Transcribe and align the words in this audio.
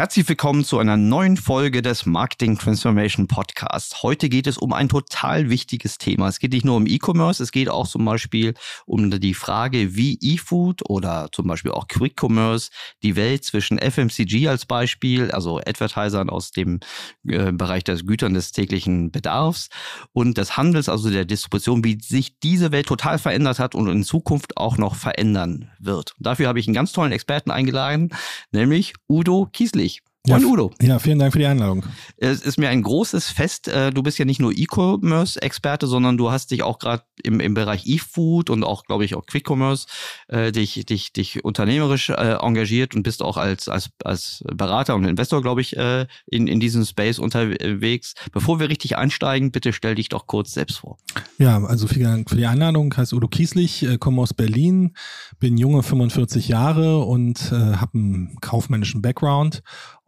Herzlich 0.00 0.26
willkommen 0.30 0.64
zu 0.64 0.78
einer 0.78 0.96
neuen 0.96 1.36
Folge 1.36 1.82
des 1.82 2.06
Marketing 2.06 2.56
Transformation 2.56 3.26
Podcasts. 3.26 4.02
Heute 4.02 4.30
geht 4.30 4.46
es 4.46 4.56
um 4.56 4.72
ein 4.72 4.88
total 4.88 5.50
wichtiges 5.50 5.98
Thema. 5.98 6.26
Es 6.26 6.38
geht 6.38 6.54
nicht 6.54 6.64
nur 6.64 6.76
um 6.76 6.86
E-Commerce, 6.86 7.42
es 7.42 7.52
geht 7.52 7.68
auch 7.68 7.86
zum 7.86 8.06
Beispiel 8.06 8.54
um 8.86 9.10
die 9.10 9.34
Frage, 9.34 9.94
wie 9.96 10.18
E-Food 10.22 10.88
oder 10.88 11.28
zum 11.32 11.46
Beispiel 11.48 11.72
auch 11.72 11.86
Quick 11.86 12.18
Commerce 12.18 12.70
die 13.02 13.14
Welt 13.14 13.44
zwischen 13.44 13.78
FMCG 13.78 14.48
als 14.48 14.64
Beispiel, 14.64 15.32
also 15.32 15.58
Advertisern 15.58 16.30
aus 16.30 16.50
dem 16.50 16.80
äh, 17.28 17.52
Bereich 17.52 17.84
des 17.84 18.06
Gütern 18.06 18.32
des 18.32 18.52
täglichen 18.52 19.10
Bedarfs 19.10 19.68
und 20.14 20.38
des 20.38 20.56
Handels, 20.56 20.88
also 20.88 21.10
der 21.10 21.26
Distribution, 21.26 21.84
wie 21.84 21.98
sich 22.00 22.40
diese 22.40 22.72
Welt 22.72 22.86
total 22.86 23.18
verändert 23.18 23.58
hat 23.58 23.74
und 23.74 23.86
in 23.86 24.02
Zukunft 24.04 24.56
auch 24.56 24.78
noch 24.78 24.94
verändern 24.94 25.70
wird. 25.78 26.14
Dafür 26.18 26.48
habe 26.48 26.58
ich 26.58 26.66
einen 26.66 26.74
ganz 26.74 26.92
tollen 26.92 27.12
Experten 27.12 27.50
eingeladen, 27.50 28.14
nämlich 28.50 28.94
Udo 29.06 29.46
Kieslich. 29.52 29.89
Moin 30.26 30.42
ja, 30.42 30.48
Udo. 30.48 30.70
Ja, 30.82 30.98
vielen 30.98 31.18
Dank 31.18 31.32
für 31.32 31.38
die 31.38 31.46
Einladung. 31.46 31.82
Es 32.18 32.42
ist 32.42 32.58
mir 32.58 32.68
ein 32.68 32.82
großes 32.82 33.30
Fest. 33.30 33.68
Äh, 33.68 33.90
du 33.90 34.02
bist 34.02 34.18
ja 34.18 34.26
nicht 34.26 34.38
nur 34.38 34.52
E-Commerce-Experte, 34.54 35.86
sondern 35.86 36.18
du 36.18 36.30
hast 36.30 36.50
dich 36.50 36.62
auch 36.62 36.78
gerade 36.78 37.04
im, 37.22 37.40
im 37.40 37.54
Bereich 37.54 37.86
E-Food 37.86 38.50
und 38.50 38.62
auch, 38.62 38.84
glaube 38.84 39.06
ich, 39.06 39.14
auch 39.14 39.24
Quick-Commerce 39.24 39.86
äh, 40.28 40.52
dich, 40.52 40.84
dich, 40.84 41.14
dich 41.14 41.42
unternehmerisch 41.42 42.10
äh, 42.10 42.34
engagiert 42.38 42.94
und 42.94 43.02
bist 43.02 43.22
auch 43.22 43.38
als, 43.38 43.68
als, 43.68 43.88
als 44.04 44.44
Berater 44.52 44.94
und 44.94 45.06
Investor, 45.06 45.40
glaube 45.40 45.62
ich, 45.62 45.78
äh, 45.78 46.06
in, 46.26 46.48
in 46.48 46.60
diesem 46.60 46.84
Space 46.84 47.18
unterwegs. 47.18 48.12
Bevor 48.30 48.60
wir 48.60 48.68
richtig 48.68 48.98
einsteigen, 48.98 49.52
bitte 49.52 49.72
stell 49.72 49.94
dich 49.94 50.10
doch 50.10 50.26
kurz 50.26 50.52
selbst 50.52 50.80
vor. 50.80 50.98
Ja, 51.38 51.64
also 51.64 51.86
vielen 51.86 52.04
Dank 52.04 52.28
für 52.28 52.36
die 52.36 52.46
Einladung. 52.46 52.92
Ich 52.92 52.98
heiße 52.98 53.16
Udo 53.16 53.26
Kieslich, 53.26 53.84
äh, 53.84 53.96
komme 53.96 54.20
aus 54.20 54.34
Berlin, 54.34 54.92
bin 55.38 55.56
junge 55.56 55.82
45 55.82 56.48
Jahre 56.48 56.98
und 56.98 57.52
äh, 57.52 57.54
habe 57.54 57.94
einen 57.94 58.36
kaufmännischen 58.42 59.00
Background 59.00 59.62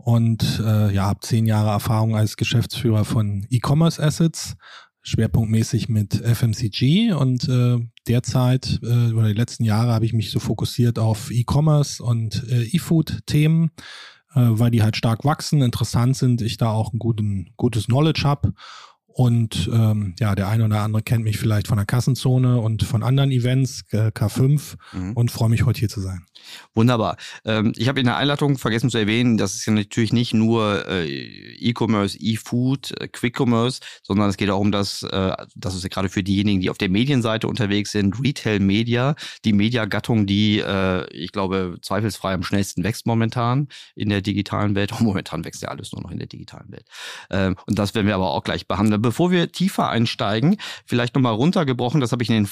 und 0.04 0.60
äh, 0.64 0.92
ja, 0.92 1.04
habe 1.04 1.20
zehn 1.20 1.46
Jahre 1.46 1.70
Erfahrung 1.70 2.16
als 2.16 2.36
Geschäftsführer 2.36 3.04
von 3.04 3.46
E-Commerce 3.50 4.02
Assets, 4.02 4.56
schwerpunktmäßig 5.02 5.88
mit 5.88 6.14
FMCG 6.14 7.12
und 7.12 7.48
äh, 7.48 7.78
derzeit 8.06 8.80
äh, 8.82 9.10
über 9.10 9.26
die 9.26 9.32
letzten 9.32 9.64
Jahre 9.64 9.92
habe 9.92 10.04
ich 10.04 10.12
mich 10.12 10.30
so 10.30 10.38
fokussiert 10.38 10.98
auf 10.98 11.30
E-Commerce 11.30 12.02
und 12.02 12.44
äh, 12.48 12.64
E-Food-Themen, 12.64 13.70
äh, 14.34 14.40
weil 14.40 14.70
die 14.70 14.82
halt 14.82 14.96
stark 14.96 15.24
wachsen, 15.24 15.62
interessant 15.62 16.16
sind, 16.16 16.42
ich 16.42 16.56
da 16.56 16.70
auch 16.70 16.92
ein 16.92 16.98
guten, 16.98 17.52
gutes 17.56 17.86
Knowledge 17.86 18.22
habe 18.24 18.52
und 19.14 19.70
ähm, 19.72 20.14
ja, 20.18 20.34
der 20.34 20.48
eine 20.48 20.64
oder 20.64 20.80
andere 20.80 21.02
kennt 21.02 21.24
mich 21.24 21.38
vielleicht 21.38 21.68
von 21.68 21.76
der 21.76 21.86
Kassenzone 21.86 22.60
und 22.60 22.82
von 22.82 23.02
anderen 23.02 23.30
Events, 23.30 23.82
äh, 23.90 24.08
K5, 24.08 24.74
mhm. 24.92 25.12
und 25.12 25.30
freue 25.30 25.48
mich 25.48 25.64
heute 25.64 25.80
hier 25.80 25.88
zu 25.88 26.00
sein. 26.00 26.26
Wunderbar. 26.74 27.16
Ähm, 27.44 27.72
ich 27.76 27.88
habe 27.88 28.00
in 28.00 28.06
der 28.06 28.16
Einleitung 28.16 28.58
vergessen 28.58 28.90
zu 28.90 28.98
erwähnen, 28.98 29.36
dass 29.36 29.54
es 29.54 29.66
ja 29.66 29.72
natürlich 29.72 30.12
nicht 30.12 30.34
nur 30.34 30.88
äh, 30.88 31.06
E-Commerce, 31.06 32.16
E-Food, 32.18 33.00
äh, 33.00 33.08
Quick-Commerce, 33.08 33.80
sondern 34.02 34.28
es 34.28 34.36
geht 34.36 34.50
auch 34.50 34.58
um 34.58 34.72
das, 34.72 35.02
äh, 35.02 35.34
das 35.54 35.74
ist 35.74 35.82
ja 35.82 35.88
gerade 35.88 36.08
für 36.08 36.22
diejenigen, 36.22 36.60
die 36.60 36.70
auf 36.70 36.78
der 36.78 36.88
Medienseite 36.88 37.46
unterwegs 37.46 37.92
sind, 37.92 38.22
Retail-Media, 38.22 39.14
die 39.44 39.52
Mediagattung, 39.52 40.26
die, 40.26 40.58
äh, 40.58 41.08
ich 41.12 41.32
glaube, 41.32 41.78
zweifelsfrei 41.82 42.34
am 42.34 42.42
schnellsten 42.42 42.84
wächst 42.84 43.06
momentan 43.06 43.68
in 43.94 44.08
der 44.08 44.22
digitalen 44.22 44.74
Welt. 44.74 44.92
Und 44.92 45.00
momentan 45.02 45.44
wächst 45.44 45.62
ja 45.62 45.68
alles 45.68 45.92
nur 45.92 46.02
noch 46.02 46.10
in 46.10 46.18
der 46.18 46.28
digitalen 46.28 46.72
Welt. 46.72 46.86
Ähm, 47.30 47.56
und 47.66 47.78
das 47.78 47.94
werden 47.94 48.06
wir 48.06 48.14
aber 48.14 48.30
auch 48.30 48.44
gleich 48.44 48.66
behandeln 48.66 49.01
bevor 49.02 49.30
wir 49.30 49.52
tiefer 49.52 49.88
einsteigen, 49.88 50.56
vielleicht 50.86 51.14
nochmal 51.14 51.34
runtergebrochen, 51.34 52.00
das 52.00 52.12
habe 52.12 52.22
ich 52.22 52.30
in 52.30 52.44
den 52.44 52.48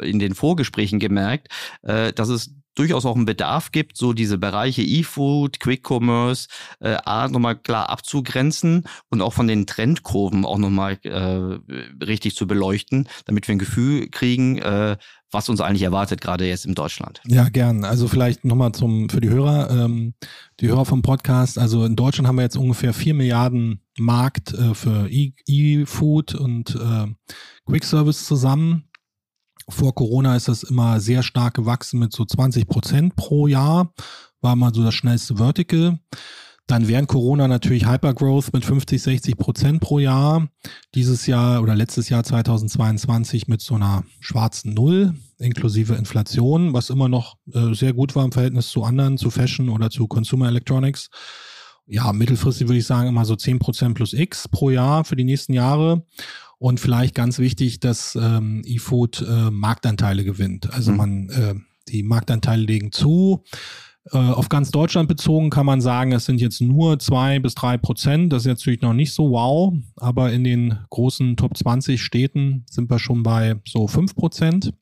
in 0.00 0.18
den 0.18 0.34
Vorgesprächen 0.34 0.98
gemerkt, 0.98 1.48
äh, 1.82 2.14
dass 2.14 2.30
es 2.30 2.54
durchaus 2.74 3.04
auch 3.04 3.16
einen 3.16 3.24
Bedarf 3.24 3.72
gibt, 3.72 3.96
so 3.96 4.12
diese 4.12 4.38
Bereiche 4.38 4.82
E-Food, 4.82 5.60
Quick 5.60 5.88
Commerce, 5.88 6.48
äh, 6.80 6.96
A, 7.04 7.28
nochmal 7.28 7.56
klar 7.56 7.90
abzugrenzen 7.90 8.84
und 9.10 9.22
auch 9.22 9.32
von 9.32 9.46
den 9.46 9.66
Trendkurven 9.66 10.44
auch 10.44 10.58
nochmal 10.58 10.98
äh, 11.02 12.04
richtig 12.04 12.34
zu 12.36 12.46
beleuchten, 12.46 13.08
damit 13.26 13.48
wir 13.48 13.54
ein 13.54 13.58
Gefühl 13.58 14.08
kriegen, 14.08 14.58
äh, 14.58 14.96
was 15.32 15.48
uns 15.48 15.60
eigentlich 15.60 15.82
erwartet, 15.82 16.20
gerade 16.20 16.46
jetzt 16.46 16.66
in 16.66 16.74
Deutschland. 16.74 17.20
Ja, 17.26 17.48
gern. 17.48 17.84
Also 17.84 18.06
vielleicht 18.06 18.44
nochmal 18.44 18.72
zum 18.72 19.08
für 19.08 19.20
die 19.20 19.30
Hörer, 19.30 19.70
ähm, 19.70 20.14
die 20.60 20.68
Hörer 20.68 20.84
vom 20.84 21.02
Podcast. 21.02 21.58
Also 21.58 21.84
in 21.84 21.96
Deutschland 21.96 22.28
haben 22.28 22.36
wir 22.36 22.42
jetzt 22.42 22.56
ungefähr 22.56 22.92
vier 22.92 23.14
Milliarden 23.14 23.80
Markt 23.98 24.52
äh, 24.52 24.74
für 24.74 25.08
E-Food 25.10 26.34
und 26.34 26.74
äh, 26.74 27.06
Quick 27.64 27.84
Service 27.84 28.26
zusammen. 28.26 28.84
Vor 29.68 29.94
Corona 29.94 30.36
ist 30.36 30.48
das 30.48 30.62
immer 30.62 31.00
sehr 31.00 31.22
stark 31.22 31.54
gewachsen 31.54 31.98
mit 31.98 32.12
so 32.12 32.24
20 32.24 32.66
Prozent 32.66 33.16
pro 33.16 33.46
Jahr. 33.46 33.92
War 34.40 34.56
mal 34.56 34.74
so 34.74 34.82
das 34.82 34.94
schnellste 34.94 35.36
Vertical. 35.36 35.98
Dann 36.66 36.88
während 36.88 37.08
Corona 37.08 37.48
natürlich 37.48 37.86
Hypergrowth 37.86 38.52
mit 38.52 38.64
50, 38.64 39.02
60 39.02 39.36
Prozent 39.36 39.80
pro 39.80 39.98
Jahr. 39.98 40.48
Dieses 40.94 41.26
Jahr 41.26 41.60
oder 41.60 41.74
letztes 41.74 42.08
Jahr 42.08 42.24
2022 42.24 43.48
mit 43.48 43.60
so 43.60 43.74
einer 43.74 44.04
schwarzen 44.20 44.74
Null 44.74 45.14
inklusive 45.38 45.94
Inflation, 45.94 46.72
was 46.72 46.88
immer 46.88 47.08
noch 47.08 47.36
äh, 47.52 47.74
sehr 47.74 47.92
gut 47.92 48.14
war 48.14 48.24
im 48.24 48.32
Verhältnis 48.32 48.68
zu 48.68 48.84
anderen, 48.84 49.18
zu 49.18 49.30
Fashion 49.30 49.68
oder 49.68 49.90
zu 49.90 50.06
Consumer 50.06 50.48
Electronics. 50.48 51.10
Ja, 51.86 52.12
mittelfristig 52.12 52.68
würde 52.68 52.78
ich 52.78 52.86
sagen 52.86 53.08
immer 53.08 53.24
so 53.24 53.34
10 53.34 53.58
Prozent 53.58 53.94
plus 53.94 54.12
X 54.12 54.48
pro 54.48 54.70
Jahr 54.70 55.04
für 55.04 55.16
die 55.16 55.24
nächsten 55.24 55.52
Jahre. 55.52 56.06
Und 56.62 56.78
vielleicht 56.78 57.16
ganz 57.16 57.40
wichtig, 57.40 57.80
dass 57.80 58.14
ähm, 58.14 58.62
eFood 58.64 59.26
äh, 59.28 59.50
Marktanteile 59.50 60.22
gewinnt. 60.22 60.72
Also 60.72 60.92
mhm. 60.92 60.96
man, 60.96 61.28
äh, 61.30 61.54
die 61.88 62.04
Marktanteile 62.04 62.62
legen 62.62 62.92
zu. 62.92 63.42
Äh, 64.12 64.18
auf 64.18 64.48
ganz 64.48 64.70
Deutschland 64.70 65.08
bezogen 65.08 65.50
kann 65.50 65.66
man 65.66 65.80
sagen, 65.80 66.12
es 66.12 66.24
sind 66.24 66.40
jetzt 66.40 66.60
nur 66.60 67.00
zwei 67.00 67.40
bis 67.40 67.56
drei 67.56 67.78
Prozent. 67.78 68.32
Das 68.32 68.42
ist 68.42 68.46
natürlich 68.46 68.80
noch 68.80 68.92
nicht 68.92 69.12
so 69.12 69.32
wow, 69.32 69.74
aber 69.96 70.32
in 70.32 70.44
den 70.44 70.78
großen 70.90 71.36
Top 71.36 71.56
20 71.56 72.00
Städten 72.00 72.64
sind 72.70 72.88
wir 72.88 73.00
schon 73.00 73.24
bei 73.24 73.56
so 73.66 73.88
fünf 73.88 74.14
Prozent. 74.14 74.72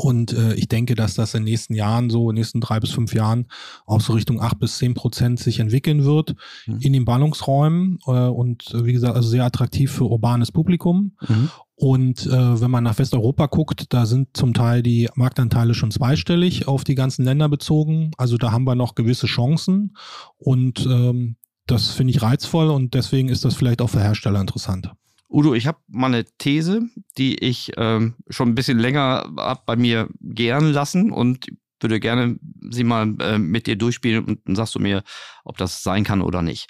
Und 0.00 0.32
äh, 0.32 0.54
ich 0.54 0.68
denke, 0.68 0.94
dass 0.94 1.14
das 1.14 1.34
in 1.34 1.40
den 1.40 1.50
nächsten 1.50 1.74
Jahren, 1.74 2.08
so 2.08 2.30
in 2.30 2.36
den 2.36 2.40
nächsten 2.40 2.60
drei 2.60 2.78
bis 2.78 2.92
fünf 2.92 3.12
Jahren, 3.14 3.48
auch 3.84 4.00
so 4.00 4.12
Richtung 4.12 4.40
acht 4.40 4.60
bis 4.60 4.78
zehn 4.78 4.94
Prozent 4.94 5.40
sich 5.40 5.58
entwickeln 5.58 6.04
wird 6.04 6.36
mhm. 6.66 6.78
in 6.80 6.92
den 6.92 7.04
Ballungsräumen. 7.04 7.98
Äh, 8.06 8.10
und 8.10 8.72
äh, 8.72 8.86
wie 8.86 8.92
gesagt, 8.92 9.16
also 9.16 9.28
sehr 9.28 9.44
attraktiv 9.44 9.90
für 9.90 10.04
urbanes 10.04 10.52
Publikum. 10.52 11.16
Mhm. 11.26 11.50
Und 11.74 12.26
äh, 12.26 12.60
wenn 12.60 12.70
man 12.70 12.84
nach 12.84 12.96
Westeuropa 12.96 13.46
guckt, 13.46 13.86
da 13.92 14.06
sind 14.06 14.36
zum 14.36 14.54
Teil 14.54 14.84
die 14.84 15.08
Marktanteile 15.16 15.74
schon 15.74 15.90
zweistellig 15.90 16.68
auf 16.68 16.84
die 16.84 16.94
ganzen 16.94 17.24
Länder 17.24 17.48
bezogen. 17.48 18.12
Also 18.18 18.36
da 18.36 18.52
haben 18.52 18.64
wir 18.64 18.76
noch 18.76 18.94
gewisse 18.94 19.26
Chancen 19.26 19.96
und 20.36 20.86
ähm, 20.86 21.34
das 21.66 21.90
finde 21.90 22.12
ich 22.12 22.22
reizvoll 22.22 22.70
und 22.70 22.94
deswegen 22.94 23.28
ist 23.28 23.44
das 23.44 23.56
vielleicht 23.56 23.82
auch 23.82 23.90
für 23.90 24.00
Hersteller 24.00 24.40
interessant. 24.40 24.92
Udo, 25.30 25.54
ich 25.54 25.66
habe 25.66 25.78
mal 25.88 26.06
eine 26.06 26.24
These, 26.38 26.88
die 27.18 27.36
ich 27.38 27.72
ähm, 27.76 28.14
schon 28.28 28.50
ein 28.50 28.54
bisschen 28.54 28.78
länger 28.78 29.30
hab 29.36 29.66
bei 29.66 29.76
mir 29.76 30.08
gern 30.20 30.72
lassen 30.72 31.12
und 31.12 31.48
würde 31.80 32.00
gerne 32.00 32.38
sie 32.70 32.84
mal 32.84 33.14
äh, 33.20 33.38
mit 33.38 33.66
dir 33.66 33.76
durchspielen 33.76 34.24
und 34.24 34.40
dann 34.46 34.56
sagst 34.56 34.74
du 34.74 34.80
mir, 34.80 35.04
ob 35.44 35.58
das 35.58 35.82
sein 35.82 36.04
kann 36.04 36.22
oder 36.22 36.42
nicht. 36.42 36.68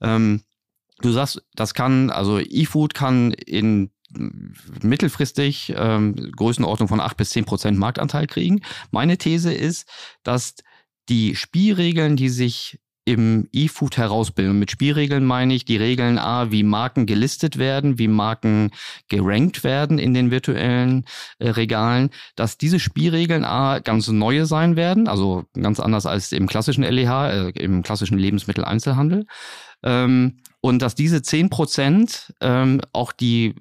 Ähm, 0.00 0.42
du 1.00 1.12
sagst, 1.12 1.42
das 1.54 1.72
kann, 1.72 2.10
also 2.10 2.38
E-Food 2.40 2.94
kann 2.94 3.32
in 3.32 3.90
mittelfristig 4.82 5.72
ähm, 5.76 6.16
Größenordnung 6.36 6.88
von 6.88 7.00
8 7.00 7.16
bis 7.16 7.30
10 7.30 7.44
Prozent 7.44 7.78
Marktanteil 7.78 8.26
kriegen. 8.26 8.62
Meine 8.90 9.18
These 9.18 9.52
ist, 9.52 9.88
dass 10.24 10.56
die 11.08 11.36
Spielregeln, 11.36 12.16
die 12.16 12.28
sich 12.28 12.80
im 13.10 13.48
E-Food 13.52 13.96
herausbilden. 13.96 14.52
Und 14.52 14.58
mit 14.60 14.70
Spielregeln 14.70 15.24
meine 15.24 15.54
ich 15.54 15.64
die 15.64 15.76
Regeln 15.76 16.18
A, 16.18 16.50
wie 16.52 16.62
Marken 16.62 17.06
gelistet 17.06 17.58
werden, 17.58 17.98
wie 17.98 18.08
Marken 18.08 18.70
gerankt 19.08 19.64
werden 19.64 19.98
in 19.98 20.14
den 20.14 20.30
virtuellen 20.30 21.04
äh, 21.38 21.50
Regalen, 21.50 22.10
dass 22.36 22.56
diese 22.56 22.78
Spielregeln 22.78 23.44
A 23.44 23.80
ganz 23.80 24.08
neue 24.08 24.46
sein 24.46 24.76
werden, 24.76 25.08
also 25.08 25.44
ganz 25.60 25.80
anders 25.80 26.06
als 26.06 26.32
im 26.32 26.46
klassischen 26.46 26.84
LEH, 26.84 27.30
äh, 27.30 27.50
im 27.50 27.82
klassischen 27.82 28.18
Lebensmitteleinzelhandel. 28.18 29.26
Ähm, 29.82 30.38
und 30.60 30.82
dass 30.82 30.94
diese 30.94 31.22
10 31.22 31.50
Prozent 31.50 32.32
ähm, 32.40 32.80
auch 32.92 33.12
die 33.12 33.54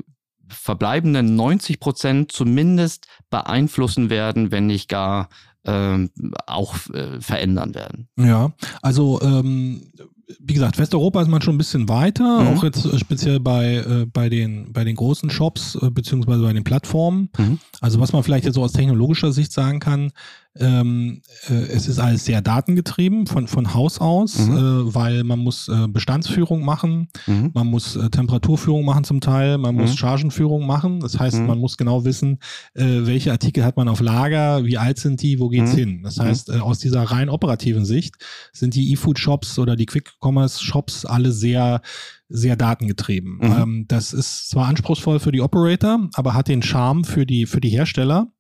verbleibenden 0.48 1.36
90 1.36 1.80
Prozent 1.80 2.32
zumindest 2.32 3.08
beeinflussen 3.30 4.10
werden, 4.10 4.52
wenn 4.52 4.68
nicht 4.68 4.90
gar 4.90 5.30
ähm, 5.66 6.10
auch 6.48 6.76
äh, 6.94 7.20
verändern 7.22 7.76
werden. 7.76 8.08
Ja, 8.18 8.52
also 8.82 9.20
ähm, 9.22 9.82
wie 10.40 10.54
gesagt, 10.54 10.78
Westeuropa 10.78 11.22
ist 11.24 11.28
man 11.28 11.42
schon 11.42 11.56
ein 11.56 11.58
bisschen 11.58 11.90
weiter, 11.90 12.42
Mhm. 12.42 12.48
auch 12.50 12.64
jetzt 12.64 12.86
äh, 12.86 12.98
speziell 13.00 13.40
bei, 13.40 13.78
äh, 13.78 14.06
bei, 14.06 14.30
den, 14.30 14.72
bei 14.72 14.84
den 14.84 14.96
großen 14.96 15.30
Shops, 15.30 15.76
äh, 15.82 15.90
beziehungsweise 15.90 16.44
bei 16.44 16.54
den 16.54 16.64
Plattformen. 16.64 17.30
Mhm. 17.38 17.60
Also 17.82 18.00
was 18.00 18.14
man 18.14 18.24
vielleicht 18.24 18.46
jetzt 18.46 18.56
so 18.56 18.64
aus 18.64 18.72
technologischer 18.74 19.32
Sicht 19.32 19.52
sagen 19.52 19.80
kann, 19.80 20.12
ähm, 20.58 21.22
äh, 21.48 21.54
es 21.54 21.88
ist 21.88 22.00
alles 22.00 22.26
sehr 22.26 22.42
datengetrieben 22.42 23.28
von, 23.28 23.48
von 23.48 23.74
Haus 23.74 24.00
aus, 24.00 24.38
Mhm. 24.48 24.58
äh, 24.58 24.96
weil 24.96 25.24
man 25.24 25.40
muss 25.40 25.68
äh, 25.68 25.88
Bestandsführung 25.88 26.64
machen, 26.66 27.08
Mhm. 27.28 27.52
man 27.54 27.68
muss 27.68 27.96
äh, 27.96 28.10
Temperaturführung 28.10 28.84
machen 28.84 29.04
zum 29.04 29.22
Teil, 29.22 29.58
man 29.58 29.76
muss 29.76 29.92
Mhm. 29.92 29.98
Chargenführung 29.98 30.66
machen. 30.66 31.00
Das 31.02 31.20
heißt, 31.20 31.40
Mhm. 31.42 31.46
man 31.48 31.60
muss 31.60 31.78
genau 31.78 32.04
wissen, 32.04 32.40
äh, 32.74 32.84
welche 33.06 33.32
Artikel 33.32 33.64
hat 33.64 33.78
man 33.78 33.88
auf 33.88 34.02
Lager, 34.02 34.66
wie 34.66 34.78
alt 34.78 34.98
sind 34.98 35.22
die, 35.22 35.40
wo 35.40 35.50
geht's 35.50 35.74
Mhm. 35.74 35.78
hin. 35.78 36.02
Das 36.04 36.18
Mhm. 36.18 36.22
heißt, 36.24 36.50
äh, 36.50 36.60
aus 36.60 36.80
dieser 36.80 37.04
rein 37.04 37.30
operativen 37.30 37.86
Sicht 37.86 38.16
sind 38.52 38.74
die 38.76 38.92
E-Food-Shops 38.92 39.60
oder 39.60 39.76
die 39.76 39.86
Quick-Commerce-Shops 39.86 41.06
alle 41.06 41.32
sehr 41.32 41.82
sehr 42.30 42.56
datengetrieben. 42.56 43.38
Mhm. 43.38 43.44
Ähm, 43.44 43.86
das 43.88 44.14
ist 44.14 44.50
zwar 44.50 44.68
anspruchsvoll 44.68 45.20
für 45.20 45.32
die 45.32 45.42
Operator, 45.42 46.10
aber 46.14 46.34
hat 46.34 46.48
den 46.48 46.62
Charme 46.62 47.04
für 47.04 47.26
die 47.26 47.46
für 47.46 47.60
die 47.60 47.70
Hersteller, 47.70 48.32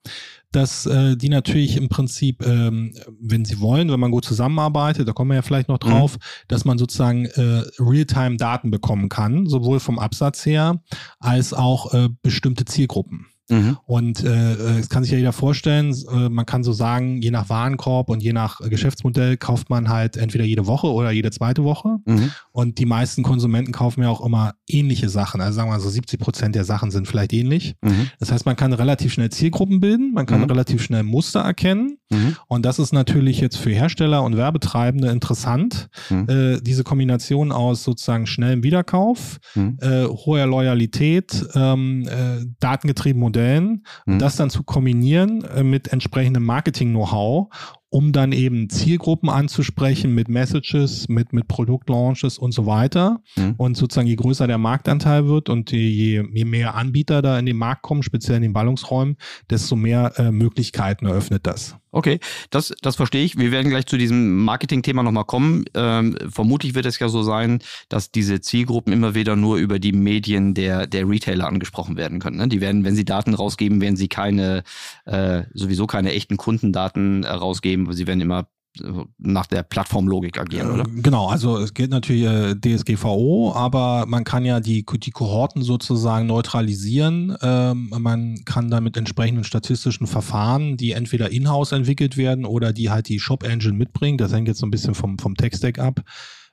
dass 0.51 0.85
äh, 0.85 1.15
die 1.17 1.29
natürlich 1.29 1.75
im 1.75 1.89
Prinzip, 1.89 2.45
ähm, 2.45 2.93
wenn 3.19 3.45
sie 3.45 3.59
wollen, 3.59 3.91
wenn 3.91 3.99
man 3.99 4.11
gut 4.11 4.25
zusammenarbeitet, 4.25 5.07
da 5.07 5.13
kommen 5.13 5.31
wir 5.31 5.35
ja 5.35 5.41
vielleicht 5.41 5.69
noch 5.69 5.77
drauf, 5.79 6.17
dass 6.47 6.65
man 6.65 6.77
sozusagen 6.77 7.25
äh, 7.25 7.63
Realtime-Daten 7.79 8.71
bekommen 8.71 9.09
kann, 9.09 9.47
sowohl 9.47 9.79
vom 9.79 9.99
Absatz 9.99 10.45
her 10.45 10.81
als 11.19 11.53
auch 11.53 11.93
äh, 11.93 12.09
bestimmte 12.21 12.65
Zielgruppen. 12.65 13.27
Mhm. 13.49 13.77
Und 13.85 14.23
äh, 14.23 14.53
es 14.79 14.89
kann 14.89 15.03
sich 15.03 15.11
ja 15.11 15.17
jeder 15.17 15.33
vorstellen, 15.33 15.95
äh, 16.11 16.29
man 16.29 16.45
kann 16.45 16.63
so 16.63 16.71
sagen, 16.73 17.21
je 17.21 17.31
nach 17.31 17.49
Warenkorb 17.49 18.09
und 18.09 18.21
je 18.21 18.33
nach 18.33 18.61
äh, 18.61 18.69
Geschäftsmodell 18.69 19.37
kauft 19.37 19.69
man 19.69 19.89
halt 19.89 20.17
entweder 20.17 20.45
jede 20.45 20.67
Woche 20.67 20.87
oder 20.87 21.11
jede 21.11 21.31
zweite 21.31 21.63
Woche. 21.63 21.97
Mhm. 22.05 22.31
Und 22.51 22.77
die 22.77 22.85
meisten 22.85 23.23
Konsumenten 23.23 23.71
kaufen 23.71 24.03
ja 24.03 24.09
auch 24.09 24.23
immer 24.25 24.53
ähnliche 24.67 25.09
Sachen. 25.09 25.41
Also 25.41 25.55
sagen 25.55 25.69
wir 25.69 25.73
mal 25.73 25.79
so 25.79 25.89
70 25.89 26.19
Prozent 26.19 26.55
der 26.55 26.63
Sachen 26.63 26.91
sind 26.91 27.07
vielleicht 27.07 27.33
ähnlich. 27.33 27.75
Mhm. 27.81 28.09
Das 28.19 28.31
heißt, 28.31 28.45
man 28.45 28.55
kann 28.55 28.73
relativ 28.73 29.13
schnell 29.13 29.29
Zielgruppen 29.29 29.79
bilden, 29.79 30.13
man 30.13 30.25
kann 30.25 30.39
Mhm. 30.41 30.45
relativ 30.47 30.81
schnell 30.83 31.03
Muster 31.03 31.39
erkennen. 31.41 31.97
Mhm. 32.11 32.35
Und 32.47 32.65
das 32.65 32.79
ist 32.79 32.91
natürlich 32.93 33.39
jetzt 33.39 33.57
für 33.57 33.69
Hersteller 33.71 34.23
und 34.23 34.35
Werbetreibende 34.37 35.09
interessant. 35.09 35.89
Mhm. 36.09 36.29
Äh, 36.29 36.61
diese 36.61 36.83
Kombination 36.83 37.51
aus 37.51 37.83
sozusagen 37.83 38.25
schnellem 38.27 38.63
Wiederkauf, 38.63 39.37
äh, 39.55 40.05
hoher 40.05 40.45
Loyalität, 40.47 41.45
ähm, 41.55 42.07
äh, 42.07 42.45
datengetriebenen 42.59 43.23
Modellen 43.39 43.85
Mhm. 44.05 44.13
und 44.13 44.19
das 44.19 44.35
dann 44.35 44.49
zu 44.49 44.63
kombinieren 44.63 45.43
äh, 45.43 45.63
mit 45.63 45.91
entsprechendem 45.91 46.43
Marketing-Know-how, 46.43 47.47
um 47.89 48.11
dann 48.11 48.31
eben 48.31 48.69
Zielgruppen 48.69 49.29
anzusprechen 49.29 50.13
mit 50.13 50.29
Messages, 50.29 51.09
mit, 51.09 51.33
mit 51.33 51.47
Produktlaunches 51.47 52.37
und 52.37 52.53
so 52.53 52.65
weiter. 52.65 53.21
Mhm. 53.35 53.55
Und 53.57 53.77
sozusagen 53.77 54.07
je 54.07 54.15
größer 54.15 54.47
der 54.47 54.57
Marktanteil 54.57 55.27
wird 55.27 55.49
und 55.49 55.71
je, 55.71 56.23
je 56.31 56.45
mehr 56.45 56.75
Anbieter 56.75 57.21
da 57.21 57.39
in 57.39 57.45
den 57.45 57.57
Markt 57.57 57.81
kommen, 57.81 58.03
speziell 58.03 58.37
in 58.37 58.43
den 58.43 58.53
Ballungsräumen, 58.53 59.17
desto 59.49 59.75
mehr 59.75 60.13
äh, 60.17 60.31
Möglichkeiten 60.31 61.07
eröffnet 61.07 61.47
das. 61.47 61.75
Okay, 61.91 62.19
das, 62.51 62.71
das 62.83 62.97
verstehe 62.97 63.25
ich. 63.25 63.37
Wir 63.39 63.51
werden 63.51 63.69
gleich 63.69 63.87
zu 63.87 63.97
diesem 63.97 64.43
Marketing-Thema 64.43 65.01
nochmal 65.01 65.25
kommen. 65.25 65.65
Ähm, 65.73 66.15
vermutlich 66.29 66.75
wird 66.75 66.85
es 66.85 66.99
ja 66.99 67.09
so 67.09 67.23
sein, 67.23 67.61
dass 67.89 68.11
diese 68.11 68.41
Zielgruppen 68.41 68.93
immer 68.93 69.15
wieder 69.15 69.35
nur 69.35 69.57
über 69.57 69.79
die 69.79 69.91
Medien 69.91 70.53
der, 70.53 70.85
der 70.85 71.09
Retailer 71.09 71.47
angesprochen 71.47 71.97
werden 71.97 72.19
können. 72.19 72.37
Ne? 72.37 72.47
Die 72.47 72.61
werden, 72.61 72.83
wenn 72.83 72.95
sie 72.95 73.05
Daten 73.05 73.33
rausgeben, 73.33 73.81
werden 73.81 73.95
sie 73.95 74.07
keine, 74.07 74.61
äh, 75.05 75.43
sowieso 75.53 75.87
keine 75.87 76.13
echten 76.13 76.37
Kundendaten 76.37 77.23
äh, 77.23 77.31
rausgeben, 77.31 77.78
weil 77.87 77.95
sie 77.95 78.07
werden 78.07 78.21
immer 78.21 78.47
äh, 78.81 78.91
nach 79.17 79.47
der 79.47 79.63
Plattformlogik 79.63 80.39
agieren, 80.39 80.71
oder? 80.71 80.83
Äh, 80.83 81.01
Genau, 81.01 81.27
also 81.27 81.57
es 81.57 81.73
gilt 81.73 81.91
natürlich 81.91 82.23
äh, 82.23 82.55
DSGVO, 82.55 83.53
aber 83.55 84.05
man 84.07 84.23
kann 84.23 84.45
ja 84.45 84.59
die, 84.59 84.85
die 84.85 85.11
Kohorten 85.11 85.61
sozusagen 85.61 86.27
neutralisieren. 86.27 87.35
Ähm, 87.41 87.91
man 87.97 88.43
kann 88.45 88.69
da 88.69 88.81
mit 88.81 88.97
entsprechenden 88.97 89.43
statistischen 89.43 90.07
Verfahren, 90.07 90.77
die 90.77 90.91
entweder 90.91 91.31
in-house 91.31 91.71
entwickelt 91.71 92.17
werden 92.17 92.45
oder 92.45 92.73
die 92.73 92.89
halt 92.89 93.09
die 93.09 93.19
Shop 93.19 93.43
Engine 93.43 93.73
mitbringt, 93.73 94.21
das 94.21 94.33
hängt 94.33 94.47
jetzt 94.47 94.59
so 94.59 94.67
ein 94.67 94.71
bisschen 94.71 94.95
vom, 94.95 95.17
vom 95.17 95.35
Tech-Stack 95.35 95.79
ab, 95.79 96.01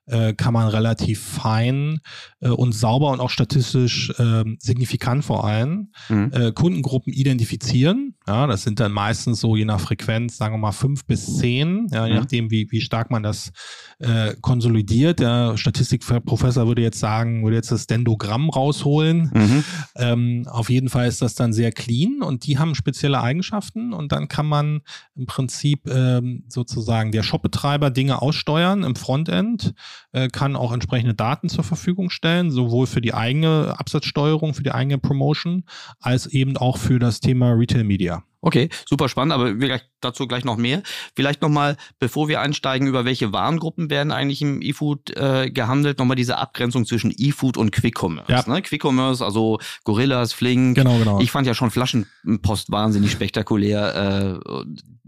äh, 0.06 0.32
kann 0.34 0.52
man 0.54 0.68
relativ 0.68 1.20
fein 1.20 2.00
äh, 2.40 2.48
und 2.48 2.72
sauber 2.72 3.10
und 3.10 3.20
auch 3.20 3.30
statistisch 3.30 4.12
ähm, 4.18 4.56
signifikant 4.60 5.24
vor 5.24 5.44
allem 5.44 5.90
Mhm. 6.08 6.30
äh, 6.32 6.52
Kundengruppen 6.52 7.12
identifizieren. 7.12 8.14
Ja, 8.28 8.46
das 8.46 8.62
sind 8.62 8.80
dann 8.80 8.92
meistens 8.92 9.40
so 9.40 9.56
je 9.56 9.64
nach 9.64 9.80
Frequenz, 9.80 10.36
sagen 10.36 10.54
wir 10.54 10.58
mal 10.58 10.72
fünf 10.72 11.04
bis 11.06 11.36
zehn, 11.38 11.86
ja, 11.92 12.06
je 12.06 12.12
Mhm. 12.14 12.18
nachdem, 12.20 12.50
wie, 12.50 12.66
wie 12.70 12.80
stark 12.80 13.10
man 13.10 13.22
das 13.22 13.52
äh, 13.98 14.34
konsolidiert. 14.40 15.20
Der 15.20 15.56
Statistikprofessor 15.56 16.66
würde 16.66 16.82
jetzt 16.82 16.98
sagen, 16.98 17.44
würde 17.44 17.56
jetzt 17.56 17.70
das 17.72 17.86
Dendogramm 17.86 18.50
rausholen. 18.50 19.30
Mhm. 19.32 19.64
Ähm, 19.96 20.46
auf 20.50 20.70
jeden 20.70 20.88
Fall 20.88 21.06
ist 21.08 21.22
das 21.22 21.34
dann 21.34 21.52
sehr 21.52 21.72
clean 21.72 22.22
und 22.22 22.46
die 22.46 22.58
haben 22.58 22.74
spezielle 22.74 23.20
Eigenschaften 23.20 23.92
und 23.92 24.12
dann 24.12 24.28
kann 24.28 24.46
man 24.46 24.80
im 25.14 25.26
Prinzip 25.26 25.86
ähm, 25.88 26.44
sozusagen 26.48 27.12
der 27.12 27.22
Shopbetreiber 27.22 27.90
Dinge 27.90 28.20
aussteuern 28.22 28.82
im 28.82 28.96
Frontend, 28.96 29.74
äh, 30.12 30.28
kann 30.28 30.56
auch 30.56 30.72
entsprechende 30.72 31.14
Daten 31.14 31.48
zur 31.48 31.64
Verfügung 31.64 32.10
stellen, 32.10 32.50
sowohl 32.50 32.86
für 32.86 33.00
die 33.00 33.14
eigene 33.14 33.74
Absatzsteuerung, 33.78 34.54
für 34.54 34.62
die 34.62 34.72
eigene 34.72 34.98
Promotion, 34.98 35.64
als 36.00 36.26
eben 36.26 36.56
auch 36.56 36.78
für 36.78 36.98
das 36.98 37.20
Thema 37.20 37.52
Retail 37.52 37.84
Media. 37.84 38.22
Okay, 38.46 38.68
super 38.88 39.08
spannend, 39.08 39.32
aber 39.32 39.58
wir 39.58 39.66
gleich, 39.66 39.82
dazu 40.00 40.28
gleich 40.28 40.44
noch 40.44 40.56
mehr. 40.56 40.82
Vielleicht 41.16 41.42
nochmal, 41.42 41.76
bevor 41.98 42.28
wir 42.28 42.40
einsteigen, 42.40 42.86
über 42.86 43.04
welche 43.04 43.32
Warengruppen 43.32 43.90
werden 43.90 44.12
eigentlich 44.12 44.40
im 44.40 44.62
E-Food 44.62 45.16
äh, 45.16 45.50
gehandelt, 45.50 45.98
nochmal 45.98 46.14
diese 46.14 46.36
Abgrenzung 46.38 46.86
zwischen 46.86 47.12
E-Food 47.16 47.56
und 47.56 47.72
Quick-Commerce. 47.72 48.30
Ja. 48.30 48.44
Ne? 48.46 48.62
Quick-Commerce, 48.62 49.24
also 49.24 49.58
Gorillas, 49.82 50.32
Flink. 50.32 50.76
Genau, 50.76 50.96
genau. 50.98 51.20
Ich 51.20 51.32
fand 51.32 51.48
ja 51.48 51.54
schon 51.54 51.72
Flaschenpost 51.72 52.70
wahnsinnig 52.70 53.10
spektakulär, 53.10 54.40
äh, 54.44 54.64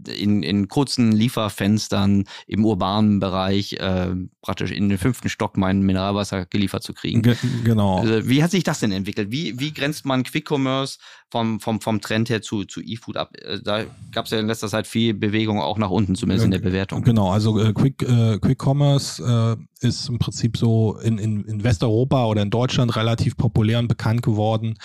in, 0.07 0.43
in 0.43 0.67
kurzen 0.67 1.11
Lieferfenstern 1.11 2.25
im 2.47 2.65
urbanen 2.65 3.19
Bereich 3.19 3.73
äh, 3.73 4.15
praktisch 4.41 4.71
in 4.71 4.89
den 4.89 4.97
fünften 4.97 5.29
Stock 5.29 5.57
mein 5.57 5.81
Mineralwasser 5.81 6.45
geliefert 6.45 6.83
zu 6.83 6.93
kriegen. 6.93 7.21
Ge 7.21 7.35
genau. 7.63 8.05
Äh, 8.05 8.27
Wie 8.27 8.43
hat 8.43 8.51
sich 8.51 8.63
das 8.63 8.79
denn 8.79 8.91
entwickelt? 8.91 9.31
Wie, 9.31 9.59
wie 9.59 9.73
grenzt 9.73 10.05
man 10.05 10.23
Quick-Commerce 10.23 10.99
vom, 11.29 11.59
vom, 11.59 11.81
vom 11.81 12.01
Trend 12.01 12.29
her 12.29 12.41
zu, 12.41 12.63
zu 12.65 12.81
E-Food 12.81 13.17
ab? 13.17 13.31
Äh, 13.41 13.59
Da 13.61 13.83
gab 14.11 14.25
es 14.25 14.31
ja 14.31 14.39
in 14.39 14.47
letzter 14.47 14.69
Zeit 14.69 14.87
viel 14.87 15.13
Bewegung 15.13 15.59
auch 15.59 15.77
nach 15.77 15.89
unten, 15.89 16.15
zumindest 16.15 16.45
in 16.45 16.51
der 16.51 16.59
Bewertung. 16.59 17.03
Genau, 17.03 17.31
also 17.31 17.59
äh, 17.59 17.73
Quick, 17.73 18.01
äh, 18.03 18.39
Quick 18.39 18.63
Commerce 18.63 19.21
äh, 19.21 19.85
ist 19.85 20.09
im 20.09 20.19
Prinzip 20.19 20.57
so 20.57 20.97
in, 20.97 21.17
in, 21.17 21.43
in 21.45 21.63
Westeuropa 21.63 22.25
oder 22.25 22.41
in 22.41 22.49
Deutschland 22.49 22.95
relativ 22.95 23.37
populär 23.37 23.79
und 23.79 23.87
bekannt 23.87 24.21
geworden. 24.21 24.77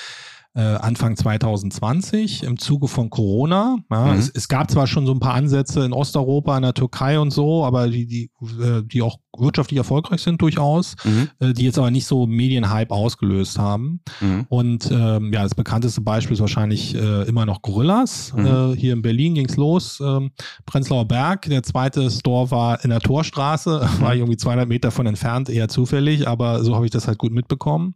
Äh, 0.57 0.61
Anfang 0.61 1.17
2020 1.17 2.45
im 2.45 2.59
Zuge 2.59 2.87
von 2.87 3.11
Corona. 3.11 3.77
Ja, 3.91 4.13
Mhm. 4.13 4.19
es, 4.21 4.31
es 4.31 4.47
gab 4.49 4.71
zwar 4.71 4.87
schon 4.87 5.05
so 5.05 5.13
ein 5.13 5.19
paar 5.19 5.35
Ansätze 5.35 5.85
in 5.85 5.93
Osteuropa, 5.93 6.57
in 6.57 6.63
der 6.63 6.75
Türkei 6.75 7.19
und 7.19 7.33
so, 7.33 7.65
aber 7.65 7.89
die, 7.89 8.07
die, 8.07 8.31
äh, 8.63 8.83
die 8.85 9.03
auch 9.03 9.19
wirtschaftlich 9.37 9.79
erfolgreich 9.79 10.21
sind 10.23 10.41
durchaus, 10.41 10.95
Mhm. 11.05 11.29
äh, 11.41 11.53
die 11.55 11.65
jetzt 11.65 11.77
aber 11.77 11.91
nicht 11.91 12.07
so 12.07 12.27
Medienhype 12.29 12.95
ausgelöst 12.95 13.59
haben. 13.59 14.01
Mhm. 14.21 14.47
Und 14.49 14.89
ähm, 14.93 15.33
ja, 15.33 15.43
das 15.43 15.57
bekannteste 15.57 16.03
Beispiel 16.03 16.35
ist 16.35 16.41
wahrscheinlich 16.41 16.95
äh, 16.95 17.23
immer 17.25 17.45
noch 17.47 17.61
Gorillas. 17.61 18.33
Mhm. 18.37 18.47
Äh, 18.47 18.77
hier 18.77 18.93
in 18.93 19.03
Berlin 19.03 19.35
ging's 19.35 19.57
los. 19.57 19.99
Ähm, 20.01 20.31
Prenzlauer 20.67 21.07
Berg, 21.07 21.43
der 21.49 21.65
zweite 21.65 22.09
Store 22.13 22.53
war 22.53 22.85
in 22.85 22.91
der 22.91 23.01
Torstraße, 23.01 23.89
Mhm. 23.99 24.01
war 24.03 24.15
irgendwie 24.15 24.37
200 24.37 24.69
Meter 24.69 24.93
von 24.93 25.07
entfernt, 25.07 25.49
eher 25.49 25.67
zufällig, 25.69 26.29
aber 26.29 26.63
so 26.63 26.77
habe 26.77 26.85
ich 26.85 26.93
das 26.93 27.09
halt 27.09 27.19
gut 27.19 27.33
mitbekommen. 27.33 27.95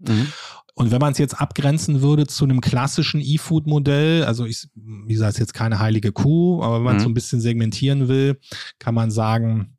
Und 0.78 0.92
wenn 0.92 1.00
man 1.00 1.11
es 1.12 1.18
jetzt 1.18 1.40
abgrenzen 1.40 2.02
würde 2.02 2.26
zu 2.28 2.44
einem 2.44 2.61
klassischen 2.61 3.20
E-Food-Modell, 3.20 4.23
also 4.25 4.47
ich, 4.47 4.68
wie 4.75 5.12
gesagt, 5.12 5.38
jetzt 5.40 5.52
keine 5.52 5.80
heilige 5.80 6.12
Kuh, 6.12 6.62
aber 6.62 6.76
wenn 6.76 6.82
man 6.85 6.97
Mhm. 6.97 7.00
so 7.00 7.08
ein 7.08 7.14
bisschen 7.14 7.40
segmentieren 7.40 8.06
will, 8.06 8.38
kann 8.78 8.94
man 8.94 9.11
sagen, 9.11 9.76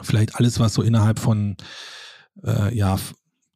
vielleicht 0.00 0.34
alles, 0.36 0.58
was 0.58 0.72
so 0.72 0.80
innerhalb 0.82 1.18
von 1.18 1.56
äh, 2.44 2.74
ja, 2.74 2.98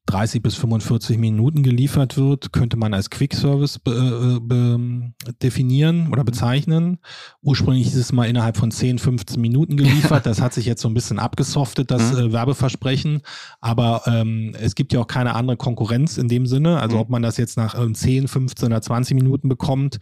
30 0.06 0.42
bis 0.42 0.56
45 0.56 1.18
Minuten 1.18 1.62
geliefert 1.62 2.16
wird, 2.16 2.52
könnte 2.52 2.76
man 2.76 2.94
als 2.94 3.10
Quick 3.10 3.32
Service 3.34 3.78
be, 3.78 3.92
äh, 3.92 4.40
be, 4.40 5.12
definieren 5.40 6.08
oder 6.10 6.24
bezeichnen. 6.24 6.98
Ursprünglich 7.42 7.86
ist 7.86 7.94
es 7.94 8.12
mal 8.12 8.24
innerhalb 8.28 8.56
von 8.56 8.70
10, 8.72 8.98
15 8.98 9.40
Minuten 9.40 9.76
geliefert. 9.76 10.26
Das 10.30 10.40
hat 10.40 10.52
sich 10.54 10.66
jetzt 10.66 10.82
so 10.82 10.88
ein 10.88 10.94
bisschen 10.94 11.18
abgesoftet, 11.18 11.90
das 11.90 12.12
Mhm. 12.12 12.18
äh, 12.18 12.32
Werbeversprechen. 12.32 13.20
Aber 13.60 14.02
ähm, 14.06 14.52
es 14.60 14.74
gibt 14.74 14.92
ja 14.92 15.00
auch 15.00 15.06
keine 15.06 15.34
andere 15.34 15.56
Konkurrenz 15.56 16.18
in 16.18 16.28
dem 16.28 16.46
Sinne. 16.46 16.80
Also 16.80 16.96
Mhm. 16.96 17.02
ob 17.02 17.10
man 17.10 17.22
das 17.22 17.36
jetzt 17.36 17.56
nach 17.56 17.78
ähm, 17.80 17.94
10, 17.94 18.26
15 18.26 18.66
oder 18.66 18.82
20 18.82 19.14
Minuten 19.14 19.48
bekommt, 19.48 19.98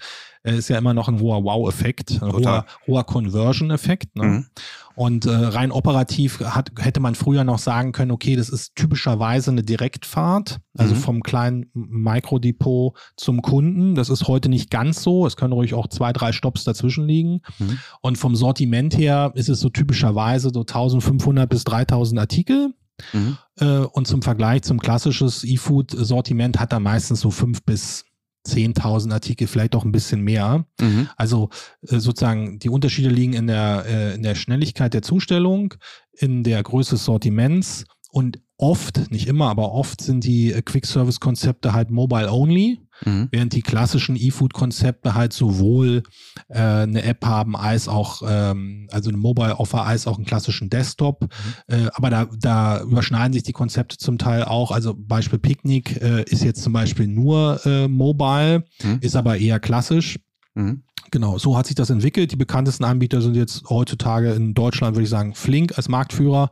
ist 0.54 0.68
ja 0.68 0.78
immer 0.78 0.94
noch 0.94 1.08
ein 1.08 1.20
hoher 1.20 1.44
Wow-Effekt, 1.44 2.22
ein 2.22 2.32
hoher, 2.32 2.64
hoher 2.86 3.04
Conversion-Effekt. 3.04 4.16
Ne? 4.16 4.24
Mhm. 4.24 4.46
Und 4.94 5.26
äh, 5.26 5.30
rein 5.30 5.70
operativ 5.70 6.40
hat, 6.40 6.72
hätte 6.78 6.98
man 6.98 7.14
früher 7.14 7.44
noch 7.44 7.58
sagen 7.58 7.92
können, 7.92 8.10
okay, 8.10 8.34
das 8.34 8.48
ist 8.48 8.74
typischerweise 8.74 9.52
eine 9.52 9.62
Direktfahrt, 9.62 10.58
also 10.76 10.94
Mhm. 10.94 10.98
vom 10.98 11.22
kleinen 11.22 11.66
Mikrodepot 11.72 12.96
zum 13.16 13.42
Kunden. 13.42 13.94
Das 13.94 14.08
ist 14.10 14.26
heute 14.26 14.48
nicht 14.48 14.70
ganz 14.70 15.02
so. 15.02 15.26
Es 15.26 15.36
können 15.36 15.52
ruhig 15.52 15.74
auch 15.74 15.86
zwei, 15.88 16.12
drei 16.12 16.32
Stops 16.32 16.64
dazwischen 16.64 17.06
liegen. 17.06 17.42
Mhm. 17.58 17.78
Und 18.00 18.18
vom 18.18 18.34
Sortiment 18.34 18.98
her 18.98 19.30
ist 19.34 19.48
es 19.48 19.60
so 19.60 19.68
typischerweise 19.68 20.50
so 20.52 20.60
1500 20.60 21.48
bis 21.48 21.64
3000 21.64 22.18
Artikel 22.20 22.74
Mhm. 23.12 23.38
Äh, 23.60 23.78
und 23.78 24.08
zum 24.08 24.22
Vergleich 24.22 24.62
zum 24.62 24.80
klassisches 24.80 25.44
E-Food-Sortiment 25.44 26.58
hat 26.58 26.72
er 26.72 26.80
meistens 26.80 27.20
so 27.20 27.30
fünf 27.30 27.62
bis 27.62 28.04
10.000 28.48 29.12
Artikel, 29.12 29.46
vielleicht 29.46 29.74
auch 29.74 29.84
ein 29.84 29.92
bisschen 29.92 30.22
mehr. 30.22 30.64
Mhm. 30.80 31.08
Also 31.16 31.50
äh, 31.82 31.98
sozusagen 31.98 32.58
die 32.58 32.70
Unterschiede 32.70 33.10
liegen 33.10 33.34
in 33.34 33.46
der, 33.46 33.84
äh, 33.86 34.14
in 34.14 34.22
der 34.22 34.34
Schnelligkeit 34.34 34.94
der 34.94 35.02
Zustellung, 35.02 35.74
in 36.12 36.42
der 36.42 36.62
Größe 36.62 36.96
des 36.96 37.04
Sortiments 37.04 37.84
und 38.10 38.40
oft, 38.58 39.10
nicht 39.12 39.28
immer, 39.28 39.48
aber 39.48 39.72
oft 39.72 40.00
sind 40.02 40.24
die 40.24 40.52
äh, 40.52 40.62
Quick-Service-Konzepte 40.62 41.72
halt 41.72 41.90
mobile-only, 41.90 42.80
mhm. 43.04 43.28
während 43.30 43.52
die 43.52 43.62
klassischen 43.62 44.16
E-Food-Konzepte 44.16 45.14
halt 45.14 45.32
sowohl 45.32 46.02
äh, 46.48 46.58
eine 46.58 47.04
App 47.04 47.24
haben 47.24 47.56
als 47.56 47.86
auch, 47.88 48.22
ähm, 48.26 48.88
also 48.90 49.10
eine 49.10 49.18
Mobile-Offer 49.18 49.86
als 49.86 50.08
auch 50.08 50.16
einen 50.16 50.26
klassischen 50.26 50.70
Desktop. 50.70 51.22
Mhm. 51.22 51.28
Äh, 51.74 51.88
aber 51.94 52.10
da, 52.10 52.26
da 52.36 52.82
überschneiden 52.82 53.32
sich 53.32 53.44
die 53.44 53.52
Konzepte 53.52 53.96
zum 53.96 54.18
Teil 54.18 54.44
auch. 54.44 54.72
Also 54.72 54.94
Beispiel 54.96 55.38
Picnic 55.38 56.02
äh, 56.02 56.24
ist 56.24 56.42
jetzt 56.42 56.62
zum 56.62 56.72
Beispiel 56.72 57.06
nur 57.06 57.60
äh, 57.64 57.86
mobile, 57.86 58.64
mhm. 58.82 58.98
ist 59.00 59.14
aber 59.14 59.38
eher 59.38 59.60
klassisch. 59.60 60.18
Mhm. 60.54 60.82
Genau, 61.10 61.38
so 61.38 61.56
hat 61.56 61.66
sich 61.66 61.76
das 61.76 61.90
entwickelt. 61.90 62.32
Die 62.32 62.36
bekanntesten 62.36 62.84
Anbieter 62.84 63.22
sind 63.22 63.34
jetzt 63.34 63.70
heutzutage 63.70 64.32
in 64.32 64.52
Deutschland, 64.52 64.94
würde 64.94 65.04
ich 65.04 65.10
sagen, 65.10 65.34
Flink 65.34 65.78
als 65.78 65.88
Marktführer 65.88 66.50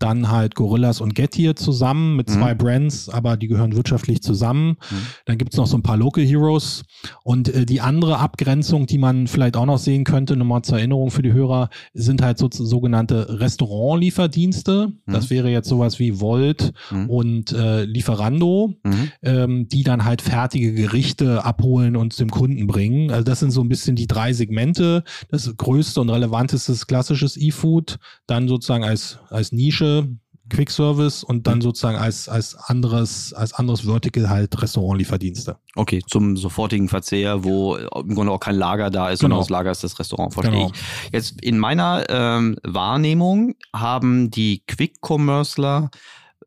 dann 0.00 0.30
halt 0.30 0.54
Gorillas 0.54 1.00
und 1.00 1.14
Getir 1.14 1.54
zusammen 1.56 2.16
mit 2.16 2.30
zwei 2.30 2.54
mhm. 2.54 2.58
Brands, 2.58 3.08
aber 3.08 3.36
die 3.36 3.48
gehören 3.48 3.76
wirtschaftlich 3.76 4.22
zusammen. 4.22 4.76
Mhm. 4.90 4.96
Dann 5.26 5.38
gibt's 5.38 5.56
noch 5.56 5.66
so 5.66 5.76
ein 5.76 5.82
paar 5.82 5.98
Local 5.98 6.24
Heroes. 6.24 6.82
Und 7.22 7.48
äh, 7.54 7.66
die 7.66 7.80
andere 7.80 8.18
Abgrenzung, 8.18 8.86
die 8.86 8.98
man 8.98 9.26
vielleicht 9.26 9.56
auch 9.56 9.66
noch 9.66 9.78
sehen 9.78 10.04
könnte, 10.04 10.36
nochmal 10.36 10.62
zur 10.62 10.78
Erinnerung 10.78 11.10
für 11.10 11.22
die 11.22 11.32
Hörer, 11.32 11.68
sind 11.92 12.22
halt 12.22 12.38
so, 12.38 12.48
sogenannte 12.50 13.40
Restaurantlieferdienste. 13.40 14.88
Mhm. 14.88 15.12
Das 15.12 15.28
wäre 15.28 15.50
jetzt 15.50 15.68
sowas 15.68 15.98
wie 15.98 16.20
Volt 16.20 16.72
mhm. 16.90 17.10
und 17.10 17.52
äh, 17.52 17.84
Lieferando, 17.84 18.74
mhm. 18.82 19.12
ähm, 19.22 19.68
die 19.68 19.82
dann 19.82 20.04
halt 20.04 20.22
fertige 20.22 20.72
Gerichte 20.72 21.44
abholen 21.44 21.96
und 21.96 22.18
dem 22.18 22.30
Kunden 22.30 22.66
bringen. 22.66 23.10
Also 23.10 23.24
das 23.24 23.40
sind 23.40 23.50
so 23.50 23.60
ein 23.60 23.68
bisschen 23.68 23.96
die 23.96 24.06
drei 24.06 24.32
Segmente. 24.32 25.04
Das 25.28 25.54
größte 25.54 26.00
und 26.00 26.08
relevanteste 26.08 26.72
ist 26.72 26.86
klassisches 26.86 27.36
E-Food, 27.36 27.98
dann 28.26 28.48
sozusagen 28.48 28.84
als, 28.84 29.18
als 29.28 29.52
Nische 29.52 29.89
Quick 30.50 30.70
Service 30.70 31.24
und 31.24 31.46
dann 31.46 31.60
sozusagen 31.60 31.96
als, 31.96 32.28
als 32.28 32.54
anderes, 32.56 33.32
als 33.32 33.54
anderes 33.54 33.82
Vertical 33.82 34.28
halt 34.28 34.60
Restaurantlieferdienste. 34.60 35.56
Okay, 35.76 36.02
zum 36.06 36.36
sofortigen 36.36 36.88
Verzehr, 36.88 37.44
wo 37.44 37.76
im 37.76 38.14
Grunde 38.14 38.32
auch 38.32 38.40
kein 38.40 38.56
Lager 38.56 38.90
da 38.90 39.10
ist, 39.10 39.20
genau. 39.20 39.36
sondern 39.36 39.40
das 39.40 39.50
Lager 39.50 39.70
ist 39.70 39.84
das 39.84 39.98
Restaurant, 39.98 40.34
verstehe 40.34 40.52
genau. 40.52 40.72
ich. 40.74 41.12
Jetzt 41.12 41.40
in 41.40 41.58
meiner 41.58 42.04
ähm, 42.08 42.56
Wahrnehmung 42.64 43.54
haben 43.74 44.30
die 44.30 44.62
Quick-Commerceler 44.66 45.90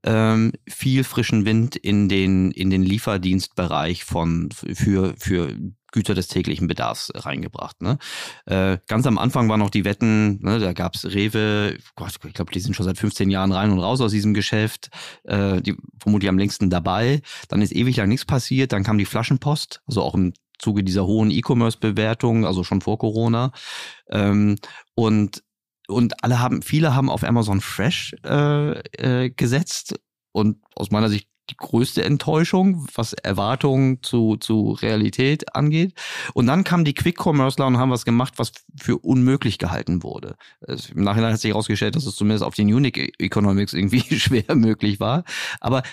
ähm, 0.03 0.51
viel 0.67 1.03
frischen 1.03 1.45
Wind 1.45 1.77
in 1.77 2.09
den, 2.09 2.51
in 2.51 2.69
den 2.69 2.83
Lieferdienstbereich 2.83 4.03
von, 4.03 4.49
für, 4.51 5.15
für 5.17 5.55
Güter 5.93 6.15
des 6.15 6.27
täglichen 6.27 6.67
Bedarfs 6.67 7.11
reingebracht. 7.15 7.81
Ne? 7.81 7.97
Äh, 8.45 8.79
ganz 8.87 9.07
am 9.07 9.17
Anfang 9.17 9.47
waren 9.47 9.59
noch 9.59 9.69
die 9.69 9.85
Wetten, 9.85 10.43
ne, 10.43 10.59
da 10.59 10.73
gab's 10.73 11.05
Rewe, 11.05 11.77
Gott, 11.95 12.19
ich 12.25 12.33
glaube, 12.33 12.51
die 12.51 12.59
sind 12.59 12.75
schon 12.75 12.85
seit 12.85 12.97
15 12.97 13.29
Jahren 13.29 13.53
rein 13.53 13.71
und 13.71 13.79
raus 13.79 14.01
aus 14.01 14.11
diesem 14.11 14.33
Geschäft, 14.33 14.89
äh, 15.23 15.61
die 15.61 15.77
vermutlich 15.99 16.29
am 16.29 16.37
längsten 16.37 16.69
dabei. 16.69 17.21
Dann 17.47 17.61
ist 17.61 17.73
ewig 17.73 17.95
lang 17.95 18.09
nichts 18.09 18.25
passiert, 18.25 18.73
dann 18.73 18.83
kam 18.83 18.97
die 18.97 19.05
Flaschenpost, 19.05 19.81
also 19.85 20.01
auch 20.01 20.15
im 20.15 20.33
Zuge 20.59 20.83
dieser 20.83 21.05
hohen 21.05 21.31
E-Commerce-Bewertung, 21.31 22.45
also 22.45 22.63
schon 22.63 22.81
vor 22.81 22.97
Corona. 22.97 23.51
Ähm, 24.09 24.57
und 24.95 25.43
und 25.89 26.23
alle 26.23 26.39
haben, 26.39 26.61
viele 26.61 26.95
haben 26.95 27.09
auf 27.09 27.25
Amazon 27.25 27.59
Fresh 27.59 28.15
äh, 28.25 28.79
äh, 29.25 29.29
gesetzt 29.29 29.99
und 30.31 30.57
aus 30.75 30.91
meiner 30.91 31.09
Sicht 31.09 31.27
die 31.49 31.57
größte 31.57 32.03
Enttäuschung, 32.03 32.87
was 32.95 33.13
Erwartungen 33.13 34.01
zu, 34.01 34.37
zu 34.37 34.71
Realität 34.71 35.55
angeht. 35.55 35.93
Und 36.33 36.47
dann 36.47 36.63
kamen 36.63 36.85
die 36.85 36.93
Quick-Commerceler 36.93 37.67
und 37.67 37.77
haben 37.77 37.91
was 37.91 38.05
gemacht, 38.05 38.35
was 38.37 38.53
für 38.79 38.97
unmöglich 38.97 39.57
gehalten 39.57 40.03
wurde. 40.03 40.35
Im 40.95 41.03
Nachhinein 41.03 41.33
hat 41.33 41.41
sich 41.41 41.51
herausgestellt, 41.51 41.95
dass 41.95 42.05
es 42.05 42.15
zumindest 42.15 42.43
auf 42.43 42.55
den 42.55 42.73
Unique 42.73 43.13
Economics 43.19 43.73
irgendwie 43.73 44.01
schwer 44.19 44.55
möglich 44.55 44.99
war. 44.99 45.23
Aber 45.59 45.83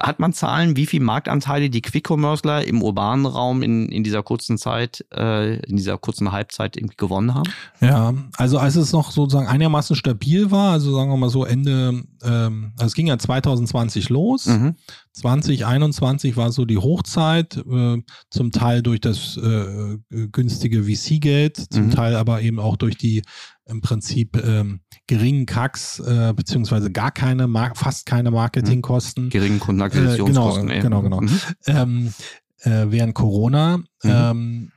hat 0.00 0.20
man 0.20 0.32
Zahlen, 0.32 0.76
wie 0.76 0.86
viel 0.86 1.00
Marktanteile 1.00 1.70
die 1.70 1.82
Quick-Commerceler 1.82 2.64
im 2.64 2.82
urbanen 2.82 3.26
Raum 3.26 3.62
in, 3.62 3.88
in 3.88 4.04
dieser 4.04 4.22
kurzen 4.22 4.58
Zeit, 4.58 5.04
äh, 5.12 5.56
in 5.64 5.76
dieser 5.76 5.98
kurzen 5.98 6.30
Halbzeit 6.30 6.76
irgendwie 6.76 6.96
gewonnen 6.96 7.34
haben? 7.34 7.50
Ja, 7.80 8.14
also 8.36 8.58
als 8.58 8.76
es 8.76 8.92
noch 8.92 9.10
sozusagen 9.10 9.48
einigermaßen 9.48 9.96
stabil 9.96 10.50
war, 10.52 10.72
also 10.72 10.94
sagen 10.94 11.10
wir 11.10 11.16
mal 11.16 11.30
so 11.30 11.44
Ende, 11.44 12.04
ähm, 12.22 12.72
also 12.76 12.86
es 12.86 12.94
ging 12.94 13.08
ja 13.08 13.18
2020 13.18 14.08
los. 14.08 14.46
Mhm. 14.46 14.76
2021 15.12 16.36
war 16.36 16.52
so 16.52 16.64
die 16.64 16.78
Hochzeit, 16.78 17.56
äh, 17.56 18.02
zum 18.30 18.52
Teil 18.52 18.82
durch 18.82 19.00
das 19.00 19.36
äh, 19.36 19.98
günstige 20.30 20.84
VC-Geld, 20.84 21.56
zum 21.72 21.86
mhm. 21.86 21.90
Teil 21.90 22.14
aber 22.16 22.42
eben 22.42 22.58
auch 22.58 22.76
durch 22.76 22.96
die 22.96 23.22
im 23.66 23.80
Prinzip 23.80 24.36
ähm, 24.44 24.80
geringen 25.06 25.46
Kacks, 25.46 26.00
äh, 26.00 26.32
beziehungsweise 26.34 26.90
gar 26.90 27.10
keine, 27.10 27.48
fast 27.74 28.06
keine 28.06 28.30
Marketingkosten. 28.30 29.26
Mhm. 29.26 29.30
Geringen 29.30 29.60
Kundenakquisitionskosten. 29.60 30.70
Äh, 30.70 30.80
genau, 30.80 31.02
genau, 31.02 31.18
genau. 31.18 31.32
Mhm. 31.32 31.40
Ähm, 31.66 32.14
äh, 32.62 32.86
während 32.90 33.14
Corona. 33.14 33.78
Mhm. 33.78 33.84
Ähm, 34.04 34.72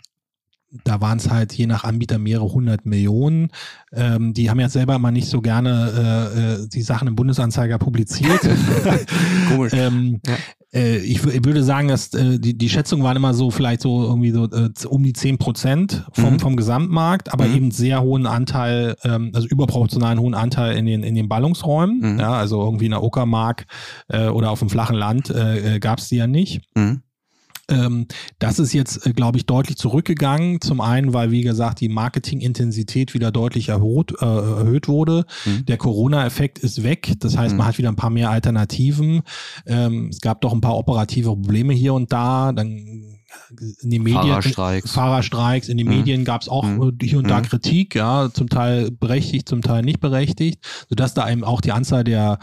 da 0.84 1.02
waren 1.02 1.18
es 1.18 1.30
halt 1.30 1.54
je 1.54 1.68
nach 1.68 1.84
Anbieter 1.84 2.18
mehrere 2.18 2.52
hundert 2.52 2.86
Millionen. 2.86 3.50
Ähm, 3.92 4.34
die 4.34 4.50
haben 4.50 4.60
ja 4.60 4.70
selber 4.70 4.98
mal 5.00 5.12
nicht 5.12 5.28
so 5.28 5.42
gerne 5.42 6.32
äh, 6.36 6.64
äh 6.64 6.68
die 6.68 6.82
Sachen 6.82 7.08
im 7.08 7.16
Bundesanzeiger 7.16 7.78
publiziert. 7.78 8.40
Komisch. 9.50 9.74
ähm, 9.76 10.20
ja. 10.26 10.36
äh, 10.74 10.98
ich, 10.98 11.24
ich, 11.26 11.46
würde 11.46 11.64
sagen, 11.64 11.88
dass 11.88 12.14
äh, 12.14 12.40
die, 12.40 12.58
die 12.58 12.70
Schätzungen 12.70 13.04
waren 13.04 13.16
immer 13.16 13.34
so 13.34 13.52
vielleicht 13.52 13.82
so 13.82 14.04
irgendwie 14.04 14.32
so 14.32 14.46
äh, 14.46 14.70
um 14.88 15.04
die 15.04 15.14
zehn 15.14 15.38
Prozent 15.38 16.06
vom, 16.14 16.34
mhm. 16.34 16.40
vom 16.40 16.56
Gesamtmarkt, 16.56 17.32
aber 17.32 17.46
mhm. 17.46 17.56
eben 17.56 17.72
sehr 17.72 18.02
hohen 18.02 18.26
Anteil, 18.26 18.96
ähm, 19.04 19.32
also 19.34 19.48
überproportionalen 19.48 20.20
hohen 20.20 20.34
Anteil 20.34 20.76
in 20.76 20.86
den, 20.86 21.04
in 21.04 21.14
den 21.14 21.30
Ballungsräumen. 21.30 22.14
Mhm. 22.14 22.20
Ja, 22.20 22.34
also 22.34 22.64
irgendwie 22.64 22.86
in 22.86 22.92
der 22.92 23.04
Uckermark 23.04 23.66
äh, 24.08 24.28
oder 24.28 24.50
auf 24.50 24.60
dem 24.60 24.70
flachen 24.70 24.96
Land 24.96 25.34
gab 25.80 26.00
es 26.00 26.10
die 26.10 26.18
ja 26.18 26.28
nicht. 26.28 26.62
Mhm. 26.76 27.02
Ähm, 27.70 28.08
das 28.40 28.60
ist 28.60 28.74
jetzt, 28.74 29.06
äh, 29.06 29.14
glaube 29.14 29.38
ich, 29.38 29.46
deutlich 29.46 29.78
zurückgegangen. 29.78 30.60
Zum 30.60 30.82
einen, 30.82 31.14
weil, 31.14 31.32
wie 31.32 31.44
gesagt, 31.44 31.80
die 31.80 31.90
Marketingintensität 31.90 33.14
wieder 33.14 33.32
deutlich 33.32 33.70
erhöht, 33.70 34.14
äh, 34.20 34.26
erhöht 34.26 34.88
wurde. 34.88 35.26
Mhm. 35.46 35.66
Der 35.66 35.78
Corona-Effekt 35.78 36.60
ist 36.60 36.84
weg. 36.84 37.14
Das 37.20 37.38
heißt, 37.38 37.54
mhm. 37.54 37.60
man 37.60 37.68
hat 37.68 37.78
wieder 37.78 37.90
ein 37.90 37.96
paar 37.96 38.10
mehr 38.10 38.30
Alternativen. 38.30 39.22
Ähm, 39.66 40.10
es 40.10 40.20
gab 40.20 40.42
doch 40.42 40.52
ein 40.54 40.62
paar 40.62 40.78
operative 40.78 41.30
Probleme 41.30 41.74
hier 41.74 41.94
und 41.94 42.12
da. 42.12 42.52
Dann 42.52 43.13
in 43.82 43.90
den 43.90 44.04
Medien 44.04 44.22
Fahrerstreiks, 44.22 44.92
Fahrerstreiks 44.92 45.70
in 45.70 45.78
den 45.78 45.88
mhm. 45.88 45.98
Medien 45.98 46.26
gab 46.26 46.42
es 46.42 46.50
auch 46.50 46.64
mhm. 46.64 46.98
hier 47.02 47.18
und 47.20 47.30
da 47.30 47.40
mhm. 47.40 47.44
Kritik, 47.44 47.96
ja, 47.96 48.30
zum 48.34 48.50
Teil 48.50 48.92
berechtigt, 48.92 49.48
zum 49.48 49.62
Teil 49.62 49.84
nicht 49.84 50.00
berechtigt, 50.00 50.60
sodass 50.90 51.14
da 51.14 51.30
eben 51.30 51.44
auch 51.44 51.62
die 51.62 51.72
Anzahl 51.72 52.04
der 52.04 52.40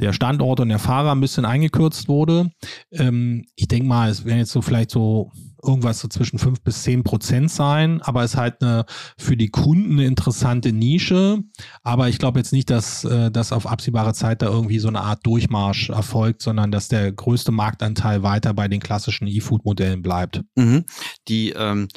der 0.00 0.12
Standorte 0.12 0.62
und 0.62 0.70
der 0.70 0.78
Fahrer 0.78 1.12
ein 1.12 1.20
bisschen 1.20 1.44
eingekürzt 1.44 2.08
wurde. 2.08 2.50
Ähm, 2.90 3.44
ich 3.54 3.68
denke 3.68 3.86
mal, 3.86 4.10
es 4.10 4.24
werden 4.24 4.38
jetzt 4.38 4.52
so 4.52 4.62
vielleicht 4.62 4.90
so 4.90 5.30
irgendwas 5.62 6.00
so 6.00 6.08
zwischen 6.08 6.38
fünf 6.38 6.60
bis 6.62 6.82
zehn 6.82 7.02
Prozent 7.02 7.50
sein, 7.50 8.00
aber 8.02 8.24
es 8.24 8.32
ist 8.32 8.36
halt 8.36 8.62
eine 8.62 8.84
für 9.18 9.36
die 9.36 9.50
Kunden 9.50 9.92
eine 9.92 10.06
interessante 10.06 10.72
Nische. 10.72 11.38
Aber 11.82 12.08
ich 12.08 12.18
glaube 12.18 12.38
jetzt 12.38 12.52
nicht, 12.52 12.70
dass 12.70 13.04
äh, 13.04 13.30
das 13.30 13.52
auf 13.52 13.66
absehbare 13.66 14.14
Zeit 14.14 14.42
da 14.42 14.46
irgendwie 14.46 14.78
so 14.78 14.88
eine 14.88 15.00
Art 15.00 15.26
Durchmarsch 15.26 15.90
erfolgt, 15.90 16.42
sondern 16.42 16.70
dass 16.70 16.88
der 16.88 17.12
größte 17.12 17.52
Marktanteil 17.52 18.22
weiter 18.22 18.54
bei 18.54 18.68
den 18.68 18.80
klassischen 18.80 19.26
E-Food-Modellen 19.26 20.02
bleibt. 20.02 20.42
Mhm. 20.56 20.84
Die 21.28 21.50
ähm, 21.50 21.88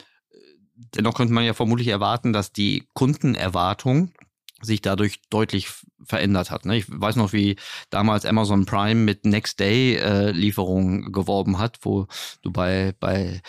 dennoch 0.95 1.15
könnte 1.15 1.33
man 1.33 1.45
ja 1.45 1.53
vermutlich 1.53 1.87
erwarten, 1.87 2.33
dass 2.33 2.51
die 2.51 2.87
Kundenerwartung 2.93 4.11
sich 4.63 4.81
dadurch 4.81 5.21
deutlich 5.29 5.69
verändert 6.03 6.51
hat. 6.51 6.65
Ne? 6.65 6.77
Ich 6.77 6.85
weiß 6.87 7.15
noch, 7.15 7.33
wie 7.33 7.55
damals 7.89 8.25
Amazon 8.25 8.65
Prime 8.65 8.95
mit 8.95 9.25
Next 9.25 9.59
Day 9.59 9.95
äh, 9.95 10.31
Lieferungen 10.31 11.11
geworben 11.11 11.59
hat, 11.59 11.79
wo 11.81 12.07
du 12.41 12.51
bei, 12.51 12.93
bei 12.99 13.41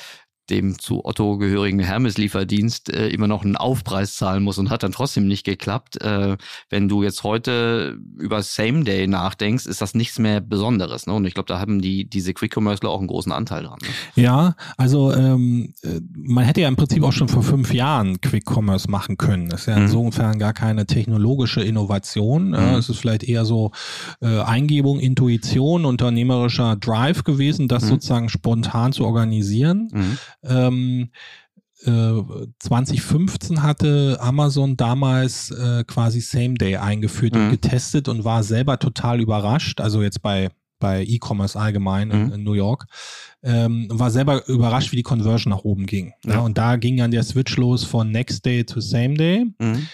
dem 0.50 0.78
zu 0.78 1.04
Otto 1.04 1.38
gehörigen 1.38 1.78
Hermes-Lieferdienst 1.78 2.90
äh, 2.90 3.08
immer 3.08 3.26
noch 3.26 3.44
einen 3.44 3.56
Aufpreis 3.56 4.14
zahlen 4.16 4.42
muss 4.42 4.58
und 4.58 4.70
hat 4.70 4.82
dann 4.82 4.92
trotzdem 4.92 5.26
nicht 5.26 5.44
geklappt. 5.44 6.00
Äh, 6.02 6.36
wenn 6.70 6.88
du 6.88 7.02
jetzt 7.02 7.24
heute 7.24 7.98
über 8.18 8.42
Same 8.42 8.84
Day 8.84 9.06
nachdenkst, 9.06 9.66
ist 9.66 9.80
das 9.80 9.94
nichts 9.94 10.18
mehr 10.18 10.40
Besonderes. 10.40 11.06
Ne? 11.06 11.14
Und 11.14 11.24
ich 11.24 11.34
glaube, 11.34 11.46
da 11.46 11.58
haben 11.60 11.80
die 11.80 12.04
diese 12.04 12.34
Quick 12.34 12.56
Commerce 12.56 12.86
auch 12.88 12.98
einen 12.98 13.08
großen 13.08 13.32
Anteil 13.32 13.64
dran. 13.64 13.78
Ne? 13.82 14.22
Ja, 14.22 14.54
also 14.76 15.12
ähm, 15.12 15.72
äh, 15.82 16.00
man 16.14 16.44
hätte 16.44 16.60
ja 16.60 16.68
im 16.68 16.76
Prinzip 16.76 17.02
auch 17.02 17.12
schon 17.12 17.28
vor 17.28 17.42
fünf 17.42 17.72
Jahren 17.72 18.20
Quick 18.20 18.44
Commerce 18.50 18.90
machen 18.90 19.16
können. 19.16 19.48
Das 19.48 19.60
ist 19.60 19.66
ja 19.66 19.76
mhm. 19.76 19.84
insofern 19.84 20.38
gar 20.38 20.52
keine 20.52 20.86
technologische 20.86 21.62
Innovation. 21.62 22.50
Mhm. 22.50 22.76
Es 22.78 22.88
ist 22.88 22.98
vielleicht 22.98 23.24
eher 23.24 23.44
so 23.44 23.70
äh, 24.20 24.40
Eingebung, 24.40 25.00
Intuition, 25.00 25.84
unternehmerischer 25.84 26.76
Drive 26.76 27.24
gewesen, 27.24 27.68
das 27.68 27.84
mhm. 27.84 27.88
sozusagen 27.88 28.28
spontan 28.28 28.92
zu 28.92 29.04
organisieren. 29.04 29.88
Ähm, 30.46 31.10
äh, 31.84 32.22
2015 32.60 33.62
hatte 33.62 34.16
Amazon 34.20 34.76
damals 34.76 35.50
äh, 35.50 35.84
quasi 35.86 36.20
Same 36.20 36.54
Day 36.54 36.76
eingeführt 36.76 37.34
und 37.36 37.46
Mhm. 37.46 37.50
getestet 37.50 38.08
und 38.08 38.24
war 38.24 38.42
selber 38.42 38.78
total 38.78 39.20
überrascht. 39.20 39.80
Also 39.80 40.02
jetzt 40.02 40.22
bei 40.22 40.48
bei 40.80 41.02
E-Commerce 41.04 41.58
allgemein 41.58 42.10
in, 42.10 42.26
Mhm. 42.26 42.32
in 42.32 42.42
New 42.44 42.52
York, 42.52 42.84
ähm, 43.42 43.86
war 43.90 44.10
selber 44.10 44.46
überrascht, 44.48 44.92
wie 44.92 44.96
die 44.96 45.02
Conversion 45.02 45.50
nach 45.52 45.64
oben 45.64 45.86
ging. 45.86 46.12
Ja. 46.26 46.34
Ja. 46.34 46.40
und 46.40 46.58
da 46.58 46.76
ging 46.76 46.96
dann 46.98 47.10
der 47.10 47.22
Switch 47.22 47.56
los 47.56 47.84
von 47.84 48.10
Next 48.10 48.44
Day 48.44 48.64
to 48.64 48.80
Same 48.80 49.14
Day. 49.14 49.46
Mhm. 49.58 49.86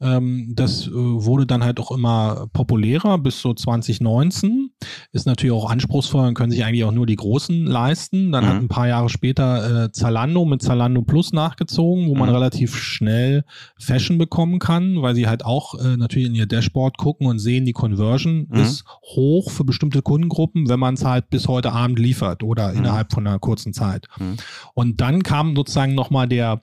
Ähm, 0.00 0.52
das 0.54 0.86
äh, 0.86 0.90
wurde 0.92 1.46
dann 1.46 1.64
halt 1.64 1.80
auch 1.80 1.90
immer 1.90 2.48
populärer 2.52 3.16
bis 3.18 3.40
so 3.40 3.54
2019. 3.54 4.70
Ist 5.12 5.26
natürlich 5.26 5.52
auch 5.54 5.70
anspruchsvoll 5.70 6.26
und 6.28 6.34
können 6.34 6.50
sich 6.52 6.64
eigentlich 6.64 6.84
auch 6.84 6.92
nur 6.92 7.06
die 7.06 7.16
Großen 7.16 7.64
leisten. 7.64 8.30
Dann 8.32 8.44
Mhm. 8.44 8.48
hat 8.48 8.56
ein 8.56 8.68
paar 8.68 8.88
Jahre 8.88 9.08
später 9.08 9.84
äh, 9.84 9.92
Zalando 9.92 10.44
mit 10.44 10.60
Zalando 10.62 11.02
Plus 11.02 11.32
nachgezogen, 11.32 12.08
wo 12.08 12.14
man 12.14 12.28
Mhm. 12.28 12.34
relativ 12.34 12.76
schnell 12.76 13.44
Fashion 13.78 14.18
bekommen 14.18 14.58
kann, 14.58 15.00
weil 15.02 15.14
sie 15.14 15.26
halt 15.28 15.44
auch 15.44 15.74
äh, 15.80 15.96
natürlich 15.96 16.28
in 16.28 16.34
ihr 16.34 16.46
Dashboard 16.46 16.98
gucken 16.98 17.26
und 17.26 17.38
sehen, 17.38 17.64
die 17.64 17.72
Conversion 17.72 18.46
Mhm. 18.50 18.60
ist 18.60 18.84
hoch 19.14 19.50
für 19.50 19.64
bestimmte 19.64 20.02
Kundengruppen, 20.02 20.68
wenn 20.68 20.78
man 20.80 20.94
es 20.94 21.04
halt 21.04 21.30
bis 21.30 21.48
heute 21.48 21.72
Abend 21.72 21.98
liefert 21.98 22.42
oder 22.42 22.72
Mhm. 22.72 22.78
innerhalb 22.78 23.12
von 23.12 23.26
einer 23.26 23.38
kurzen 23.38 23.72
Zeit. 23.72 24.06
Mhm. 24.18 24.36
Und 24.74 25.00
dann 25.00 25.22
kam 25.22 25.56
sozusagen 25.56 25.94
nochmal 25.94 26.28
der, 26.28 26.60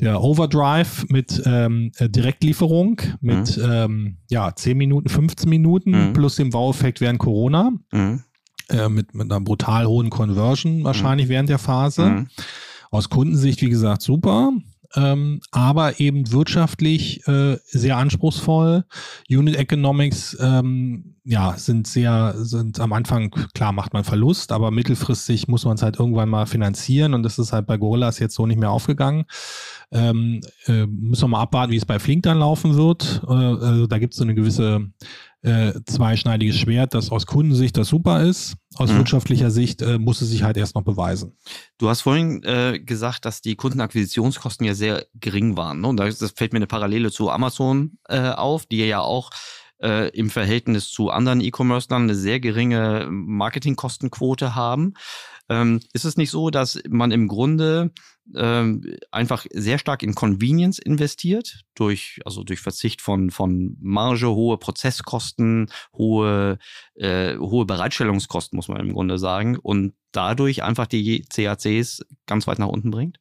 der 0.00 0.20
Overdrive 0.22 1.04
mit 1.08 1.40
ähm, 1.46 1.92
äh, 1.98 2.08
Direktlieferung 2.72 3.00
mit 3.20 3.60
ähm, 3.62 4.16
ja, 4.30 4.54
10 4.54 4.76
Minuten, 4.76 5.08
15 5.08 5.48
Minuten 5.48 5.90
Mhm. 6.08 6.12
plus 6.12 6.36
dem 6.36 6.52
Wow-Effekt 6.52 7.00
während 7.00 7.18
Corona. 7.18 7.72
Mhm. 7.92 8.22
Äh, 8.70 8.88
mit, 8.88 9.14
mit 9.14 9.30
einer 9.30 9.40
brutal 9.40 9.86
hohen 9.86 10.08
Conversion 10.10 10.84
wahrscheinlich 10.84 11.28
während 11.28 11.48
der 11.48 11.58
Phase. 11.58 12.06
Mhm. 12.06 12.26
Aus 12.90 13.08
Kundensicht, 13.08 13.60
wie 13.62 13.68
gesagt, 13.70 14.02
super. 14.02 14.52
Ähm, 14.94 15.40
aber 15.50 16.00
eben 16.00 16.30
wirtschaftlich 16.32 17.26
äh, 17.26 17.58
sehr 17.64 17.96
anspruchsvoll. 17.96 18.84
Unit 19.28 19.56
Economics 19.56 20.36
ähm, 20.40 21.16
ja, 21.24 21.54
sind 21.56 21.86
sehr, 21.86 22.34
sind 22.36 22.80
am 22.80 22.92
Anfang, 22.92 23.30
klar 23.54 23.72
macht 23.72 23.92
man 23.92 24.04
Verlust, 24.04 24.52
aber 24.52 24.70
mittelfristig 24.70 25.48
muss 25.48 25.64
man 25.64 25.76
es 25.76 25.82
halt 25.82 25.98
irgendwann 25.98 26.28
mal 26.28 26.46
finanzieren 26.46 27.14
und 27.14 27.22
das 27.22 27.38
ist 27.38 27.52
halt 27.52 27.66
bei 27.66 27.76
Gorillas 27.76 28.18
jetzt 28.18 28.34
so 28.34 28.46
nicht 28.46 28.58
mehr 28.58 28.70
aufgegangen. 28.70 29.24
Ähm, 29.92 30.40
äh, 30.66 30.86
müssen 30.86 31.24
wir 31.24 31.28
mal 31.28 31.42
abwarten, 31.42 31.72
wie 31.72 31.76
es 31.76 31.86
bei 31.86 31.98
Flink 31.98 32.24
dann 32.24 32.38
laufen 32.38 32.76
wird. 32.76 33.22
Äh, 33.26 33.32
also 33.32 33.86
da 33.86 33.98
gibt 33.98 34.14
es 34.14 34.18
so 34.18 34.24
eine 34.24 34.34
gewisse 34.34 34.90
äh, 35.42 35.72
zweischneidiges 35.86 36.56
Schwert, 36.56 36.94
das 36.94 37.10
aus 37.10 37.26
Kundensicht 37.26 37.76
das 37.76 37.88
super 37.88 38.22
ist. 38.22 38.54
Aus 38.76 38.90
Mhm. 38.92 38.98
wirtschaftlicher 38.98 39.50
Sicht 39.50 39.82
äh, 39.82 39.98
muss 39.98 40.20
es 40.22 40.30
sich 40.30 40.42
halt 40.44 40.56
erst 40.56 40.74
noch 40.76 40.82
beweisen. 40.82 41.36
Du 41.78 41.88
hast 41.88 42.02
vorhin 42.02 42.42
äh, 42.44 42.78
gesagt, 42.80 43.24
dass 43.24 43.40
die 43.42 43.56
Kundenakquisitionskosten 43.56 44.64
ja 44.66 44.74
sehr 44.74 45.06
gering 45.14 45.56
waren. 45.56 45.80
Ne? 45.80 45.88
Und 45.88 45.96
da- 45.98 46.04
das 46.08 46.32
fällt 46.36 46.52
mir 46.52 46.58
eine 46.58 46.66
Parallele 46.68 47.10
zu 47.10 47.28
Amazon 47.30 47.98
äh, 48.08 48.30
auf, 48.30 48.66
die 48.66 48.78
ja 48.78 49.00
auch 49.00 49.30
äh, 49.82 50.10
im 50.10 50.30
Verhältnis 50.30 50.90
zu 50.90 51.10
anderen 51.10 51.40
E-Commerce-Lern 51.40 52.02
eine 52.04 52.14
sehr 52.14 52.38
geringe 52.38 53.08
Marketingkostenquote 53.10 54.54
haben. 54.54 54.94
Ähm, 55.48 55.80
ist 55.92 56.04
es 56.04 56.16
nicht 56.16 56.30
so, 56.30 56.50
dass 56.50 56.80
man 56.88 57.10
im 57.10 57.28
Grunde 57.28 57.92
ähm, 58.34 58.82
einfach 59.10 59.46
sehr 59.52 59.78
stark 59.78 60.02
in 60.02 60.14
Convenience 60.14 60.78
investiert, 60.78 61.62
durch, 61.74 62.20
also 62.24 62.44
durch 62.44 62.60
Verzicht 62.60 63.00
von, 63.00 63.30
von 63.30 63.76
Marge, 63.80 64.28
hohe 64.30 64.58
Prozesskosten, 64.58 65.70
hohe, 65.94 66.58
äh, 66.94 67.36
hohe 67.36 67.66
Bereitstellungskosten, 67.66 68.56
muss 68.56 68.68
man 68.68 68.80
im 68.80 68.92
Grunde 68.92 69.18
sagen, 69.18 69.56
und 69.56 69.94
dadurch 70.12 70.62
einfach 70.62 70.86
die 70.86 71.22
CACs 71.22 72.02
ganz 72.26 72.46
weit 72.46 72.58
nach 72.58 72.68
unten 72.68 72.90
bringt? 72.90 73.18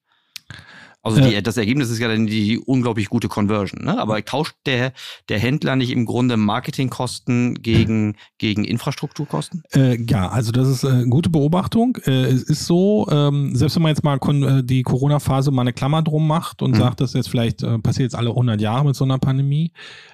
Also 1.03 1.19
die, 1.19 1.33
Äh. 1.35 1.41
das 1.41 1.57
Ergebnis 1.57 1.89
ist 1.89 1.99
ja 1.99 2.07
dann 2.07 2.27
die 2.27 2.59
unglaublich 2.59 3.09
gute 3.09 3.27
Conversion. 3.27 3.83
Ne? 3.85 3.97
Aber 3.99 4.23
tauscht 4.23 4.55
der, 4.65 4.93
der 5.29 5.39
Händler 5.39 5.75
nicht 5.75 5.89
im 5.91 6.05
Grunde 6.05 6.37
Marketingkosten 6.37 7.55
gegen, 7.61 8.15
gegen 8.37 8.63
Infrastrukturkosten? 8.65 9.63
Äh, 9.73 10.01
ja, 10.09 10.29
also 10.29 10.51
das 10.51 10.67
ist 10.67 10.83
äh, 10.83 10.89
eine 10.89 11.07
gute 11.07 11.29
Beobachtung. 11.29 11.97
Äh, 12.05 12.25
es 12.25 12.43
ist 12.43 12.65
so, 12.65 13.07
ähm, 13.11 13.55
selbst 13.55 13.75
wenn 13.75 13.83
man 13.83 13.89
jetzt 13.95 14.03
mal 14.03 14.17
äh, 14.19 14.63
die 14.63 14.83
Corona-Phase 14.83 15.51
mal 15.51 15.61
eine 15.63 15.73
Klammer 15.73 16.01
drum 16.01 16.27
macht 16.27 16.61
und 16.61 16.71
Mhm. 16.71 16.75
sagt, 16.75 17.01
dass 17.01 17.13
jetzt 17.13 17.29
vielleicht 17.29 17.63
äh, 17.63 17.79
passiert 17.79 18.11
jetzt 18.11 18.15
alle 18.15 18.29
100 18.29 18.61
Jahre 18.61 18.85
mit 18.85 18.95
so 18.95 19.03
einer 19.03 19.17
Pandemie, 19.19 19.71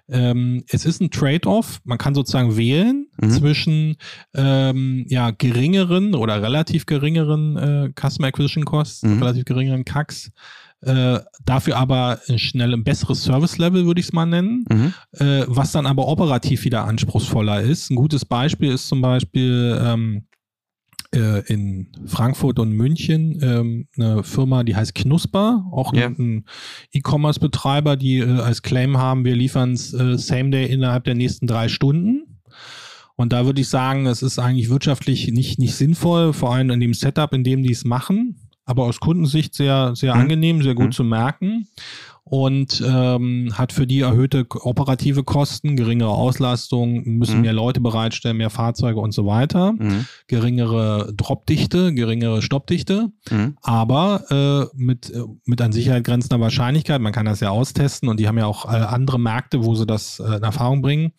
ähm, 0.10 0.64
es 0.70 0.86
ist 0.86 1.02
ein 1.02 1.12
Trade-off. 1.12 1.80
Man 1.84 1.98
kann 1.98 2.16
sozusagen 2.16 2.56
wählen 2.58 3.08
Mhm. 3.22 3.30
zwischen 3.32 3.96
ähm, 4.36 5.06
ja 5.10 5.32
geringeren 5.32 6.14
oder 6.16 6.42
relativ 6.42 6.86
geringeren 6.86 7.58
äh, 7.58 7.90
Customer 8.00 8.28
Acquisition 8.30 8.64
Costs, 8.66 9.04
Mhm. 9.04 9.20
relativ 9.22 9.46
geringeren 9.46 9.84
CACs. 9.86 10.32
Äh, 10.82 11.20
dafür 11.44 11.78
aber 11.78 12.20
ein 12.30 12.38
schnell 12.38 12.74
ein 12.74 12.84
besseres 12.84 13.24
Service-Level, 13.24 13.86
würde 13.88 14.00
ich 14.00 14.08
es 14.08 14.14
mal 14.14 14.28
nennen 14.28 14.64
Mhm. 14.70 14.94
äh, 15.14 15.44
was 15.48 15.72
dann 15.72 15.88
aber 15.88 16.08
operativ 16.08 16.66
wieder 16.66 16.86
anspruchsvoller 16.86 17.62
ist. 17.62 17.90
Ein 17.90 17.96
gutes 17.96 18.26
Beispiel 18.26 18.72
ist 18.72 18.88
zum 18.88 19.02
Beispiel 19.02 19.80
ähm, 19.84 20.28
äh, 21.16 21.40
in 21.52 21.88
Frankfurt 22.06 22.60
und 22.60 22.74
München 22.74 23.40
ähm, 23.42 23.88
eine 23.98 24.24
Firma, 24.24 24.64
die 24.64 24.76
heißt 24.76 24.94
Knusper, 24.94 25.66
auch 25.72 25.94
ein, 25.94 26.16
ein 26.20 26.46
E-Commerce-Betreiber, 26.92 27.96
die 27.96 28.20
äh, 28.20 28.40
als 28.40 28.62
Claim 28.62 28.98
haben, 28.98 29.26
wir 29.26 29.36
liefern 29.36 29.74
es 29.74 29.94
äh, 29.94 30.18
Same 30.18 30.52
Day 30.52 30.68
innerhalb 30.68 31.06
der 31.06 31.16
nächsten 31.16 31.48
drei 31.48 31.70
Stunden. 31.70 32.40
Und 33.16 33.34
da 33.34 33.46
würde 33.48 33.62
ich 33.62 33.68
sagen, 33.68 34.06
es 34.06 34.22
ist 34.22 34.38
eigentlich 34.38 34.70
wirtschaftlich 34.70 35.28
nicht, 35.30 35.58
nicht 35.58 35.74
sinnvoll, 35.74 36.34
vor 36.34 36.54
allem 36.54 36.70
in 36.70 36.80
dem 36.80 36.94
Setup, 36.94 37.34
in 37.34 37.44
dem 37.44 37.64
die 37.64 37.72
es 37.72 37.84
machen, 37.84 38.47
aber 38.68 38.84
aus 38.84 39.00
Kundensicht 39.00 39.56
sehr, 39.56 39.96
sehr 39.96 40.14
Mhm. 40.14 40.22
angenehm, 40.22 40.62
sehr 40.62 40.76
gut 40.76 40.88
Mhm. 40.88 40.92
zu 40.92 41.04
merken 41.04 41.68
und 42.30 42.84
ähm, 42.86 43.54
hat 43.58 43.72
für 43.72 43.88
die 43.88 44.02
erhöhte 44.02 44.46
operative 44.50 45.24
Kosten, 45.24 45.78
geringere 45.78 46.10
Auslastung, 46.10 47.04
müssen 47.06 47.38
Mhm. 47.38 47.42
mehr 47.44 47.54
Leute 47.54 47.80
bereitstellen, 47.80 48.36
mehr 48.36 48.50
Fahrzeuge 48.50 49.00
und 49.00 49.14
so 49.14 49.26
weiter, 49.26 49.72
Mhm. 49.72 50.06
geringere 50.28 51.14
Dropdichte, 51.16 51.94
geringere 51.94 52.42
Stoppdichte, 52.42 53.12
Mhm. 53.32 53.56
aber 53.62 54.26
äh, 54.30 54.78
mit, 54.78 55.10
äh, 55.10 55.24
mit 55.46 55.62
an 55.62 55.72
Sicherheit 55.72 56.04
grenzender 56.04 56.42
Wahrscheinlichkeit, 56.42 57.00
man 57.00 57.14
kann 57.14 57.26
das 57.26 57.40
ja 57.40 57.50
austesten 57.50 58.10
und 58.10 58.20
die 58.20 58.28
haben 58.28 58.38
ja 58.38 58.46
auch 58.46 58.66
äh, 58.66 58.76
andere 58.76 59.20
Märkte, 59.22 59.64
wo 59.64 59.76
sie 59.76 59.86
das 59.86 60.20
äh, 60.20 60.36
in 60.36 60.44
Erfahrung 60.44 60.82
bringen, 60.82 61.14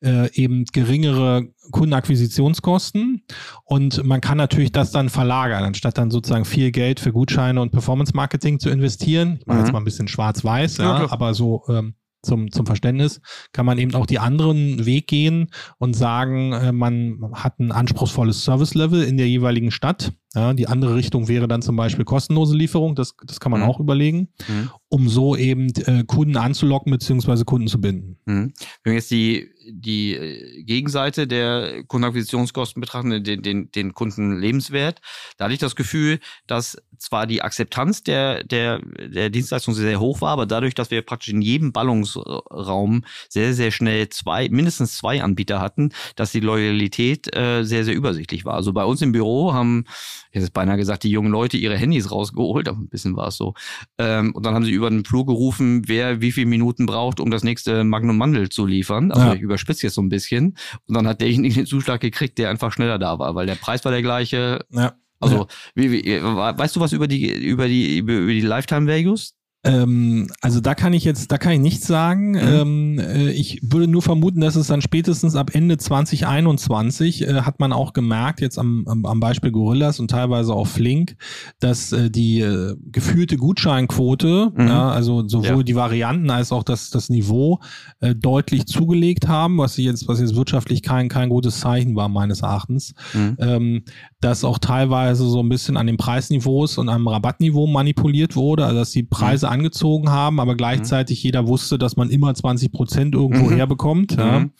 äh, 0.00 0.32
eben 0.40 0.64
geringere 0.72 1.48
Kundenakquisitionskosten 1.72 3.22
und 3.64 4.04
man 4.04 4.20
kann 4.20 4.38
natürlich 4.38 4.72
das 4.72 4.90
dann 4.92 5.08
verlagern, 5.08 5.64
anstatt 5.64 5.98
dann 5.98 6.10
sozusagen 6.10 6.44
viel 6.44 6.70
Geld 6.70 7.00
für 7.00 7.12
Gutscheine 7.12 7.60
und 7.60 7.70
Performance 7.72 8.12
Marketing 8.14 8.60
zu 8.60 8.70
investieren. 8.70 9.38
Ich 9.40 9.46
mache 9.46 9.58
Mhm. 9.58 9.64
jetzt 9.64 9.72
mal 9.72 9.78
ein 9.80 9.84
bisschen 9.84 10.08
schwarz-weiß, 10.08 10.78
Ja, 10.78 11.02
ja, 11.02 11.12
aber 11.12 11.34
so 11.34 11.62
ähm, 11.68 11.94
zum, 12.22 12.52
zum 12.52 12.66
Verständnis 12.66 13.20
kann 13.52 13.66
man 13.66 13.78
eben 13.78 13.94
auch 13.96 14.06
die 14.06 14.20
anderen 14.20 14.86
Weg 14.86 15.08
gehen 15.08 15.48
und 15.78 15.94
sagen, 15.94 16.52
äh, 16.52 16.70
man 16.72 17.18
hat 17.32 17.58
ein 17.58 17.72
anspruchsvolles 17.72 18.44
Service-Level 18.44 19.02
in 19.02 19.16
der 19.16 19.28
jeweiligen 19.28 19.72
Stadt. 19.72 20.12
Ja, 20.34 20.54
die 20.54 20.66
andere 20.66 20.94
Richtung 20.94 21.28
wäre 21.28 21.46
dann 21.46 21.60
zum 21.60 21.76
Beispiel 21.76 22.04
kostenlose 22.06 22.56
Lieferung, 22.56 22.94
das, 22.94 23.14
das 23.24 23.38
kann 23.38 23.52
man 23.52 23.60
Mhm. 23.60 23.66
auch 23.66 23.80
überlegen, 23.80 24.28
Mhm. 24.48 24.70
um 24.88 25.08
so 25.08 25.36
eben 25.36 25.68
äh, 25.86 26.04
Kunden 26.04 26.36
anzulocken 26.38 26.90
beziehungsweise 26.90 27.44
Kunden 27.44 27.68
zu 27.68 27.80
binden. 27.80 28.18
Mhm. 28.24 28.54
Wenn 28.82 28.92
wir 28.92 28.94
jetzt 28.94 29.10
die, 29.10 29.50
die 29.70 30.14
äh, 30.14 30.62
Gegenseite 30.64 31.26
der 31.26 31.84
Kundenakquisitionskosten 31.86 32.80
betrachten, 32.80 33.22
den, 33.22 33.42
den, 33.42 33.70
den 33.72 33.92
Kundenlebenswert, 33.92 35.00
da 35.36 35.44
hatte 35.44 35.54
ich 35.54 35.60
das 35.60 35.76
Gefühl, 35.76 36.18
dass 36.46 36.78
zwar 36.96 37.26
die 37.26 37.42
Akzeptanz 37.42 38.02
der, 38.02 38.42
der, 38.44 38.80
der 38.80 39.28
Dienstleistung 39.28 39.74
sehr, 39.74 39.84
sehr 39.88 40.00
hoch 40.00 40.20
war, 40.22 40.30
aber 40.30 40.46
dadurch, 40.46 40.74
dass 40.74 40.90
wir 40.90 41.02
praktisch 41.02 41.28
in 41.34 41.42
jedem 41.42 41.72
Ballungsraum 41.72 43.04
sehr, 43.28 43.54
sehr 43.54 43.70
schnell 43.70 44.08
zwei, 44.08 44.48
mindestens 44.48 44.96
zwei 44.96 45.22
Anbieter 45.22 45.60
hatten, 45.60 45.90
dass 46.16 46.32
die 46.32 46.40
Loyalität 46.40 47.34
äh, 47.36 47.64
sehr, 47.64 47.84
sehr 47.84 47.94
übersichtlich 47.94 48.44
war. 48.44 48.54
Also 48.54 48.72
bei 48.72 48.84
uns 48.84 49.02
im 49.02 49.12
Büro 49.12 49.52
haben, 49.52 49.84
hätte 50.32 50.44
es 50.44 50.50
beinahe 50.50 50.76
gesagt, 50.76 51.04
die 51.04 51.10
jungen 51.10 51.30
Leute 51.30 51.56
ihre 51.56 51.76
Handys 51.76 52.10
rausgeholt, 52.10 52.68
aber 52.68 52.78
ein 52.78 52.88
bisschen 52.88 53.16
war 53.16 53.28
es 53.28 53.36
so. 53.36 53.54
Ähm, 53.98 54.34
und 54.34 54.44
dann 54.44 54.54
haben 54.54 54.64
sie 54.64 54.72
über 54.72 54.90
den 54.90 55.04
Flur 55.04 55.24
gerufen, 55.26 55.82
wer 55.86 56.20
wie 56.20 56.32
viele 56.32 56.46
Minuten 56.46 56.86
braucht, 56.86 57.20
um 57.20 57.30
das 57.30 57.44
nächste 57.44 57.84
Magnum 57.84 58.16
Mandel 58.18 58.48
zu 58.48 58.66
liefern. 58.66 59.12
Also 59.12 59.26
Ja. 59.28 59.34
ich 59.34 59.40
überspitze 59.40 59.86
jetzt 59.86 59.94
so 59.94 60.02
ein 60.02 60.08
bisschen. 60.08 60.56
Und 60.86 60.96
dann 60.96 61.06
hat 61.06 61.20
derjenige 61.20 61.54
den 61.54 61.66
Zuschlag 61.66 62.00
gekriegt, 62.00 62.38
der 62.38 62.50
einfach 62.50 62.72
schneller 62.72 62.98
da 62.98 63.18
war, 63.18 63.34
weil 63.34 63.46
der 63.46 63.54
Preis 63.54 63.84
war 63.84 63.92
der 63.92 64.02
gleiche. 64.02 64.64
Ja. 64.70 64.94
Also, 65.20 65.46
wie, 65.76 65.92
wie, 65.92 66.20
weißt 66.20 66.74
du 66.74 66.80
was 66.80 66.92
über 66.92 67.06
die, 67.06 67.30
über 67.32 67.68
die, 67.68 67.98
über 67.98 68.26
die 68.26 68.40
Lifetime 68.40 68.88
Values? 68.88 69.34
Ähm, 69.64 70.28
also 70.40 70.60
da 70.60 70.74
kann 70.74 70.92
ich 70.92 71.04
jetzt, 71.04 71.30
da 71.30 71.38
kann 71.38 71.52
ich 71.52 71.60
nichts 71.60 71.86
sagen. 71.86 72.32
Mhm. 72.32 72.38
Ähm, 72.38 72.98
äh, 72.98 73.30
ich 73.30 73.60
würde 73.62 73.86
nur 73.86 74.02
vermuten, 74.02 74.40
dass 74.40 74.56
es 74.56 74.66
dann 74.66 74.82
spätestens 74.82 75.36
ab 75.36 75.54
Ende 75.54 75.78
2021 75.78 77.22
äh, 77.22 77.34
hat 77.42 77.60
man 77.60 77.72
auch 77.72 77.92
gemerkt, 77.92 78.40
jetzt 78.40 78.58
am, 78.58 78.84
am, 78.86 79.20
Beispiel 79.20 79.52
Gorillas 79.52 80.00
und 80.00 80.10
teilweise 80.10 80.52
auch 80.52 80.66
Flink, 80.66 81.16
dass 81.60 81.92
äh, 81.92 82.10
die 82.10 82.40
äh, 82.40 82.74
gefühlte 82.90 83.36
Gutscheinquote, 83.36 84.50
mhm. 84.52 84.66
ja, 84.66 84.90
also 84.90 85.28
sowohl 85.28 85.58
ja. 85.58 85.62
die 85.62 85.76
Varianten 85.76 86.30
als 86.30 86.50
auch 86.50 86.64
das, 86.64 86.90
das 86.90 87.08
Niveau 87.08 87.60
äh, 88.00 88.16
deutlich 88.16 88.66
zugelegt 88.66 89.28
haben, 89.28 89.58
was 89.58 89.76
jetzt, 89.76 90.08
was 90.08 90.18
jetzt 90.18 90.34
wirtschaftlich 90.34 90.82
kein, 90.82 91.08
kein 91.08 91.28
gutes 91.28 91.60
Zeichen 91.60 91.94
war, 91.94 92.08
meines 92.08 92.42
Erachtens. 92.42 92.94
Mhm. 93.14 93.36
Ähm, 93.38 93.82
dass 94.20 94.44
auch 94.44 94.58
teilweise 94.58 95.28
so 95.28 95.40
ein 95.40 95.48
bisschen 95.48 95.76
an 95.76 95.86
den 95.86 95.96
Preisniveaus 95.96 96.78
und 96.78 96.88
am 96.88 97.06
Rabattniveau 97.08 97.66
manipuliert 97.66 98.36
wurde, 98.36 98.64
also 98.64 98.78
dass 98.78 98.90
die 98.90 99.02
Preise 99.02 99.46
mhm. 99.46 99.51
Angezogen 99.52 100.10
haben, 100.10 100.40
aber 100.40 100.56
gleichzeitig 100.56 101.22
mhm. 101.22 101.26
jeder 101.26 101.46
wusste, 101.46 101.78
dass 101.78 101.96
man 101.96 102.10
immer 102.10 102.34
20 102.34 102.72
Prozent 102.72 103.14
irgendwo 103.14 103.50
mhm. 103.50 103.56
herbekommt. 103.56 104.16
Ja. 104.16 104.40
Mhm. 104.40 104.50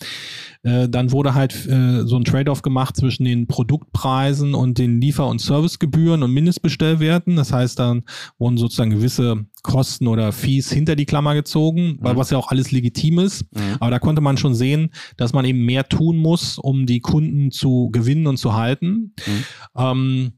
Äh, 0.62 0.88
dann 0.88 1.11
wurde 1.11 1.35
halt 1.35 1.66
äh, 1.66 2.07
so 2.07 2.16
ein 2.16 2.24
Trade-off 2.24 2.62
gemacht 2.62 2.96
zwischen 2.96 3.24
den 3.24 3.48
Produktpreisen 3.48 4.55
und 4.55 4.78
den 4.78 5.00
Liefer- 5.00 5.26
und 5.26 5.40
Servicegebühren 5.40 6.22
und 6.22 6.33
Mindestbestellwerten. 6.33 7.35
Das 7.35 7.52
heißt, 7.52 7.78
dann 7.78 8.05
wurden 8.38 8.59
sozusagen 8.59 8.90
gewisse 8.90 9.46
Kosten 9.64 10.07
oder 10.07 10.31
Fees 10.31 10.70
hinter 10.70 10.94
die 10.94 11.07
Klammer 11.07 11.35
gezogen, 11.35 11.98
mhm. 12.00 12.16
was 12.16 12.31
ja 12.31 12.38
auch 12.38 12.50
alles 12.50 12.70
legitim 12.70 13.18
ist. 13.18 13.44
Mhm. 13.55 13.76
Aber 13.81 13.90
da 13.90 13.98
konnte 13.98 14.22
man 14.22 14.37
schon 14.37 14.55
sehen, 14.55 14.90
dass 15.16 15.33
man 15.33 15.44
eben 15.44 15.64
mehr 15.64 15.88
tun 15.88 16.16
muss, 16.16 16.59
um 16.59 16.87
die 16.87 17.00
Kunden 17.00 17.50
zu 17.50 17.90
gewinnen 17.90 18.28
und 18.28 18.37
zu 18.37 18.55
halten. 18.55 19.14
Mhm. 19.26 19.44
Ähm, 19.76 20.33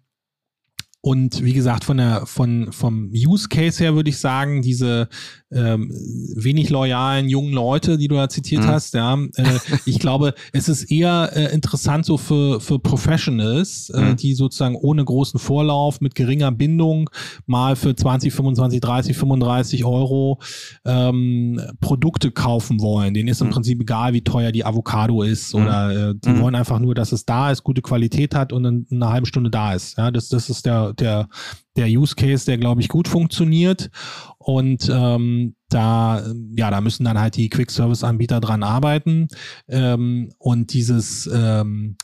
und 1.04 1.44
wie 1.44 1.52
gesagt, 1.52 1.84
von 1.84 1.98
der, 1.98 2.24
von, 2.24 2.72
vom 2.72 3.10
Use 3.12 3.46
Case 3.50 3.78
her 3.84 3.94
würde 3.94 4.08
ich 4.08 4.16
sagen, 4.16 4.62
diese 4.62 5.10
ähm, 5.52 5.90
wenig 6.34 6.70
loyalen 6.70 7.28
jungen 7.28 7.52
Leute, 7.52 7.98
die 7.98 8.08
du 8.08 8.14
ja 8.14 8.30
zitiert 8.30 8.62
mhm. 8.62 8.68
hast, 8.68 8.94
ja, 8.94 9.14
äh, 9.36 9.58
ich 9.84 9.98
glaube, 9.98 10.32
es 10.54 10.70
ist 10.70 10.84
eher 10.84 11.30
äh, 11.34 11.52
interessant 11.52 12.06
so 12.06 12.16
für, 12.16 12.58
für 12.58 12.78
Professionals, 12.78 13.90
äh, 13.90 14.00
mhm. 14.00 14.16
die 14.16 14.34
sozusagen 14.34 14.76
ohne 14.76 15.04
großen 15.04 15.38
Vorlauf, 15.38 16.00
mit 16.00 16.14
geringer 16.14 16.50
Bindung 16.50 17.10
mal 17.44 17.76
für 17.76 17.94
20, 17.94 18.32
25, 18.32 18.80
30, 18.80 19.14
35 19.14 19.84
Euro 19.84 20.40
ähm, 20.86 21.60
Produkte 21.82 22.30
kaufen 22.30 22.80
wollen. 22.80 23.12
Denen 23.12 23.28
ist 23.28 23.42
im 23.42 23.48
mhm. 23.48 23.52
Prinzip 23.52 23.78
egal, 23.82 24.14
wie 24.14 24.22
teuer 24.22 24.52
die 24.52 24.64
Avocado 24.64 25.22
ist 25.22 25.54
mhm. 25.54 25.62
oder 25.62 25.90
äh, 25.90 26.14
die 26.14 26.30
mhm. 26.30 26.40
wollen 26.40 26.54
einfach 26.54 26.78
nur, 26.78 26.94
dass 26.94 27.12
es 27.12 27.26
da 27.26 27.50
ist, 27.50 27.62
gute 27.62 27.82
Qualität 27.82 28.34
hat 28.34 28.54
und 28.54 28.64
in, 28.64 28.86
in 28.88 29.02
einer 29.02 29.12
halben 29.12 29.26
Stunde 29.26 29.50
da 29.50 29.74
ist. 29.74 29.98
Ja, 29.98 30.10
das, 30.10 30.30
das 30.30 30.48
ist 30.48 30.64
der, 30.64 30.93
der, 31.00 31.28
der 31.76 31.86
Use 31.86 32.14
Case, 32.14 32.46
der, 32.46 32.58
glaube 32.58 32.80
ich, 32.80 32.88
gut 32.88 33.08
funktioniert. 33.08 33.90
Und 34.38 34.88
ähm, 34.92 35.56
da, 35.68 36.24
ja, 36.56 36.70
da 36.70 36.80
müssen 36.80 37.04
dann 37.04 37.18
halt 37.18 37.36
die 37.36 37.48
Quick-Service-Anbieter 37.48 38.40
dran 38.40 38.62
arbeiten. 38.62 39.28
Ähm, 39.68 40.32
und 40.38 40.72
dieses 40.72 41.28
ähm, 41.32 41.96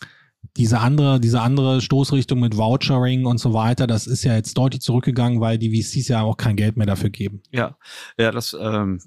diese 0.56 0.80
andere, 0.80 1.20
diese 1.20 1.40
andere 1.40 1.80
Stoßrichtung 1.80 2.40
mit 2.40 2.56
Vouchering 2.56 3.24
und 3.24 3.38
so 3.38 3.52
weiter, 3.52 3.86
das 3.86 4.06
ist 4.06 4.24
ja 4.24 4.34
jetzt 4.34 4.56
deutlich 4.58 4.82
zurückgegangen, 4.82 5.40
weil 5.40 5.58
die 5.58 5.80
VCs 5.80 6.08
ja 6.08 6.22
auch 6.22 6.36
kein 6.36 6.56
Geld 6.56 6.76
mehr 6.76 6.86
dafür 6.86 7.10
geben. 7.10 7.42
Ja, 7.52 7.76
ja, 8.18 8.30
das 8.32 8.56
ähm, 8.60 9.00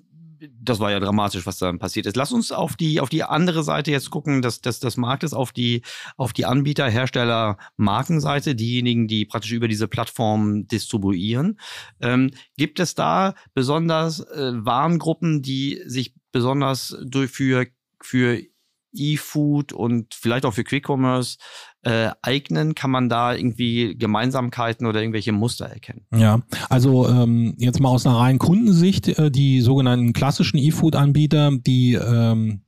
das 0.52 0.80
war 0.80 0.92
ja 0.92 1.00
dramatisch, 1.00 1.46
was 1.46 1.58
dann 1.58 1.80
passiert 1.80 2.06
ist. 2.06 2.16
Lass 2.16 2.32
uns 2.32 2.52
auf 2.52 2.76
die, 2.76 3.00
auf 3.00 3.10
die 3.10 3.24
andere 3.24 3.64
Seite 3.64 3.92
jetzt 3.92 4.10
gucken, 4.10 4.42
des, 4.42 4.62
des, 4.62 4.80
des 4.80 4.98
Marktes, 4.98 5.34
auf 5.34 5.52
die, 5.52 5.82
auf 6.18 6.34
die 6.34 6.46
Anbieter, 6.46 6.90
Hersteller, 6.90 7.58
Markenseite, 7.78 8.56
diejenigen, 8.56 9.08
die 9.08 9.26
praktisch 9.26 9.52
über 9.52 9.68
diese 9.68 9.88
Plattform 9.88 10.68
distribuieren. 10.68 11.60
Ähm, 12.02 12.32
gibt 12.58 12.80
es 12.80 12.96
da 12.96 13.36
besonders 13.54 14.20
äh, 14.20 14.52
Warengruppen, 14.54 15.42
die 15.42 15.82
sich 15.86 16.14
besonders 16.32 16.98
durch 17.04 17.32
für, 17.32 17.68
für 18.02 18.42
E-Food 18.94 19.74
und 19.74 20.14
vielleicht 20.14 20.46
auch 20.46 20.54
für 20.54 20.64
Quick 20.64 20.88
Commerce 20.88 21.38
äh, 21.84 22.10
eignen? 22.22 22.76
Kann 22.76 22.92
man 22.92 23.10
da 23.10 23.34
irgendwie 23.34 23.96
Gemeinsamkeiten 23.96 24.88
oder 24.88 25.02
irgendwelche 25.02 25.32
Muster 25.32 25.66
erkennen? 25.66 26.06
Ja, 26.16 26.42
also 26.70 27.08
ähm, 27.08 27.56
jetzt 27.58 27.80
mal 27.80 27.90
aus 27.90 28.06
einer 28.06 28.18
reinen 28.18 28.40
Kundensicht, 28.40 29.08
äh, 29.08 29.32
die 29.32 29.62
sogenannten 29.62 30.14
klassischen 30.14 30.58
E-Food-Anbieter, 30.58 31.52
die 31.58 31.94
ähm, 31.94 32.62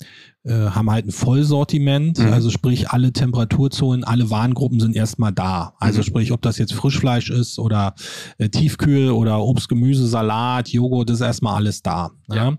äh, 0.45 0.69
haben 0.69 0.91
halt 0.91 1.07
ein 1.07 1.11
Vollsortiment, 1.11 2.19
mhm. 2.19 2.31
also 2.31 2.51
sprich 2.51 2.89
alle 2.91 3.11
Temperaturzonen, 3.11 4.03
alle 4.03 4.29
Warengruppen 4.29 4.79
sind 4.79 4.95
erstmal 4.95 5.31
da. 5.31 5.73
Also 5.79 5.99
mhm. 5.99 6.03
sprich, 6.03 6.31
ob 6.31 6.41
das 6.43 6.57
jetzt 6.59 6.73
Frischfleisch 6.73 7.31
ist 7.31 7.57
oder 7.57 7.95
äh, 8.37 8.49
Tiefkühl 8.49 9.09
oder 9.09 9.41
Obst, 9.41 9.69
Gemüse, 9.69 10.05
Salat, 10.05 10.69
Joghurt, 10.69 11.09
ist 11.09 11.21
erstmal 11.21 11.55
alles 11.55 11.81
da. 11.81 12.11
Ja. 12.29 12.35
ja? 12.35 12.57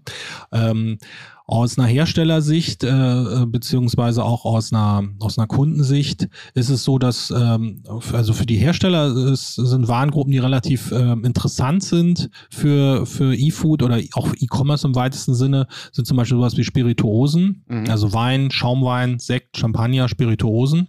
Ähm, 0.71 0.99
aus 1.47 1.79
einer 1.79 1.87
Herstellersicht 1.87 2.83
äh, 2.83 2.89
äh, 2.89 3.47
beziehungsweise 3.47 4.25
auch 4.25 4.45
aus 4.45 4.73
einer 4.73 5.05
aus 5.21 5.39
einer 5.39 5.47
Kundensicht 5.47 6.29
ist 6.55 6.71
es 6.71 6.83
so, 6.83 6.99
dass 6.99 7.31
ähm, 7.31 7.83
also 8.13 8.33
für 8.33 8.47
die 8.47 8.57
Hersteller 8.57 9.15
es 9.15 9.55
sind 9.55 9.87
Warengruppen, 9.87 10.33
die 10.33 10.39
relativ 10.39 10.91
äh, 10.91 11.13
interessant 11.13 11.85
sind 11.85 12.31
für 12.51 13.07
für 13.07 13.35
E-Food 13.35 13.83
oder 13.85 14.01
auch 14.15 14.35
E-Commerce 14.35 14.87
im 14.87 14.97
weitesten 14.97 15.35
Sinne 15.35 15.69
sind 15.93 16.07
zum 16.07 16.17
Beispiel 16.17 16.37
sowas 16.37 16.57
wie 16.57 16.65
Spirituosen, 16.65 17.65
mhm. 17.69 17.89
also 17.89 18.13
Wein, 18.13 18.51
Schaumwein, 18.51 19.21
Sekt, 19.21 19.57
Champagner, 19.57 20.09
Spirituosen 20.09 20.89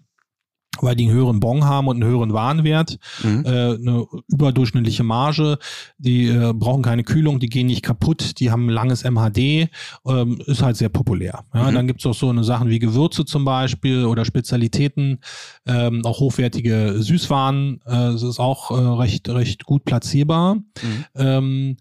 weil 0.84 0.96
die 0.96 1.06
einen 1.06 1.14
höheren 1.14 1.40
Bon 1.40 1.66
haben 1.66 1.88
und 1.88 2.02
einen 2.02 2.10
höheren 2.10 2.34
Warenwert, 2.34 3.00
mhm. 3.24 3.44
äh, 3.46 3.50
eine 3.50 4.06
überdurchschnittliche 4.28 5.04
Marge, 5.04 5.58
die 5.98 6.28
äh, 6.28 6.54
brauchen 6.54 6.84
keine 6.84 7.04
Kühlung, 7.04 7.40
die 7.40 7.50
gehen 7.50 7.68
nicht 7.68 7.84
kaputt, 7.84 8.40
die 8.40 8.52
haben 8.52 8.68
ein 8.68 8.74
langes 8.74 9.04
MHD, 9.04 9.70
ähm, 10.08 10.42
ist 10.46 10.62
halt 10.62 10.78
sehr 10.78 10.90
populär. 10.90 11.44
Ja, 11.54 11.70
mhm. 11.70 11.76
Dann 11.76 11.88
gibt's 11.88 12.06
auch 12.06 12.14
so 12.14 12.30
eine 12.30 12.44
Sachen 12.44 12.70
wie 12.70 12.80
Gewürze 12.80 13.26
zum 13.26 13.46
Beispiel 13.46 14.06
oder 14.06 14.26
Spezialitäten, 14.26 15.20
ähm, 15.66 16.06
auch 16.06 16.20
hochwertige 16.20 16.96
Süßwaren, 16.98 17.82
äh, 17.86 17.92
das 17.92 18.24
ist 18.24 18.40
auch 18.40 18.72
äh, 18.72 18.74
recht, 18.74 19.30
recht 19.30 19.66
gut 19.66 19.86
platzierbar. 19.86 20.56
Mhm. 20.56 21.06
Ähm, 21.16 21.78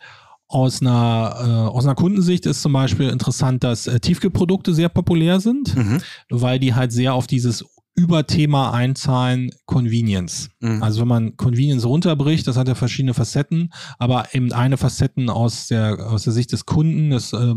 aus 0.49 0.81
einer, 0.81 1.35
äh, 1.41 1.77
aus 1.77 1.85
einer 1.85 1.95
Kundensicht 1.95 2.47
ist 2.47 2.63
zum 2.63 2.73
Beispiel 2.73 3.09
interessant, 3.09 3.65
dass 3.65 3.87
äh, 3.87 3.99
Tiefkühlprodukte 3.99 4.75
sehr 4.75 4.89
populär 4.89 5.41
sind, 5.41 5.75
mhm. 5.75 6.01
weil 6.31 6.59
die 6.59 6.75
halt 6.75 6.93
sehr 6.93 7.15
auf 7.15 7.27
dieses 7.27 7.65
über 7.97 8.27
Thema 8.27 8.75
einzahlen 8.75 9.51
Convenience. 9.65 10.51
Mhm. 10.61 10.83
Also 10.83 11.01
wenn 11.01 11.09
man 11.09 11.37
Convenience 11.39 11.87
runterbricht, 11.87 12.47
das 12.47 12.59
hat 12.59 12.69
ja 12.69 12.75
verschiedene 12.75 13.15
Facetten, 13.15 13.73
aber 13.99 14.35
eben 14.35 14.53
eine 14.53 14.77
Facetten 14.77 15.31
aus 15.31 15.69
der, 15.69 16.11
aus 16.11 16.25
der 16.25 16.35
Sicht 16.35 16.53
des 16.53 16.67
Kunden, 16.67 17.09
des 17.11 17.33
äh, 17.33 17.55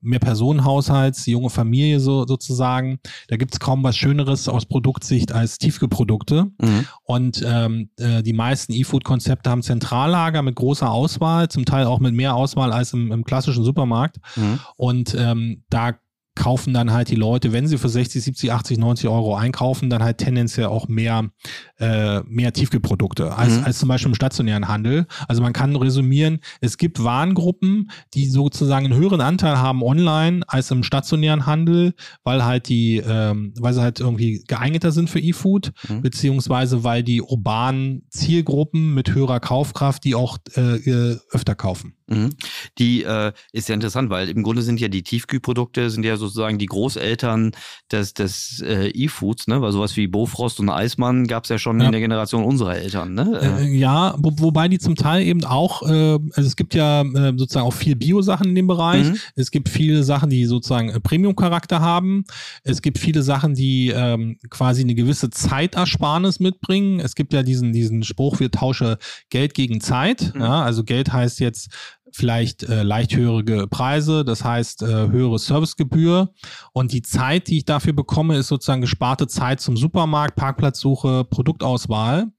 Mehrpersonenhaushalts, 0.00 1.24
die 1.24 1.32
junge 1.32 1.50
Familie 1.50 2.00
so, 2.00 2.26
sozusagen, 2.26 3.00
da 3.28 3.36
gibt's 3.36 3.60
kaum 3.60 3.84
was 3.84 3.94
Schöneres 3.94 4.48
aus 4.48 4.64
Produktsicht 4.64 5.30
als 5.30 5.58
Tiefkühlprodukte. 5.58 6.46
Mhm. 6.60 6.86
Und 7.04 7.44
ähm, 7.46 7.90
äh, 7.98 8.22
die 8.22 8.32
meisten 8.32 8.72
E-Food-Konzepte 8.72 9.50
haben 9.50 9.62
Zentrallager 9.62 10.40
mit 10.40 10.56
großer 10.56 10.90
Auswahl, 10.90 11.48
zum 11.48 11.66
Teil 11.66 11.84
auch 11.84 12.00
mit 12.00 12.14
mehr 12.14 12.34
Auswahl 12.34 12.72
als 12.72 12.94
im, 12.94 13.12
im 13.12 13.24
klassischen 13.24 13.62
Supermarkt. 13.62 14.16
Mhm. 14.36 14.58
Und 14.76 15.14
ähm, 15.18 15.64
da 15.68 15.92
kaufen 16.34 16.72
dann 16.72 16.92
halt 16.92 17.10
die 17.10 17.16
Leute, 17.16 17.52
wenn 17.52 17.66
sie 17.66 17.76
für 17.76 17.88
60, 17.88 18.22
70, 18.22 18.52
80, 18.52 18.78
90 18.78 19.08
Euro 19.08 19.36
einkaufen, 19.36 19.90
dann 19.90 20.02
halt 20.02 20.18
tendenziell 20.18 20.66
auch 20.66 20.88
mehr, 20.88 21.30
äh, 21.78 22.20
mehr 22.20 22.52
Tiefkühlprodukte 22.52 23.36
als, 23.36 23.58
mhm. 23.58 23.64
als 23.64 23.78
zum 23.78 23.88
Beispiel 23.88 24.10
im 24.10 24.14
stationären 24.14 24.68
Handel. 24.68 25.06
Also 25.28 25.42
man 25.42 25.52
kann 25.52 25.76
resümieren, 25.76 26.40
es 26.60 26.78
gibt 26.78 27.04
Warengruppen, 27.04 27.90
die 28.14 28.26
sozusagen 28.26 28.86
einen 28.86 28.94
höheren 28.94 29.20
Anteil 29.20 29.58
haben 29.58 29.82
online 29.82 30.42
als 30.46 30.70
im 30.70 30.82
stationären 30.82 31.44
Handel, 31.44 31.94
weil 32.24 32.44
halt 32.44 32.68
die, 32.68 32.96
ähm, 32.96 33.52
weil 33.58 33.74
sie 33.74 33.82
halt 33.82 34.00
irgendwie 34.00 34.42
geeigneter 34.46 34.90
sind 34.90 35.10
für 35.10 35.20
E-Food, 35.20 35.72
mhm. 35.88 36.00
beziehungsweise 36.00 36.82
weil 36.82 37.02
die 37.02 37.20
urbanen 37.20 38.06
Zielgruppen 38.08 38.94
mit 38.94 39.14
höherer 39.14 39.40
Kaufkraft 39.40 40.04
die 40.04 40.14
auch 40.14 40.38
äh, 40.54 41.16
öfter 41.30 41.54
kaufen. 41.54 41.94
Mhm. 42.06 42.30
Die 42.78 43.04
äh, 43.04 43.32
ist 43.52 43.68
ja 43.68 43.74
interessant, 43.74 44.10
weil 44.10 44.28
im 44.28 44.42
Grunde 44.42 44.62
sind 44.62 44.80
ja 44.80 44.88
die 44.88 45.02
Tiefkühlprodukte 45.02 45.90
sind 45.90 46.04
ja 46.04 46.16
sozusagen 46.16 46.58
die 46.58 46.66
Großeltern 46.66 47.52
des, 47.90 48.14
des 48.14 48.62
äh, 48.66 48.88
E-Foods, 48.88 49.46
ne? 49.46 49.60
Weil 49.62 49.72
sowas 49.72 49.96
wie 49.96 50.06
Bofrost 50.06 50.60
und 50.60 50.68
Eismann 50.68 51.26
gab 51.26 51.44
es 51.44 51.50
ja 51.50 51.58
schon 51.58 51.80
ja. 51.80 51.86
in 51.86 51.92
der 51.92 52.00
Generation 52.00 52.44
unserer 52.44 52.76
Eltern, 52.76 53.14
ne? 53.14 53.40
Äh, 53.40 53.64
äh, 53.64 53.76
ja, 53.76 54.14
wo, 54.18 54.32
wobei 54.38 54.68
die 54.68 54.78
zum 54.78 54.96
Teil 54.96 55.26
eben 55.26 55.44
auch, 55.44 55.82
äh, 55.82 56.18
also 56.34 56.46
es 56.46 56.56
gibt 56.56 56.74
ja 56.74 57.02
äh, 57.02 57.32
sozusagen 57.36 57.66
auch 57.66 57.72
viel 57.72 57.96
Bio-Sachen 57.96 58.48
in 58.48 58.54
dem 58.54 58.66
Bereich. 58.66 59.08
Mhm. 59.08 59.18
Es 59.36 59.50
gibt 59.50 59.68
viele 59.68 60.02
Sachen, 60.02 60.30
die 60.30 60.44
sozusagen 60.46 60.90
äh, 60.90 61.00
Premium-Charakter 61.00 61.80
haben. 61.80 62.24
Es 62.64 62.82
gibt 62.82 62.98
viele 62.98 63.22
Sachen, 63.22 63.54
die 63.54 63.88
ähm, 63.94 64.38
quasi 64.50 64.82
eine 64.82 64.94
gewisse 64.94 65.30
Zeitersparnis 65.30 66.40
mitbringen. 66.40 67.00
Es 67.00 67.14
gibt 67.14 67.32
ja 67.32 67.42
diesen, 67.42 67.72
diesen 67.72 68.02
Spruch, 68.02 68.40
wir 68.40 68.50
tausche 68.50 68.98
Geld 69.30 69.54
gegen 69.54 69.80
Zeit. 69.80 70.32
Mhm. 70.34 70.40
Ja? 70.40 70.62
Also 70.62 70.84
Geld 70.84 71.12
heißt 71.12 71.40
jetzt 71.40 71.70
vielleicht 72.16 72.62
äh, 72.64 72.82
leicht 72.82 73.16
höhere 73.16 73.66
Preise, 73.66 74.24
das 74.24 74.44
heißt 74.44 74.82
äh, 74.82 74.86
höhere 74.86 75.38
Servicegebühr 75.38 76.32
und 76.72 76.92
die 76.92 77.02
Zeit, 77.02 77.48
die 77.48 77.58
ich 77.58 77.64
dafür 77.64 77.92
bekomme, 77.92 78.36
ist 78.36 78.48
sozusagen 78.48 78.80
gesparte 78.80 79.26
Zeit 79.26 79.60
zum 79.60 79.76
Supermarkt, 79.76 80.36
Parkplatzsuche, 80.36 81.24
Produktauswahl. 81.24 82.26
Mhm. 82.26 82.32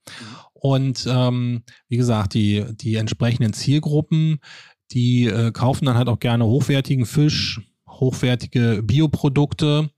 Und 0.53 1.05
ähm, 1.09 1.63
wie 1.89 1.97
gesagt, 1.97 2.33
die, 2.35 2.63
die 2.71 2.95
entsprechenden 2.95 3.53
Zielgruppen, 3.53 4.39
die 4.91 5.25
äh, 5.25 5.51
kaufen 5.51 5.85
dann 5.85 5.97
halt 5.97 6.07
auch 6.07 6.19
gerne 6.19 6.45
hochwertigen 6.45 7.05
Fisch, 7.05 7.59
hochwertige 7.87 8.81
Bioprodukte 8.83 9.89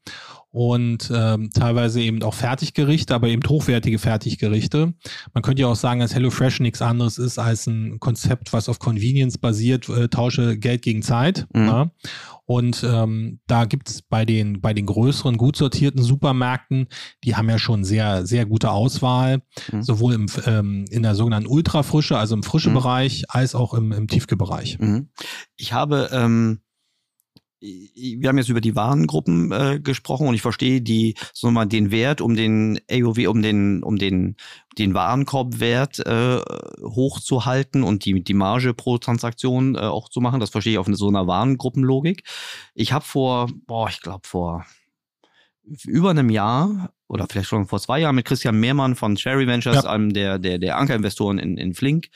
und 0.56 1.12
ähm, 1.13 1.50
teilweise 1.54 2.00
eben 2.00 2.24
auch 2.24 2.34
Fertiggerichte, 2.34 3.13
aber 3.13 3.28
eben 3.28 3.41
hochwertige 3.46 4.00
Fertiggerichte. 4.00 4.94
Man 5.34 5.44
könnte 5.44 5.63
ja 5.63 5.68
auch 5.68 5.76
sagen, 5.76 6.00
dass 6.00 6.15
HelloFresh 6.15 6.62
nichts 6.62 6.82
anderes 6.82 7.18
ist 7.18 7.38
als 7.38 7.68
ein 7.68 8.00
Konzept, 8.00 8.54
was 8.54 8.70
auf 8.70 8.80
Convenience 8.80 9.38
basiert, 9.38 9.89
äh, 9.89 10.08
tausche 10.08 10.58
Geld 10.58 10.82
gegen 10.82 11.02
Zeit. 11.02 11.46
Mhm. 11.54 11.65
Ja? 11.65 11.91
Und 12.46 12.86
ähm, 12.89 13.41
da 13.48 13.65
gibt's 13.65 14.02
bei 14.02 14.24
den, 14.24 14.62
bei 14.62 14.74
den 14.74 14.86
größeren, 14.86 15.36
gut 15.36 15.58
sortierten 15.58 16.02
Supermärkten, 16.02 16.88
die 17.26 17.36
haben 17.36 17.50
ja 17.50 17.60
schon 17.60 17.84
sehr, 17.84 18.26
sehr 18.26 18.46
gute 18.46 18.72
Auswahl, 18.72 19.41
mhm. 19.74 19.84
sowohl 19.84 20.13
im, 20.13 20.28
ähm, 20.46 20.86
in 20.89 21.04
der 21.04 21.15
sogenannten 21.15 21.50
Ultrafrische, 21.50 22.18
also 22.18 22.34
im 22.34 22.44
frische 22.44 22.70
mhm. 22.70 22.76
Bereich, 22.76 23.26
als 23.28 23.56
auch 23.56 23.74
im, 23.74 23.91
im 23.91 24.08
Tiefkühlbereich. 24.08 24.80
Mhm. 24.80 25.10
Ich 25.58 25.74
habe 25.74 26.12
ähm 26.13 26.62
wir 27.60 28.30
haben 28.30 28.38
jetzt 28.38 28.50
über 28.50 28.62
die 28.62 28.76
Warengruppen 28.76 29.52
äh, 29.52 29.80
gesprochen 29.82 30.28
und 30.28 30.36
ich 30.36 30.41
verstehe 30.41 30.82
die 30.82 31.15
so 31.34 31.50
mal 31.52 31.65
den 31.65 31.91
Wert 31.91 32.22
um 32.22 32.36
den 32.36 32.80
AOV 32.91 33.28
um 33.28 33.41
den 33.41 33.84
um 33.84 33.98
den 33.98 34.36
den 34.78 34.94
Warenkorbwert 34.94 36.00
äh, 36.00 36.39
hochzuhalten 36.82 37.84
und 37.84 38.06
die 38.06 38.24
die 38.24 38.34
Marge 38.34 38.74
pro 38.74 38.98
Transaktion 38.98 39.76
äh, 39.76 39.80
auch 39.80 40.10
zu 40.10 40.22
machen. 40.22 40.39
Das 40.39 40.50
verstehe 40.50 40.74
ich 40.74 40.80
auf 40.80 40.88
so 40.91 41.08
einer 41.08 41.28
Warengruppenlogik. 41.28 42.24
Ich 42.74 42.91
habe 42.91 43.06
vor 43.06 43.50
boah 43.65 43.89
ich 43.89 44.02
glaube 44.02 44.28
vor 44.28 44.65
über 45.86 46.12
einem 46.12 46.30
Jahr 46.30 46.91
oder 47.08 47.28
vielleicht 47.30 47.50
schon 47.50 47.68
vor 47.68 47.80
zwei 47.80 48.00
Jahren 48.00 48.15
mit 48.15 48.26
Christian 48.26 48.60
Mehrmann 48.60 48.96
von 48.96 49.15
Cherry 49.15 49.48
Ventures, 49.48 49.84
ja. 49.84 49.89
einem 49.89 50.13
der, 50.13 50.39
der, 50.39 50.58
der 50.58 50.78
Ankerinvestoren 50.78 51.38
in, 51.38 51.58
in 51.58 51.74
Flink 51.74 52.08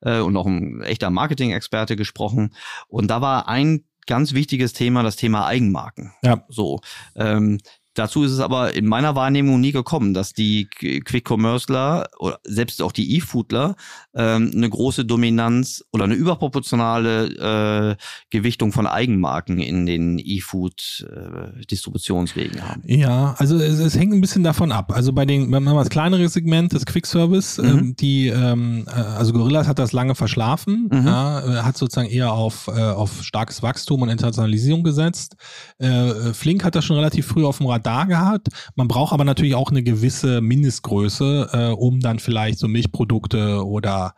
äh, 0.00 0.20
und 0.20 0.36
auch 0.36 0.46
ein 0.46 0.82
echter 0.82 1.10
Marketing-Experte 1.10 1.96
gesprochen. 1.96 2.54
Und 2.88 3.08
da 3.08 3.20
war 3.20 3.48
ein 3.48 3.84
ganz 4.08 4.32
wichtiges 4.32 4.72
Thema, 4.72 5.04
das 5.04 5.14
Thema 5.14 5.46
Eigenmarken. 5.46 6.12
Ja. 6.22 6.44
So. 6.48 6.80
Ähm, 7.14 7.60
Dazu 7.98 8.22
ist 8.22 8.30
es 8.30 8.38
aber 8.38 8.74
in 8.74 8.86
meiner 8.86 9.16
Wahrnehmung 9.16 9.60
nie 9.60 9.72
gekommen, 9.72 10.14
dass 10.14 10.32
die 10.32 10.70
Quick-Commerceler 10.70 12.08
oder 12.20 12.38
selbst 12.44 12.80
auch 12.80 12.92
die 12.92 13.16
E-Foodler 13.16 13.74
ähm, 14.14 14.52
eine 14.54 14.70
große 14.70 15.04
Dominanz 15.04 15.84
oder 15.90 16.04
eine 16.04 16.14
überproportionale 16.14 17.96
äh, 17.96 18.00
Gewichtung 18.30 18.70
von 18.70 18.86
Eigenmarken 18.86 19.58
in 19.58 19.84
den 19.84 20.20
E-Food-Distributionswegen 20.20 22.58
äh, 22.58 22.60
haben. 22.60 22.84
Ja, 22.86 23.34
also 23.38 23.58
es, 23.58 23.80
es, 23.80 23.98
hängt 23.98 24.14
ein 24.14 24.20
bisschen 24.20 24.44
davon 24.44 24.70
ab. 24.70 24.92
Also 24.94 25.12
bei 25.12 25.24
den, 25.24 25.50
wenn 25.50 25.64
man 25.64 25.74
das 25.74 25.88
kleinere 25.88 26.28
Segment, 26.28 26.72
das 26.72 26.86
Quick-Service, 26.86 27.58
mhm. 27.58 27.68
ähm, 27.68 27.96
die, 27.96 28.28
ähm, 28.28 28.84
äh, 28.86 28.92
also 28.92 29.32
Gorillas 29.32 29.66
hat 29.66 29.80
das 29.80 29.90
lange 29.90 30.14
verschlafen, 30.14 30.88
mhm. 30.92 31.04
ja, 31.04 31.64
hat 31.64 31.76
sozusagen 31.76 32.08
eher 32.08 32.32
auf, 32.32 32.68
äh, 32.68 32.80
auf 32.80 33.24
starkes 33.24 33.60
Wachstum 33.64 34.02
und 34.02 34.08
Internationalisierung 34.08 34.84
gesetzt. 34.84 35.34
Äh, 35.78 36.32
Flink 36.32 36.62
hat 36.62 36.76
das 36.76 36.84
schon 36.84 36.94
relativ 36.94 37.26
früh 37.26 37.44
auf 37.44 37.58
dem 37.58 37.66
Radar 37.66 37.87
da 37.88 38.04
gehabt. 38.04 38.48
Man 38.76 38.86
braucht 38.86 39.12
aber 39.12 39.24
natürlich 39.24 39.54
auch 39.54 39.70
eine 39.70 39.82
gewisse 39.82 40.40
Mindestgröße, 40.40 41.48
äh, 41.52 41.68
um 41.72 42.00
dann 42.00 42.18
vielleicht 42.18 42.58
so 42.58 42.68
Milchprodukte 42.68 43.66
oder 43.66 44.14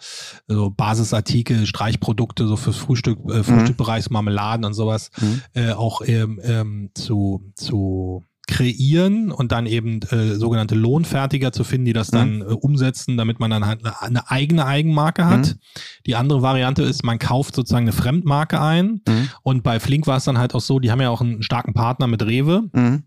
so 0.49 0.71
Basisartikel, 0.71 1.67
Streichprodukte 1.67 2.47
so 2.49 2.57
fürs 2.57 2.77
Frühstück, 2.77 3.19
äh, 3.29 3.39
mhm. 3.39 3.45
Frühstückbereich, 3.45 4.11
Marmeladen 4.11 4.65
und 4.65 4.75
sowas 4.75 5.11
mhm. 5.21 5.43
äh, 5.55 5.73
auch 5.73 6.03
ähm, 6.05 6.41
ähm, 6.43 6.91
zu, 6.95 7.53
zu 7.55 8.25
kreieren 8.51 9.31
und 9.31 9.53
dann 9.53 9.67
eben 9.67 10.01
äh, 10.11 10.35
sogenannte 10.35 10.75
Lohnfertiger 10.75 11.53
zu 11.53 11.63
finden, 11.63 11.85
die 11.85 11.93
das 11.93 12.09
dann 12.09 12.37
mhm. 12.37 12.43
äh, 12.43 12.45
umsetzen, 12.47 13.17
damit 13.17 13.39
man 13.39 13.51
dann 13.51 13.65
halt 13.65 13.85
eine, 13.85 14.03
eine 14.03 14.31
eigene 14.31 14.67
Eigenmarke 14.67 15.27
hat. 15.27 15.47
Mhm. 15.47 15.59
Die 16.07 16.17
andere 16.17 16.43
Variante 16.43 16.83
ist, 16.83 17.05
man 17.05 17.19
kauft 17.19 17.55
sozusagen 17.55 17.85
eine 17.85 17.93
Fremdmarke 17.93 18.61
ein 18.61 19.03
mhm. 19.07 19.29
und 19.43 19.63
bei 19.63 19.79
Flink 19.79 20.07
war 20.07 20.17
es 20.17 20.25
dann 20.25 20.39
halt 20.39 20.55
auch 20.55 20.61
so, 20.61 20.81
die 20.81 20.91
haben 20.91 21.01
ja 21.01 21.11
auch 21.11 21.21
einen 21.21 21.43
starken 21.43 21.73
Partner 21.73 22.09
mit 22.09 22.23
Rewe. 22.25 22.69
Mhm 22.73 23.05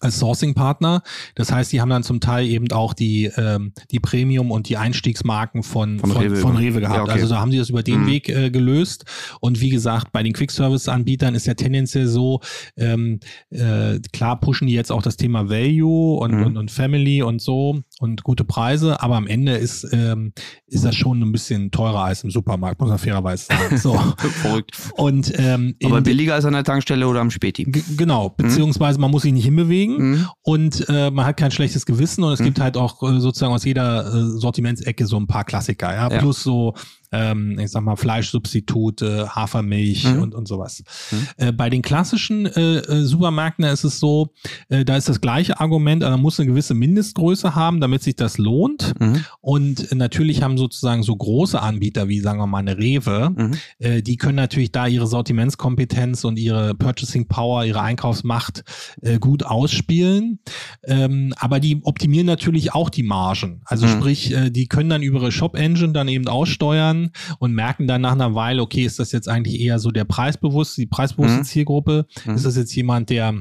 als 0.00 0.18
Sourcing-Partner. 0.18 1.02
Das 1.34 1.52
heißt, 1.52 1.72
die 1.72 1.80
haben 1.80 1.90
dann 1.90 2.02
zum 2.02 2.20
Teil 2.20 2.46
eben 2.46 2.70
auch 2.72 2.94
die, 2.94 3.30
ähm, 3.36 3.72
die 3.90 4.00
Premium- 4.00 4.50
und 4.50 4.68
die 4.68 4.76
Einstiegsmarken 4.76 5.62
von, 5.62 5.98
von, 5.98 6.10
von, 6.10 6.22
Rewe, 6.22 6.36
von 6.36 6.56
Rewe 6.56 6.80
gehabt. 6.80 6.96
Ja, 6.96 7.02
okay. 7.02 7.12
Also 7.12 7.28
da 7.28 7.40
haben 7.40 7.50
sie 7.50 7.58
das 7.58 7.70
über 7.70 7.82
den 7.82 8.02
mhm. 8.02 8.06
Weg 8.06 8.28
äh, 8.28 8.50
gelöst. 8.50 9.04
Und 9.40 9.60
wie 9.60 9.70
gesagt, 9.70 10.12
bei 10.12 10.22
den 10.22 10.32
Quick-Service-Anbietern 10.32 11.34
ist 11.34 11.46
ja 11.46 11.54
tendenziell 11.54 12.06
so, 12.06 12.40
ähm, 12.76 13.20
äh, 13.50 13.98
klar 14.12 14.40
pushen 14.40 14.66
die 14.66 14.74
jetzt 14.74 14.92
auch 14.92 15.02
das 15.02 15.16
Thema 15.16 15.48
Value 15.48 16.18
und, 16.18 16.32
mhm. 16.32 16.46
und, 16.46 16.56
und 16.56 16.70
Family 16.70 17.22
und 17.22 17.40
so 17.40 17.82
und 17.98 18.22
gute 18.24 18.44
Preise, 18.44 19.00
aber 19.00 19.16
am 19.16 19.26
Ende 19.26 19.52
ist, 19.56 19.86
ähm, 19.92 20.32
ist 20.66 20.84
das 20.84 20.94
schon 20.94 21.22
ein 21.22 21.32
bisschen 21.32 21.70
teurer 21.70 22.04
als 22.04 22.24
im 22.24 22.30
Supermarkt, 22.30 22.80
muss 22.80 22.90
man 22.90 22.98
fairerweise 22.98 23.46
sagen. 23.46 23.78
So. 23.78 23.94
Verrückt. 24.42 24.76
Und, 24.96 25.32
ähm, 25.38 25.76
aber 25.82 26.02
billiger 26.02 26.34
als 26.34 26.44
an 26.44 26.52
der 26.52 26.64
Tankstelle 26.64 27.08
oder 27.08 27.20
am 27.20 27.30
Späti. 27.30 27.64
Genau, 27.96 28.28
mhm. 28.28 28.32
beziehungsweise 28.36 29.00
man 29.00 29.10
muss 29.10 29.22
sich 29.22 29.32
nicht 29.32 29.44
hinbewegen 29.44 30.10
mhm. 30.10 30.28
und 30.42 30.86
äh, 30.88 31.10
man 31.10 31.24
hat 31.24 31.38
kein 31.38 31.50
schlechtes 31.50 31.86
Gewissen 31.86 32.22
und 32.22 32.32
es 32.32 32.40
mhm. 32.40 32.44
gibt 32.44 32.60
halt 32.60 32.76
auch 32.76 33.02
äh, 33.02 33.18
sozusagen 33.18 33.54
aus 33.54 33.64
jeder 33.64 34.06
äh, 34.06 34.24
Sortimentsecke 34.38 35.06
so 35.06 35.16
ein 35.16 35.26
paar 35.26 35.44
Klassiker, 35.44 35.94
ja, 35.94 36.10
ja. 36.10 36.18
plus 36.18 36.42
so 36.42 36.74
ähm, 37.12 37.58
ich 37.58 37.70
sag 37.70 37.82
mal, 37.82 37.96
Fleischsubstitute, 37.96 39.34
Hafermilch 39.34 40.04
mhm. 40.04 40.22
und, 40.22 40.34
und 40.34 40.48
sowas. 40.48 40.82
Mhm. 41.10 41.26
Äh, 41.36 41.52
bei 41.52 41.70
den 41.70 41.82
klassischen 41.82 42.46
äh, 42.46 42.78
äh, 42.78 43.04
Supermärkten 43.04 43.64
ist 43.64 43.84
es 43.84 43.98
so, 43.98 44.32
äh, 44.68 44.84
da 44.84 44.96
ist 44.96 45.08
das 45.08 45.20
gleiche 45.20 45.60
Argument, 45.60 46.02
also 46.02 46.16
man 46.16 46.22
muss 46.22 46.40
eine 46.40 46.48
gewisse 46.48 46.74
Mindestgröße 46.74 47.54
haben, 47.54 47.80
damit 47.80 48.02
sich 48.02 48.16
das 48.16 48.38
lohnt. 48.38 48.98
Mhm. 48.98 49.24
Und 49.40 49.94
natürlich 49.94 50.42
haben 50.42 50.58
sozusagen 50.58 51.02
so 51.02 51.14
große 51.14 51.60
Anbieter 51.60 52.08
wie, 52.08 52.20
sagen 52.20 52.38
wir 52.38 52.46
mal, 52.46 52.58
eine 52.58 52.78
Rewe, 52.78 53.30
mhm. 53.34 53.54
äh, 53.78 54.02
die 54.02 54.16
können 54.16 54.36
natürlich 54.36 54.72
da 54.72 54.86
ihre 54.86 55.06
Sortimentskompetenz 55.06 56.24
und 56.24 56.38
ihre 56.38 56.74
Purchasing 56.74 57.28
Power, 57.28 57.64
ihre 57.64 57.82
Einkaufsmacht 57.82 58.64
äh, 59.02 59.18
gut 59.18 59.44
ausspielen. 59.44 60.40
Ähm, 60.84 61.34
aber 61.38 61.60
die 61.60 61.80
optimieren 61.82 62.26
natürlich 62.26 62.74
auch 62.74 62.90
die 62.90 63.02
Margen. 63.02 63.62
Also 63.64 63.86
mhm. 63.86 63.90
sprich, 63.90 64.34
die 64.50 64.66
können 64.66 64.90
dann 64.90 65.02
über 65.02 65.20
ihre 65.20 65.32
Shop 65.32 65.56
Engine 65.56 65.92
dann 65.92 66.08
eben 66.08 66.28
aussteuern, 66.28 66.95
an 66.96 67.10
und 67.38 67.52
merken 67.52 67.86
dann 67.86 68.02
nach 68.02 68.12
einer 68.12 68.34
Weile, 68.34 68.62
okay, 68.62 68.84
ist 68.84 68.98
das 68.98 69.12
jetzt 69.12 69.28
eigentlich 69.28 69.60
eher 69.60 69.78
so 69.78 69.90
der 69.90 70.04
preisbewusste, 70.04 70.80
die 70.80 70.86
preisbewusste 70.86 71.38
mhm. 71.38 71.44
Zielgruppe? 71.44 72.06
Mhm. 72.24 72.34
Ist 72.34 72.46
das 72.46 72.56
jetzt 72.56 72.74
jemand, 72.74 73.10
der 73.10 73.34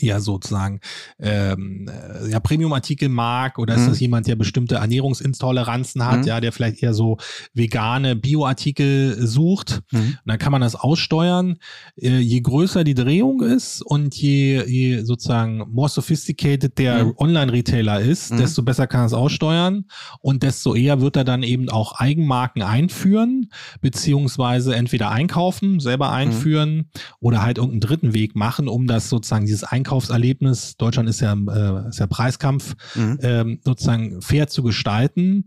ja 0.00 0.20
sozusagen 0.20 0.80
ähm, 1.18 1.88
äh, 1.88 2.30
ja 2.30 2.40
Premium-Artikel 2.40 3.08
mag 3.08 3.58
oder 3.58 3.76
mhm. 3.76 3.82
ist 3.82 3.90
das 3.90 4.00
jemand, 4.00 4.26
der 4.26 4.36
bestimmte 4.36 4.76
Ernährungsintoleranzen 4.76 6.04
hat, 6.04 6.20
mhm. 6.20 6.26
ja, 6.26 6.40
der 6.40 6.52
vielleicht 6.52 6.82
eher 6.82 6.94
so 6.94 7.18
vegane 7.54 8.16
Bioartikel 8.16 9.26
sucht. 9.26 9.82
Mhm. 9.90 9.98
Und 9.98 10.18
dann 10.26 10.38
kann 10.38 10.52
man 10.52 10.60
das 10.60 10.74
aussteuern. 10.74 11.56
Äh, 11.96 12.18
je 12.18 12.40
größer 12.40 12.84
die 12.84 12.94
Drehung 12.94 13.42
ist 13.42 13.82
und 13.82 14.14
je, 14.14 14.64
je 14.66 15.02
sozusagen 15.02 15.64
more 15.70 15.88
sophisticated 15.88 16.78
der 16.78 17.06
mhm. 17.06 17.14
Online-Retailer 17.16 18.00
ist, 18.00 18.32
mhm. 18.32 18.38
desto 18.38 18.62
besser 18.62 18.86
kann 18.86 19.02
er 19.02 19.06
es 19.06 19.12
aussteuern 19.12 19.86
und 20.20 20.42
desto 20.42 20.74
eher 20.74 21.00
wird 21.00 21.16
er 21.16 21.24
dann 21.24 21.42
eben 21.42 21.68
auch 21.68 21.94
Eigenmarken 21.98 22.62
einführen, 22.62 23.50
beziehungsweise 23.80 24.74
entweder 24.74 25.10
einkaufen, 25.10 25.80
selber 25.80 26.08
mhm. 26.08 26.14
einführen 26.14 26.90
oder 27.20 27.42
halt 27.42 27.58
irgendeinen 27.58 27.80
dritten 27.80 28.14
Weg 28.14 28.36
machen, 28.36 28.68
um 28.68 28.86
das 28.86 29.08
sozusagen 29.08 29.46
dieses 29.46 29.64
Einkauf 29.64 29.85
Einkaufserlebnis, 29.86 30.76
Deutschland 30.76 31.08
ist 31.08 31.20
ja, 31.20 31.32
äh, 31.32 31.88
ist 31.88 32.00
ja 32.00 32.06
Preiskampf, 32.08 32.74
mhm. 32.96 33.18
ähm, 33.22 33.60
sozusagen 33.64 34.20
fair 34.20 34.48
zu 34.48 34.64
gestalten. 34.64 35.44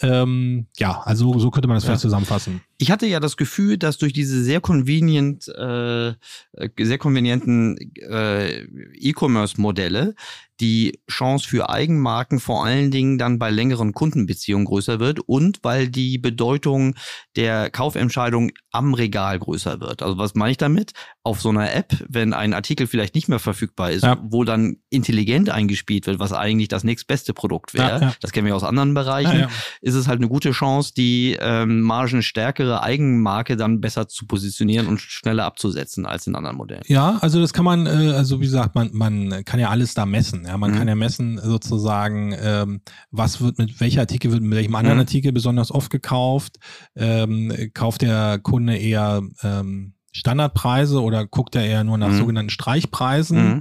Ähm, 0.00 0.66
ja, 0.78 1.02
also 1.04 1.38
so 1.38 1.50
könnte 1.50 1.68
man 1.68 1.76
das 1.76 1.84
ja. 1.84 1.88
vielleicht 1.88 2.00
zusammenfassen. 2.00 2.62
Ich 2.78 2.90
hatte 2.90 3.06
ja 3.06 3.20
das 3.20 3.36
Gefühl, 3.36 3.78
dass 3.78 3.98
durch 3.98 4.12
diese 4.12 4.42
sehr 4.42 4.60
convenient, 4.60 5.48
äh, 5.48 6.14
sehr 6.78 6.98
konvenienten 6.98 7.78
äh, 7.96 8.64
E-Commerce-Modelle 8.94 10.14
die 10.60 11.00
Chance 11.10 11.48
für 11.48 11.68
Eigenmarken 11.68 12.38
vor 12.38 12.64
allen 12.64 12.90
Dingen 12.90 13.18
dann 13.18 13.38
bei 13.38 13.50
längeren 13.50 13.92
Kundenbeziehungen 13.92 14.66
größer 14.66 15.00
wird 15.00 15.20
und 15.20 15.58
weil 15.62 15.88
die 15.88 16.18
Bedeutung 16.18 16.94
der 17.34 17.70
Kaufentscheidung 17.70 18.52
am 18.70 18.94
Regal 18.94 19.38
größer 19.38 19.80
wird. 19.80 20.02
Also 20.02 20.16
was 20.16 20.34
meine 20.34 20.52
ich 20.52 20.56
damit? 20.56 20.92
Auf 21.24 21.40
so 21.40 21.48
einer 21.48 21.74
App, 21.74 22.04
wenn 22.08 22.32
ein 22.32 22.54
Artikel 22.54 22.86
vielleicht 22.86 23.14
nicht 23.14 23.28
mehr 23.28 23.40
verfügbar 23.40 23.90
ist, 23.90 24.04
ja. 24.04 24.18
wo 24.22 24.44
dann 24.44 24.76
intelligent 24.90 25.50
eingespielt 25.50 26.06
wird, 26.06 26.20
was 26.20 26.32
eigentlich 26.32 26.68
das 26.68 26.84
nächstbeste 26.84 27.34
Produkt 27.34 27.74
wäre, 27.74 27.88
ja, 27.88 28.00
ja. 28.00 28.14
das 28.20 28.32
kennen 28.32 28.46
wir 28.46 28.54
aus 28.54 28.64
anderen 28.64 28.94
Bereichen, 28.94 29.48
ist 29.80 29.94
es 29.94 30.06
halt 30.06 30.20
eine 30.20 30.28
gute 30.28 30.52
Chance, 30.52 30.92
die 30.96 31.36
ähm, 31.40 31.82
margenstärkere 32.64 32.82
Eigenmarke 32.82 33.56
dann 33.56 33.80
besser 33.80 34.08
zu 34.08 34.26
positionieren 34.26 34.86
und 34.86 35.00
schneller 35.00 35.44
abzusetzen 35.44 36.06
als 36.06 36.26
in 36.26 36.34
anderen 36.34 36.56
Modellen. 36.56 36.82
Ja, 36.86 37.18
also 37.20 37.40
das 37.40 37.52
kann 37.52 37.64
man, 37.64 37.86
äh, 37.86 38.12
also 38.14 38.40
wie 38.40 38.44
gesagt, 38.44 38.74
man, 38.74 38.90
man 38.92 39.44
kann 39.44 39.60
ja 39.60 39.68
alles 39.68 39.94
da 39.94 40.06
messen. 40.06 40.44
Ja, 40.46 40.56
man 40.56 40.72
mhm. 40.72 40.76
kann 40.76 40.88
ja 40.88 40.94
messen 40.94 41.38
sozusagen, 41.42 42.34
ähm, 42.40 42.80
was 43.10 43.40
wird 43.40 43.58
mit 43.58 43.80
welcher 43.80 44.00
Artikel 44.00 44.32
wird 44.32 44.42
mit 44.42 44.56
welchem 44.56 44.74
anderen 44.74 44.98
mhm. 44.98 45.02
Artikel 45.02 45.32
besonders 45.32 45.70
oft 45.70 45.90
gekauft. 45.90 46.58
Ähm, 46.96 47.52
kauft 47.74 48.02
der 48.02 48.38
Kunde 48.38 48.76
eher 48.76 49.22
ähm, 49.42 49.94
Standardpreise 50.14 51.02
oder 51.02 51.26
guckt 51.26 51.56
er 51.56 51.64
eher 51.66 51.84
nur 51.84 51.98
nach 51.98 52.08
Mhm. 52.08 52.18
sogenannten 52.18 52.50
Streichpreisen? 52.50 53.54
Mhm. 53.56 53.60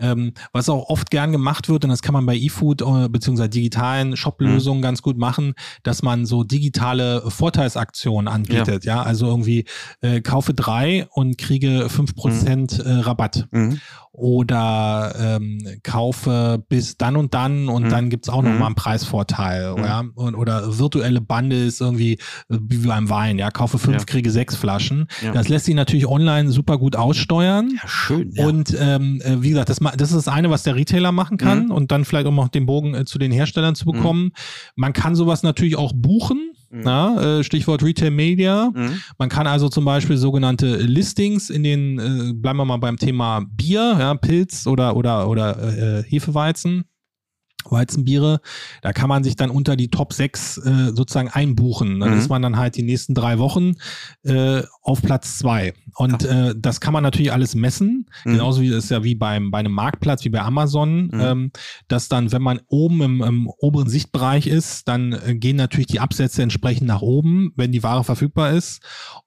Ähm, 0.00 0.32
was 0.52 0.68
auch 0.68 0.88
oft 0.88 1.10
gern 1.10 1.32
gemacht 1.32 1.68
wird, 1.68 1.84
und 1.84 1.90
das 1.90 2.02
kann 2.02 2.12
man 2.12 2.24
bei 2.24 2.36
eFood 2.36 2.82
äh, 2.82 3.08
beziehungsweise 3.08 3.48
digitalen 3.50 4.16
Shop-Lösungen 4.16 4.80
ganz 4.80 5.02
gut 5.02 5.18
machen, 5.18 5.54
dass 5.82 6.02
man 6.02 6.24
so 6.24 6.44
digitale 6.44 7.22
Vorteilsaktionen 7.30 8.28
anbietet. 8.28 8.84
Ja, 8.84 9.02
also 9.02 9.26
irgendwie 9.26 9.64
äh, 10.00 10.20
kaufe 10.20 10.54
drei 10.54 11.06
und 11.12 11.36
kriege 11.36 11.88
fünf 11.88 12.14
Prozent 12.14 12.78
äh, 12.78 12.88
Rabatt. 12.90 13.48
Mhm. 13.50 13.80
Oder 14.12 15.14
ähm, 15.18 15.58
kaufe 15.82 16.62
bis 16.68 16.96
dann 16.96 17.16
und 17.16 17.34
dann 17.34 17.68
und 17.68 17.84
Mhm. 17.84 17.88
dann 17.88 18.10
gibt's 18.10 18.28
auch 18.28 18.42
noch 18.42 18.50
Mhm. 18.50 18.58
mal 18.58 18.66
einen 18.66 18.74
Preisvorteil. 18.74 19.74
Mhm. 19.76 19.84
Ja? 19.84 20.04
Und, 20.14 20.34
oder 20.34 20.78
virtuelle 20.78 21.20
Bundles 21.20 21.80
irgendwie 21.80 22.14
äh, 22.50 22.58
wie 22.60 22.86
beim 22.86 23.08
Wein. 23.10 23.38
Ja, 23.38 23.50
kaufe 23.50 23.78
fünf, 23.78 23.98
Ja. 23.98 24.04
kriege 24.04 24.30
sechs 24.30 24.54
Flaschen. 24.56 25.06
Ja. 25.22 25.32
Das 25.32 25.48
lässt 25.48 25.66
sich 25.66 25.74
natürlich 25.74 25.87
online 26.06 26.50
super 26.50 26.78
gut 26.78 26.96
aussteuern. 26.96 27.70
Ja, 27.82 27.88
schön. 27.88 28.30
Ja. 28.34 28.46
Und 28.46 28.76
ähm, 28.78 29.20
äh, 29.24 29.42
wie 29.42 29.50
gesagt, 29.50 29.68
das, 29.68 29.78
das 29.96 30.10
ist 30.10 30.16
das 30.16 30.28
eine, 30.28 30.50
was 30.50 30.62
der 30.62 30.76
Retailer 30.76 31.12
machen 31.12 31.36
kann 31.38 31.66
Mhm. 31.66 31.70
und 31.70 31.90
dann 31.92 32.04
vielleicht 32.04 32.26
um 32.26 32.38
auch 32.40 32.48
den 32.48 32.66
Bogen 32.66 32.94
äh, 32.94 33.04
zu 33.04 33.18
den 33.18 33.32
Herstellern 33.32 33.74
zu 33.74 33.84
bekommen. 33.86 34.30
Man 34.76 34.92
kann 34.92 35.14
sowas 35.14 35.42
natürlich 35.42 35.76
auch 35.76 35.92
buchen. 35.94 36.52
Mhm. 36.70 36.80
Na, 36.84 37.38
äh, 37.38 37.44
Stichwort 37.44 37.82
Retail 37.82 38.10
Media. 38.10 38.70
Mhm. 38.74 39.00
Man 39.16 39.28
kann 39.30 39.46
also 39.46 39.68
zum 39.70 39.86
Beispiel 39.86 40.18
sogenannte 40.18 40.76
Listings 40.76 41.48
in 41.48 41.62
den, 41.62 41.98
äh, 41.98 42.32
bleiben 42.34 42.58
wir 42.58 42.66
mal 42.66 42.76
beim 42.76 42.98
Thema 42.98 43.40
Bier, 43.50 43.96
ja, 43.98 44.14
Pilz 44.14 44.66
oder 44.66 44.94
oder 44.94 45.28
oder 45.28 46.00
äh, 46.00 46.02
Hefeweizen. 46.02 46.84
Weizenbiere, 47.70 48.40
da 48.82 48.92
kann 48.92 49.08
man 49.10 49.24
sich 49.24 49.36
dann 49.36 49.50
unter 49.50 49.76
die 49.76 49.88
Top 49.88 50.12
6 50.14 50.58
äh, 50.58 50.92
sozusagen 50.94 51.28
einbuchen. 51.28 52.00
Dann 52.00 52.12
Mhm. 52.12 52.18
ist 52.18 52.28
man 52.30 52.40
dann 52.40 52.56
halt 52.56 52.76
die 52.76 52.82
nächsten 52.82 53.14
drei 53.14 53.38
Wochen 53.38 53.74
äh, 54.24 54.62
auf 54.88 55.02
Platz 55.02 55.38
zwei. 55.38 55.74
Und 55.96 56.24
äh, 56.24 56.54
das 56.56 56.80
kann 56.80 56.92
man 56.92 57.02
natürlich 57.02 57.32
alles 57.32 57.54
messen, 57.54 58.06
Mhm. 58.24 58.32
genauso 58.32 58.62
wie 58.62 58.68
ist 58.68 58.90
ja 58.90 59.04
wie 59.04 59.14
beim 59.14 59.50
bei 59.50 59.58
einem 59.58 59.72
Marktplatz, 59.72 60.24
wie 60.24 60.30
bei 60.30 60.40
Amazon, 60.40 61.08
Mhm. 61.08 61.20
ähm, 61.20 61.52
dass 61.88 62.08
dann, 62.08 62.32
wenn 62.32 62.42
man 62.42 62.60
oben 62.68 63.02
im, 63.02 63.22
im 63.22 63.48
oberen 63.58 63.88
Sichtbereich 63.88 64.46
ist, 64.46 64.88
dann 64.88 65.12
äh, 65.12 65.34
gehen 65.34 65.56
natürlich 65.56 65.88
die 65.88 66.00
Absätze 66.00 66.42
entsprechend 66.42 66.86
nach 66.86 67.02
oben, 67.02 67.52
wenn 67.56 67.72
die 67.72 67.82
Ware 67.82 68.04
verfügbar 68.04 68.52
ist. 68.52 68.80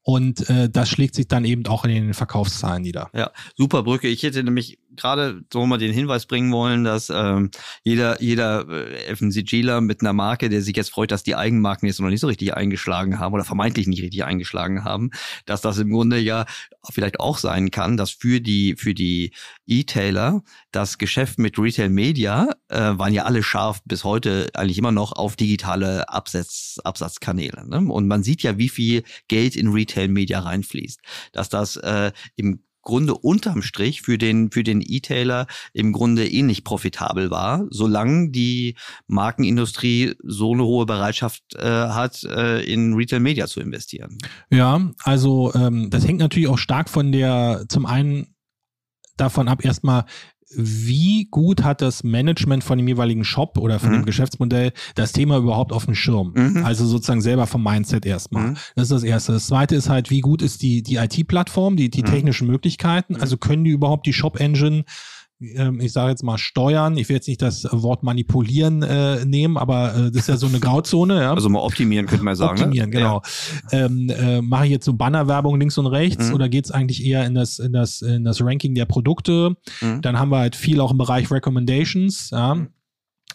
Und 0.04 0.50
äh, 0.50 0.69
das 0.69 0.89
schlägt 0.89 1.13
sich 1.15 1.28
dann 1.28 1.45
eben 1.45 1.65
auch 1.67 1.86
in 1.86 1.91
den 1.91 2.13
Verkaufszahlen 2.13 2.82
nieder. 2.82 3.10
Ja, 3.13 3.32
super 3.56 3.84
Brücke. 3.84 4.08
Ich 4.08 4.24
hätte 4.24 4.43
nämlich 4.43 4.80
gerade 4.95 5.41
so 5.54 5.65
mal 5.65 5.78
den 5.78 5.93
Hinweis 5.93 6.26
bringen 6.26 6.52
wollen, 6.52 6.84
dass 6.84 7.10
ähm, 7.10 7.50
jeder, 7.84 8.21
jeder 8.21 8.67
äh, 8.67 9.15
FMCGler 9.15 9.80
mit 9.80 10.02
einer 10.02 10.12
Marke, 10.13 10.50
der 10.50 10.62
sich 10.62 10.76
jetzt 10.76 10.91
freut, 10.91 11.12
dass 11.12 11.24
die 11.24 11.36
Eigenmarken 11.36 11.88
jetzt 11.88 12.00
noch 12.02 12.10
nicht 12.10 12.19
so 12.19 12.28
richtig 12.28 12.54
eingeschlagen 12.56 13.17
haben 13.19 13.34
oder 13.34 13.45
vermeintlich 13.45 13.88
nicht 13.88 14.02
richtig 14.02 14.26
eingeschlagen 14.26 14.84
haben, 14.84 15.12
dass 15.52 15.62
das 15.62 15.78
im 15.80 15.92
Grunde 15.92 16.18
ja 16.18 16.46
vielleicht 16.90 17.20
auch 17.20 17.38
sein 17.38 17.72
kann, 17.72 17.98
dass 17.98 18.12
für 18.12 18.40
die, 18.40 18.76
für 18.78 18.94
die 18.94 19.34
E-Tailer 19.68 20.44
das 20.72 20.98
Geschäft 20.98 21.40
mit 21.40 21.60
Retail 21.60 21.90
Media 21.90 22.50
äh, 22.70 22.80
waren 22.80 23.14
ja 23.14 23.26
alle 23.26 23.44
scharf 23.44 23.82
bis 23.84 24.06
heute 24.06 24.50
eigentlich 24.54 24.78
immer 24.78 24.94
noch 24.94 25.12
auf 25.12 25.36
digitale 25.36 26.08
Absatz, 26.08 26.80
Absatzkanäle. 26.84 27.68
Ne? 27.68 27.92
Und 27.92 28.08
man 28.08 28.24
sieht 28.24 28.44
ja, 28.44 28.58
wie 28.58 28.70
viel 28.70 29.04
Geld 29.28 29.58
in 29.58 29.74
Retail 29.74 30.08
Media 30.08 30.40
reinfließt. 30.40 31.02
Dass 31.34 31.50
das 31.50 31.76
äh, 31.76 32.14
im 32.38 32.64
Grunde 32.82 33.15
unterm 33.15 33.62
Strich 33.62 34.02
für 34.02 34.17
den, 34.17 34.52
für 34.52 34.63
den 34.63 34.82
E-Tailer 34.86 35.48
im 35.74 35.91
Grunde 35.91 36.28
ähnlich 36.28 36.63
profitabel 36.63 37.32
war, 37.32 37.65
solange 37.70 38.32
die 38.32 38.76
Markenindustrie 39.08 40.15
so 40.24 40.54
eine 40.54 40.63
hohe 40.63 40.86
Bereitschaft 40.86 41.44
äh, 41.56 41.63
hat, 41.63 42.24
äh, 42.24 42.62
in 42.62 42.94
Retail 42.94 43.20
Media 43.20 43.48
zu 43.48 43.60
investieren. 43.60 44.17
Ja, 44.50 44.91
also 45.04 45.54
ähm, 45.54 45.89
das 45.89 46.08
hängt 46.08 46.20
natürlich 46.20 46.50
auch 46.50 46.58
stark 46.58 46.89
von 46.89 47.12
der, 47.12 47.65
zum 47.70 47.86
einen 47.86 48.36
davon 49.17 49.48
ab, 49.48 49.63
erstmal, 49.63 50.06
wie 50.56 51.28
gut 51.32 51.64
hat 51.64 51.82
das 51.82 52.04
Management 52.04 52.64
von 52.64 52.78
dem 52.78 52.88
jeweiligen 52.88 53.24
Shop 53.24 53.58
oder 53.58 53.80
von 53.80 53.90
Mhm. 53.90 53.94
dem 53.94 54.06
Geschäftsmodell 54.06 54.74
das 54.96 55.14
Thema 55.14 55.38
überhaupt 55.38 55.72
auf 55.72 55.86
dem 55.86 55.96
Schirm? 55.96 56.34
Mhm. 56.36 56.66
Also 56.66 56.86
sozusagen 56.86 57.22
selber 57.22 57.48
vom 57.48 57.64
Mindset 57.64 58.06
erstmal. 58.06 58.50
Mhm. 58.50 58.58
Das 58.76 58.84
ist 58.86 58.92
das 58.92 59.04
Erste. 59.04 59.32
Das 59.34 59.48
Zweite 59.48 59.76
ist 59.76 59.90
halt, 59.90 60.10
wie 60.10 60.20
gut 60.22 60.42
ist 60.42 60.62
die, 60.62 60.84
die 60.84 60.96
IT-Plattform, 60.96 61.78
die, 61.78 61.90
die 61.90 62.02
Mhm. 62.02 62.08
technischen 62.08 62.48
Möglichkeiten? 62.48 63.16
Also 63.16 63.38
können 63.38 63.64
die 63.64 63.72
überhaupt 63.72 64.06
die 64.06 64.14
Shop-Engine 64.14 64.84
ich 65.41 65.91
sage 65.91 66.12
jetzt 66.12 66.23
mal 66.23 66.38
steuern, 66.38 66.97
ich 66.97 67.10
will 67.10 67.15
jetzt 67.15 67.27
nicht 67.27 67.41
das 67.41 67.67
Wort 67.71 68.04
manipulieren 68.04 68.84
äh, 68.84 69.25
nehmen, 69.25 69.58
aber 69.58 69.95
äh, 69.95 70.12
das 70.12 70.21
ist 70.21 70.27
ja 70.30 70.38
so 70.38 70.45
eine 70.47 70.60
Grauzone, 70.60 71.21
ja. 71.21 71.34
Also 71.34 71.49
mal 71.49 71.60
optimieren, 71.62 72.06
könnte 72.06 72.23
man 72.23 72.36
sagen. 72.36 72.60
Optimieren, 72.60 72.91
ne? 72.91 72.95
genau. 72.97 73.21
Ähm, 73.71 74.10
äh, 74.10 74.41
Mache 74.41 74.65
ich 74.65 74.71
jetzt 74.71 74.86
so 74.86 74.93
Bannerwerbung 74.93 75.60
links 75.60 75.77
und 75.77 75.88
rechts 75.88 76.27
Mhm. 76.30 76.36
oder 76.36 76.47
geht's 76.49 76.69
eigentlich 76.71 77.04
eher 77.04 77.25
in 77.25 77.34
das, 77.34 77.58
in 77.60 77.73
das, 77.73 78.01
in 78.01 78.23
das 78.23 78.41
Ranking 78.41 78.75
der 78.75 78.86
Produkte? 78.86 79.56
Ja. 79.82 79.88
Mhm. 79.88 80.01
Dann 80.01 80.19
haben 80.19 80.30
wir 80.30 80.38
halt 80.39 80.56
viel 80.56 80.80
auch 80.80 80.91
im 80.91 80.97
Bereich 80.97 81.32
Recommendations, 81.32 82.30
ja. 82.32 82.58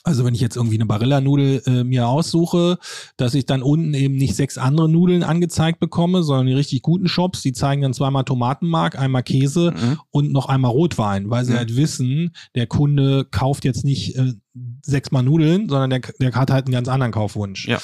Also 0.07 0.25
wenn 0.25 0.35
ich 0.37 0.41
jetzt 0.41 0.55
irgendwie 0.57 0.77
eine 0.77 0.87
Barilla-Nudel 0.87 1.63
äh, 1.67 1.83
mir 1.83 2.07
aussuche, 2.07 2.79
dass 3.17 3.35
ich 3.35 3.45
dann 3.45 3.61
unten 3.61 3.93
eben 3.93 4.15
nicht 4.15 4.37
sechs 4.37 4.57
andere 4.57 4.89
Nudeln 4.89 5.25
angezeigt 5.25 5.81
bekomme, 5.81 6.23
sondern 6.23 6.47
die 6.47 6.53
richtig 6.55 6.83
guten 6.83 7.09
Shops, 7.09 7.43
die 7.43 7.53
zeigen 7.53 7.83
dann 7.83 7.93
zweimal 7.93 8.23
Tomatenmark, 8.23 8.97
einmal 8.97 9.25
Käse 9.25 9.73
Mhm. 9.77 9.99
und 10.13 10.31
noch 10.33 10.47
einmal 10.47 10.71
Rotwein, 10.71 11.29
weil 11.29 11.45
sie 11.45 11.53
Mhm. 11.55 11.57
halt 11.57 11.77
wissen, 11.77 12.31
der 12.55 12.69
Kunde 12.69 13.25
kauft 13.29 13.65
jetzt 13.65 13.85
nicht 13.85 14.15
äh, 14.17 14.33
sechsmal 14.83 15.25
Nudeln, 15.25 15.69
sondern 15.69 15.91
der, 15.91 16.01
der 16.21 16.33
hat 16.35 16.51
halt 16.53 16.67
einen 16.67 16.73
ganz 16.75 16.87
anderen 16.87 17.11
Kaufwunsch. 17.13 17.67
Ja. 17.67 17.79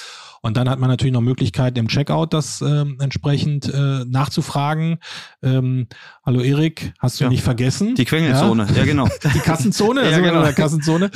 Und 0.44 0.56
dann 0.56 0.68
hat 0.68 0.80
man 0.80 0.90
natürlich 0.90 1.12
noch 1.12 1.20
Möglichkeiten 1.20 1.78
im 1.78 1.86
Checkout, 1.86 2.34
das 2.34 2.60
ähm, 2.62 2.96
entsprechend 3.00 3.72
äh, 3.72 4.04
nachzufragen. 4.04 4.98
Ähm, 5.40 5.86
hallo 6.26 6.40
Erik, 6.40 6.92
hast 6.98 7.20
du 7.20 7.24
Ja. 7.24 7.30
nicht 7.30 7.44
vergessen? 7.44 7.94
Die 7.94 8.04
Quengelzone, 8.04 8.66
ja, 8.76 8.84
genau. 8.84 9.08
Die 9.34 9.38
Kassenzone, 9.38 10.00
Ja, 10.02 10.08
also 10.08 10.22
genau. 10.22 10.40
oder 10.40 10.52
Kassenzone. 10.52 11.10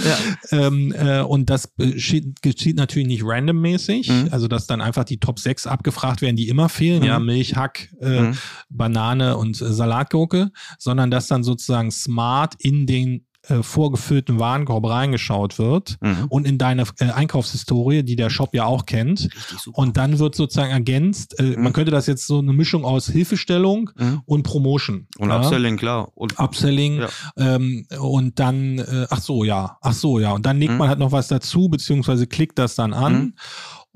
Ja. 0.53 0.59
Ähm, 0.69 0.95
äh, 0.97 1.21
und 1.23 1.51
das 1.51 1.75
geschieht, 1.77 2.41
geschieht 2.41 2.77
natürlich 2.77 3.09
nicht 3.09 3.25
randommäßig, 3.25 4.09
Mhm. 4.09 4.29
also 4.31 4.47
dass 4.47 4.69
dann 4.69 4.81
einfach 4.81 5.03
die 5.03 5.19
Top 5.19 5.41
6 5.41 5.67
abgefragt 5.67 6.23
werden, 6.23 6.37
die 6.37 6.47
immer 6.49 6.69
fehlen, 6.69 7.01
Mhm. 7.01 7.07
ja, 7.07 7.19
Milch, 7.19 7.57
Hack, 7.57 7.89
äh, 8.01 8.21
Mhm. 8.23 8.35
Banane 8.71 9.37
und 9.37 9.61
äh, 9.61 9.73
Salatgurke, 9.73 10.53
sondern 10.79 11.11
dass 11.11 11.27
dann 11.27 11.43
sozusagen 11.43 11.91
smart 11.91 12.55
in 12.61 12.87
den 12.87 13.26
äh, 13.49 13.63
vorgefüllten 13.63 14.39
Warenkorb 14.39 14.85
reingeschaut 14.87 15.59
wird 15.59 15.97
Mhm. 16.01 16.27
und 16.29 16.47
in 16.47 16.59
deine 16.59 16.85
äh, 16.99 17.11
Einkaufshistorie, 17.11 18.03
die 18.03 18.17
der 18.17 18.31
Shop 18.31 18.55
ja 18.55 18.65
auch 18.65 18.87
kennt. 18.87 19.29
Und 19.73 19.97
dann 19.97 20.19
wird 20.19 20.35
sozusagen 20.35 20.71
ergänzt, 20.73 21.39
äh, 21.39 21.57
Mhm. 21.57 21.63
man 21.65 21.73
könnte 21.73 21.91
das 21.91 22.07
jetzt 22.07 22.27
so 22.27 22.39
eine 22.39 22.53
Mischung 22.53 22.85
aus 22.85 23.09
Hilfestellung 23.09 23.91
Mhm. 23.97 24.23
und 24.27 24.43
Promotion. 24.43 25.07
Und 25.19 25.29
ja? 25.31 25.39
Upselling, 25.39 25.77
klar. 25.77 26.09
Und 26.15 26.39
Upselling 26.39 27.01
Ja. 27.01 27.09
ähm, 27.37 27.87
und 28.01 28.39
dann, 28.39 28.79
äh, 28.79 29.07
ach 29.11 29.21
so, 29.21 29.45
ja, 29.45 29.77
ach 29.81 29.93
so, 29.93 30.19
ja. 30.19 30.33
Und 30.33 30.47
dann 30.47 30.59
legt 30.59 30.73
Mhm. 30.73 30.79
man 30.79 30.89
halt 30.89 30.99
noch 30.99 31.13
was 31.13 31.29
dazu, 31.29 31.69
beziehungsweise 31.69 32.27
klickt 32.27 32.59
das 32.59 32.75
dann 32.75 32.93
an. 32.93 33.35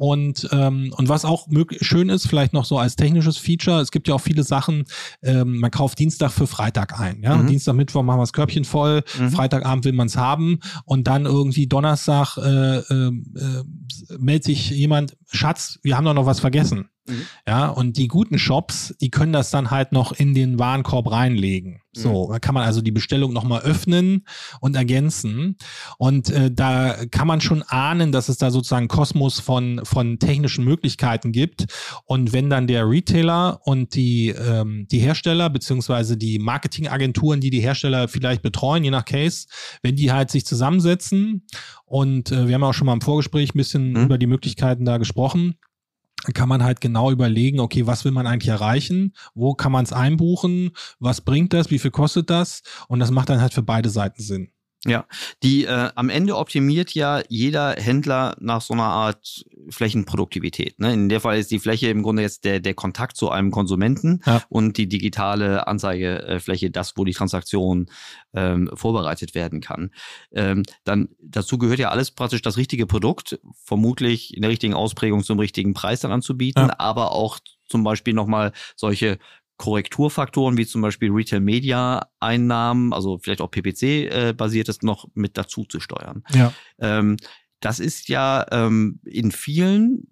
Und, 0.00 0.48
ähm, 0.50 0.94
und 0.96 1.10
was 1.10 1.26
auch 1.26 1.46
möglich, 1.48 1.80
schön 1.82 2.08
ist, 2.08 2.26
vielleicht 2.26 2.54
noch 2.54 2.64
so 2.64 2.78
als 2.78 2.96
technisches 2.96 3.36
Feature, 3.36 3.82
es 3.82 3.90
gibt 3.90 4.08
ja 4.08 4.14
auch 4.14 4.20
viele 4.22 4.44
Sachen, 4.44 4.84
ähm, 5.22 5.58
man 5.58 5.70
kauft 5.70 5.98
Dienstag 5.98 6.30
für 6.30 6.46
Freitag 6.46 6.98
ein. 6.98 7.22
Ja? 7.22 7.36
Mhm. 7.36 7.48
Dienstag, 7.48 7.74
Mittwoch 7.74 8.02
machen 8.02 8.16
wir 8.16 8.22
das 8.22 8.32
Körbchen 8.32 8.64
voll, 8.64 9.02
Mhm. 9.18 9.28
Freitagabend 9.28 9.84
will 9.84 9.92
man 9.92 10.06
es 10.06 10.16
haben 10.16 10.60
und 10.86 11.06
dann 11.06 11.26
irgendwie 11.26 11.66
Donnerstag 11.66 12.38
äh, 12.38 12.78
äh, 12.78 13.08
äh, 13.08 13.64
meldet 14.18 14.44
sich 14.44 14.70
jemand, 14.70 15.18
Schatz, 15.30 15.78
wir 15.82 15.98
haben 15.98 16.06
doch 16.06 16.14
noch 16.14 16.24
was 16.24 16.40
vergessen. 16.40 16.88
Mhm. 17.10 17.22
Ja, 17.46 17.66
und 17.68 17.96
die 17.96 18.08
guten 18.08 18.38
Shops, 18.38 18.94
die 19.00 19.10
können 19.10 19.32
das 19.32 19.50
dann 19.50 19.70
halt 19.70 19.92
noch 19.92 20.12
in 20.12 20.34
den 20.34 20.58
Warenkorb 20.58 21.10
reinlegen. 21.10 21.80
So, 21.92 22.28
Mhm. 22.28 22.32
da 22.34 22.38
kann 22.38 22.54
man 22.54 22.62
also 22.64 22.82
die 22.82 22.92
Bestellung 22.92 23.32
nochmal 23.32 23.62
öffnen 23.62 24.24
und 24.60 24.76
ergänzen. 24.76 25.56
Und 25.98 26.30
äh, 26.30 26.48
da 26.52 26.94
kann 27.10 27.26
man 27.26 27.40
schon 27.40 27.62
ahnen, 27.62 28.12
dass 28.12 28.28
es 28.28 28.38
da 28.38 28.52
sozusagen 28.52 28.86
Kosmos 28.86 29.40
von, 29.40 29.80
von 29.84 30.20
technischen 30.20 30.64
Möglichkeiten 30.64 31.32
gibt. 31.32 31.66
Und 32.04 32.32
wenn 32.32 32.48
dann 32.48 32.68
der 32.68 32.88
Retailer 32.88 33.60
und 33.64 33.94
die, 33.96 34.28
ähm, 34.28 34.86
die 34.90 35.00
Hersteller, 35.00 35.50
beziehungsweise 35.50 36.16
die 36.16 36.38
Marketingagenturen, 36.38 37.40
die 37.40 37.50
die 37.50 37.60
Hersteller 37.60 38.06
vielleicht 38.06 38.42
betreuen, 38.42 38.84
je 38.84 38.90
nach 38.90 39.04
Case, 39.04 39.48
wenn 39.82 39.96
die 39.96 40.12
halt 40.12 40.30
sich 40.30 40.46
zusammensetzen 40.46 41.44
und 41.86 42.30
äh, 42.30 42.46
wir 42.46 42.54
haben 42.54 42.62
auch 42.64 42.72
schon 42.74 42.86
mal 42.86 42.92
im 42.94 43.00
Vorgespräch 43.00 43.52
ein 43.52 43.58
bisschen 43.58 43.90
Mhm. 43.92 44.04
über 44.04 44.18
die 44.18 44.26
Möglichkeiten 44.28 44.84
da 44.84 44.98
gesprochen, 44.98 45.54
kann 46.35 46.48
man 46.48 46.62
halt 46.62 46.80
genau 46.80 47.11
überlegen, 47.11 47.61
okay, 47.61 47.87
was 47.87 48.04
will 48.04 48.12
man 48.12 48.26
eigentlich 48.26 48.48
erreichen? 48.48 49.14
Wo 49.35 49.54
kann 49.54 49.72
man 49.72 49.85
es 49.85 49.92
einbuchen? 49.92 50.72
Was 50.98 51.20
bringt 51.20 51.52
das? 51.52 51.70
Wie 51.70 51.78
viel 51.78 51.90
kostet 51.90 52.30
das? 52.30 52.62
Und 52.88 53.00
das 53.00 53.11
macht 53.11 53.28
dann 53.30 53.40
halt 53.40 53.54
für 53.54 53.62
beide 53.62 53.88
Seiten 53.88 54.22
Sinn. 54.22 54.52
Ja, 54.86 55.04
die 55.42 55.64
äh, 55.66 55.90
am 55.94 56.08
Ende 56.08 56.36
optimiert 56.36 56.94
ja 56.94 57.20
jeder 57.28 57.72
Händler 57.76 58.34
nach 58.40 58.62
so 58.62 58.72
einer 58.72 58.84
Art 58.84 59.44
Flächenproduktivität. 59.68 60.78
Ne? 60.78 60.94
In 60.94 61.08
der 61.10 61.20
Fall 61.20 61.38
ist 61.38 61.50
die 61.50 61.58
Fläche 61.58 61.88
im 61.88 62.02
Grunde 62.02 62.22
jetzt 62.22 62.44
der, 62.44 62.60
der 62.60 62.72
Kontakt 62.74 63.16
zu 63.16 63.30
einem 63.30 63.50
Konsumenten 63.50 64.20
Ja. 64.24 64.42
und 64.48 64.78
die 64.78 64.88
digitale 64.88 65.66
Anzeigefläche 65.66 66.70
das, 66.70 66.96
wo 66.96 67.04
die 67.04 67.12
Transaktion 67.12 67.90
ähm, 68.32 68.70
vorbereitet 68.72 69.34
werden 69.34 69.60
kann. 69.60 69.90
Ähm, 70.32 70.62
dann 70.84 71.10
dazu 71.22 71.58
gehört 71.58 71.78
ja 71.78 71.90
alles 71.90 72.10
praktisch 72.10 72.40
das 72.42 72.56
richtige 72.56 72.86
Produkt, 72.86 73.38
vermutlich 73.64 74.34
in 74.34 74.42
der 74.42 74.50
richtigen 74.50 74.74
Ausprägung 74.74 75.22
zum 75.24 75.38
richtigen 75.38 75.74
Preis 75.74 76.00
dann 76.00 76.12
anzubieten, 76.12 76.68
Ja. 76.68 76.74
aber 76.78 77.12
auch 77.12 77.38
zum 77.68 77.84
Beispiel 77.84 78.14
nochmal 78.14 78.52
solche 78.76 79.18
Korrekturfaktoren 79.60 80.56
wie 80.56 80.64
zum 80.64 80.80
Beispiel 80.80 81.10
Retail 81.12 81.40
Media 81.40 82.08
Einnahmen, 82.18 82.94
also 82.94 83.18
vielleicht 83.18 83.42
auch 83.42 83.50
PPC 83.50 83.82
äh, 83.82 84.34
noch 84.80 85.06
mit 85.12 85.36
dazu 85.36 85.66
zu 85.66 85.80
steuern. 85.80 86.24
Ja. 86.32 86.54
Ähm, 86.78 87.18
das 87.61 87.78
ist 87.78 88.08
ja 88.08 88.46
ähm, 88.52 89.00
in 89.04 89.30
vielen 89.30 90.09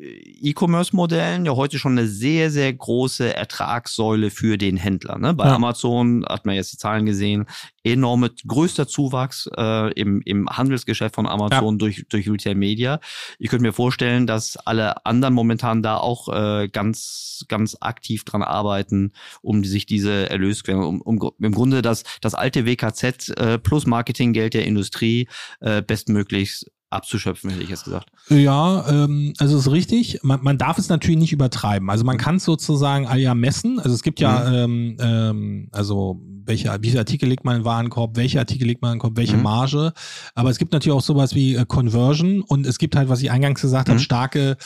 E-Commerce-Modellen 0.00 1.44
ja 1.44 1.56
heute 1.56 1.78
schon 1.78 1.92
eine 1.92 2.06
sehr, 2.06 2.50
sehr 2.50 2.72
große 2.72 3.34
Ertragssäule 3.34 4.30
für 4.30 4.58
den 4.58 4.76
Händler. 4.76 5.18
Ne? 5.18 5.34
Bei 5.34 5.46
Ja. 5.46 5.54
Amazon 5.56 6.24
hat 6.28 6.46
man 6.46 6.54
jetzt 6.54 6.72
die 6.72 6.76
Zahlen 6.78 7.06
gesehen, 7.06 7.46
enorme, 7.82 8.30
größter 8.46 8.86
Zuwachs 8.86 9.48
äh, 9.56 9.92
im, 9.92 10.20
im 10.24 10.48
Handelsgeschäft 10.48 11.14
von 11.14 11.26
Amazon 11.26 11.78
durch, 11.78 12.04
durch 12.08 12.28
Retail 12.30 12.54
Media. 12.54 13.00
Ich 13.38 13.48
könnte 13.48 13.62
mir 13.62 13.72
vorstellen, 13.72 14.26
dass 14.26 14.56
alle 14.56 15.04
anderen 15.06 15.34
momentan 15.34 15.82
da 15.82 15.96
auch 15.96 16.28
äh, 16.28 16.68
ganz, 16.68 17.44
ganz 17.48 17.76
aktiv 17.80 18.24
dran 18.24 18.42
arbeiten, 18.42 19.12
um 19.42 19.64
sich 19.64 19.86
diese 19.86 20.30
Erlösquellen, 20.30 20.82
um, 20.82 21.00
um 21.00 21.32
im 21.40 21.52
Grunde 21.52 21.82
das, 21.82 22.04
das 22.20 22.34
alte 22.34 22.66
WKZ 22.66 23.30
äh, 23.30 23.58
plus 23.58 23.86
Marketinggeld 23.86 24.54
der 24.54 24.66
Industrie 24.66 25.28
äh, 25.60 25.82
bestmöglichst 25.82 26.70
abzuschöpfen, 26.90 27.50
hätte 27.50 27.62
ich 27.62 27.68
jetzt 27.68 27.84
gesagt. 27.84 28.10
Ja, 28.28 28.86
ähm, 28.88 29.34
also 29.38 29.56
es 29.56 29.66
ist 29.66 29.72
richtig. 29.72 30.20
Man, 30.22 30.42
man 30.42 30.58
darf 30.58 30.78
es 30.78 30.88
natürlich 30.88 31.18
nicht 31.18 31.32
übertreiben. 31.32 31.90
Also 31.90 32.04
man 32.04 32.16
kann 32.16 32.36
es 32.36 32.44
sozusagen 32.44 33.06
ah 33.06 33.16
ja 33.16 33.34
messen. 33.34 33.78
Also 33.78 33.94
es 33.94 34.02
gibt 34.02 34.20
ja, 34.20 34.50
ähm, 34.52 34.96
ähm, 35.00 35.68
also 35.72 36.20
welche, 36.48 36.76
wie 36.80 36.88
viele 36.88 37.00
Artikel 37.00 37.28
legt 37.28 37.44
man 37.44 37.56
in 37.56 37.60
den 37.60 37.64
Warenkorb, 37.66 38.16
welche 38.16 38.38
Artikel 38.38 38.66
legt 38.66 38.82
man 38.82 38.92
in 38.92 38.96
den 38.96 39.00
Korb, 39.02 39.16
welche 39.16 39.36
Mhm. 39.36 39.42
Marge. 39.42 39.92
Aber 40.34 40.50
es 40.50 40.58
gibt 40.58 40.72
natürlich 40.72 40.96
auch 40.96 41.02
sowas 41.02 41.34
wie 41.34 41.54
äh, 41.54 41.64
Conversion 41.66 42.40
und 42.40 42.66
es 42.66 42.78
gibt 42.78 42.96
halt, 42.96 43.08
was 43.08 43.22
ich 43.22 43.30
eingangs 43.30 43.60
gesagt 43.60 43.88
habe, 43.88 43.98
Mhm. 43.98 44.02
starke 44.02 44.56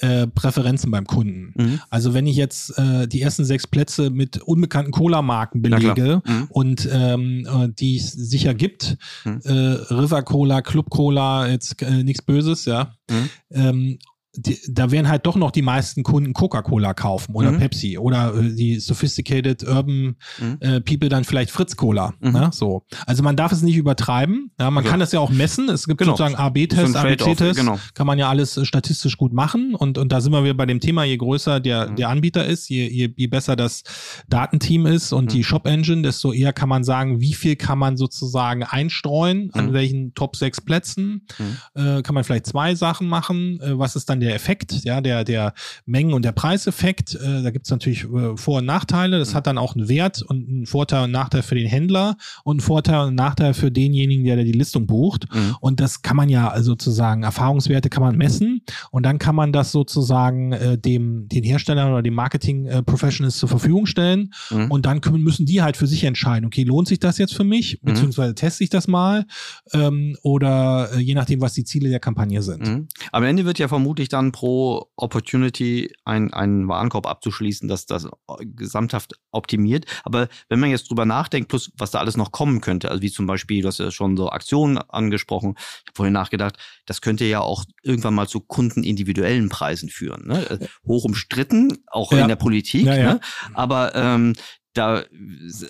äh, 0.00 0.26
Präferenzen 0.26 0.90
beim 0.90 1.06
Kunden. 1.06 1.52
Mhm. 1.54 1.80
Also 1.90 2.14
wenn 2.14 2.26
ich 2.26 2.36
jetzt 2.36 2.76
äh, 2.78 3.06
die 3.06 3.22
ersten 3.22 3.44
sechs 3.44 3.66
Plätze 3.66 4.10
mit 4.10 4.38
unbekannten 4.38 4.90
Cola-Marken 4.90 5.62
belege 5.62 6.22
Mhm. 6.26 6.46
und 6.50 6.88
ähm, 6.90 7.46
äh, 7.46 7.68
die 7.68 7.96
es 7.98 8.10
sicher 8.12 8.54
gibt, 8.54 8.96
Mhm. 9.24 9.40
äh, 9.44 9.52
River 9.94 10.22
Cola, 10.22 10.62
Club 10.62 10.90
Cola, 10.90 11.48
jetzt 11.48 11.80
äh, 11.82 12.02
nichts 12.02 12.22
Böses, 12.22 12.64
ja. 12.64 12.94
Mhm. 13.10 13.30
Ähm, 13.52 13.98
die, 14.36 14.58
da 14.68 14.90
werden 14.90 15.08
halt 15.08 15.26
doch 15.26 15.36
noch 15.36 15.50
die 15.50 15.62
meisten 15.62 16.02
Kunden 16.02 16.32
Coca-Cola 16.32 16.94
kaufen 16.94 17.34
oder 17.34 17.52
Mhm. 17.52 17.58
Pepsi 17.58 17.98
oder 17.98 18.34
äh, 18.34 18.54
die 18.54 18.78
sophisticated 18.80 19.62
urban 19.64 20.16
Mhm. 20.38 20.56
äh, 20.60 20.80
people 20.80 21.08
dann 21.08 21.24
vielleicht 21.24 21.50
Fritz 21.50 21.76
Cola. 21.76 22.14
Mhm. 22.20 22.32
Ne? 22.32 22.50
So. 22.52 22.82
Also 23.06 23.22
man 23.22 23.36
darf 23.36 23.52
es 23.52 23.62
nicht 23.62 23.76
übertreiben. 23.76 24.50
Ja, 24.58 24.70
man 24.70 24.82
Also- 24.84 24.90
kann 24.90 25.00
das 25.00 25.12
ja 25.12 25.20
auch 25.20 25.30
messen. 25.30 25.68
Es 25.68 25.86
gibt 25.86 25.98
Genau. 25.98 26.12
sozusagen 26.12 26.34
So 26.36 26.40
AB-Tests, 26.42 26.92
Trade-off, 26.92 27.28
ABC-Tests. 27.28 27.56
genau. 27.60 27.78
Kann 27.94 28.06
man 28.06 28.18
ja 28.18 28.28
alles 28.28 28.56
äh, 28.56 28.64
statistisch 28.64 29.16
gut 29.16 29.32
machen. 29.32 29.74
Und, 29.74 29.98
und 29.98 30.12
da 30.12 30.20
sind 30.20 30.32
wir 30.32 30.42
wieder 30.44 30.54
bei 30.54 30.66
dem 30.66 30.80
Thema, 30.80 31.04
je 31.04 31.16
größer 31.16 31.60
der, 31.60 31.90
Mhm. 31.90 31.96
der 31.96 32.08
Anbieter 32.10 32.44
ist, 32.46 32.68
je, 32.68 32.86
je, 32.88 33.12
je 33.16 33.26
besser 33.26 33.56
das 33.56 33.82
Datenteam 34.28 34.86
ist 34.86 35.12
und 35.12 35.24
Mhm. 35.26 35.28
die 35.28 35.44
Shop-Engine, 35.44 36.02
desto 36.02 36.32
eher 36.32 36.52
kann 36.52 36.68
man 36.68 36.84
sagen, 36.84 37.20
wie 37.20 37.34
viel 37.34 37.56
kann 37.56 37.78
man 37.78 37.96
sozusagen 37.96 38.62
einstreuen, 38.62 39.50
an 39.52 39.66
Mhm. 39.66 39.72
welchen 39.72 40.14
Top 40.14 40.36
6 40.36 40.60
Plätzen. 40.60 41.26
Mhm. 41.38 41.80
Äh, 41.98 42.02
kann 42.02 42.14
man 42.14 42.24
vielleicht 42.24 42.46
zwei 42.46 42.74
Sachen 42.74 43.08
machen. 43.08 43.60
Äh, 43.60 43.78
was 43.78 43.96
ist 43.96 44.08
dann 44.08 44.20
der 44.20 44.25
Effekt? 44.34 44.84
Ja, 44.84 45.00
der, 45.00 45.24
der 45.24 45.52
Mengen- 45.84 46.12
und 46.12 46.24
der 46.24 46.32
Preiseffekt. 46.32 47.14
Äh, 47.14 47.42
da 47.42 47.50
gibt 47.50 47.66
es 47.66 47.70
natürlich 47.70 48.04
äh, 48.04 48.36
Vor- 48.36 48.58
und 48.58 48.66
Nachteile. 48.66 49.18
Das 49.18 49.30
Mhm. 49.32 49.34
hat 49.36 49.46
dann 49.46 49.58
auch 49.58 49.74
einen 49.76 49.88
Wert 49.88 50.22
und 50.22 50.48
einen 50.48 50.66
Vorteil 50.66 51.04
und 51.04 51.10
Nachteil 51.10 51.42
für 51.42 51.54
den 51.54 51.66
Händler 51.66 52.16
und 52.44 52.54
einen 52.56 52.60
Vorteil 52.60 53.00
und 53.00 53.06
einen 53.08 53.16
Nachteil 53.16 53.54
für 53.54 53.70
denjenigen, 53.70 54.24
der, 54.24 54.36
der 54.36 54.44
die 54.44 54.52
Listung 54.52 54.86
bucht. 54.86 55.26
Mhm. 55.34 55.56
Und 55.60 55.80
das 55.80 56.02
kann 56.02 56.16
man 56.16 56.28
ja 56.28 56.60
sozusagen, 56.62 57.22
Erfahrungswerte 57.22 57.88
kann 57.90 58.02
man 58.02 58.16
messen 58.16 58.62
und 58.90 59.04
dann 59.04 59.18
kann 59.18 59.34
man 59.34 59.52
das 59.52 59.72
sozusagen 59.72 60.52
äh, 60.52 60.78
dem, 60.78 61.28
den 61.28 61.44
Herstellern 61.44 61.92
oder 61.92 62.02
den 62.02 62.14
Marketing-Professionals 62.14 63.36
zur 63.38 63.48
Verfügung 63.48 63.86
stellen. 63.86 64.32
Mhm. 64.50 64.70
Und 64.70 64.86
dann 64.86 65.00
können, 65.00 65.22
müssen 65.22 65.46
die 65.46 65.62
halt 65.62 65.76
für 65.76 65.86
sich 65.86 66.04
entscheiden, 66.04 66.46
okay, 66.46 66.64
lohnt 66.64 66.88
sich 66.88 66.98
das 67.00 67.18
jetzt 67.18 67.34
für 67.34 67.44
mich, 67.44 67.78
Mhm. 67.82 67.86
beziehungsweise 67.92 68.34
teste 68.34 68.64
ich 68.64 68.70
das 68.70 68.88
mal 68.88 69.26
ähm, 69.72 70.16
oder 70.22 70.90
äh, 70.94 71.00
je 71.00 71.14
nachdem, 71.14 71.40
was 71.40 71.52
die 71.54 71.64
Ziele 71.64 71.88
der 71.88 72.00
Kampagne 72.00 72.42
sind. 72.42 72.66
Mhm. 72.66 72.88
Am 73.12 73.24
Ende 73.24 73.44
wird 73.44 73.58
ja 73.58 73.68
vermutlich 73.68 74.05
dann 74.08 74.32
pro 74.32 74.90
Opportunity 74.96 75.92
ein, 76.04 76.32
einen 76.32 76.68
Warenkorb 76.68 77.06
abzuschließen, 77.06 77.68
dass 77.68 77.86
das 77.86 78.08
gesamthaft 78.40 79.14
optimiert. 79.30 79.86
Aber 80.04 80.28
wenn 80.48 80.60
man 80.60 80.70
jetzt 80.70 80.88
drüber 80.90 81.04
nachdenkt, 81.04 81.48
plus 81.48 81.70
was 81.76 81.90
da 81.90 81.98
alles 81.98 82.16
noch 82.16 82.32
kommen 82.32 82.60
könnte, 82.60 82.90
also 82.90 83.02
wie 83.02 83.10
zum 83.10 83.26
Beispiel, 83.26 83.62
du 83.62 83.68
hast 83.68 83.78
ja 83.78 83.90
schon 83.90 84.16
so 84.16 84.30
Aktionen 84.30 84.78
angesprochen, 84.78 85.54
ich 85.56 85.88
habe 85.88 85.94
vorhin 85.94 86.12
nachgedacht, 86.14 86.56
das 86.86 87.00
könnte 87.00 87.24
ja 87.24 87.40
auch 87.40 87.64
irgendwann 87.82 88.14
mal 88.14 88.28
zu 88.28 88.40
kundenindividuellen 88.40 89.48
Preisen 89.48 89.88
führen. 89.88 90.26
Ne? 90.26 90.50
Äh, 90.50 90.66
Hoch 90.86 91.04
umstritten, 91.04 91.78
auch 91.86 92.12
Ja. 92.12 92.20
in 92.22 92.28
der 92.28 92.36
Politik. 92.36 92.86
Ja, 92.86 92.96
ja. 92.96 93.14
Ne? 93.14 93.20
Aber 93.54 93.94
ähm, 93.94 94.34
da 94.76 95.02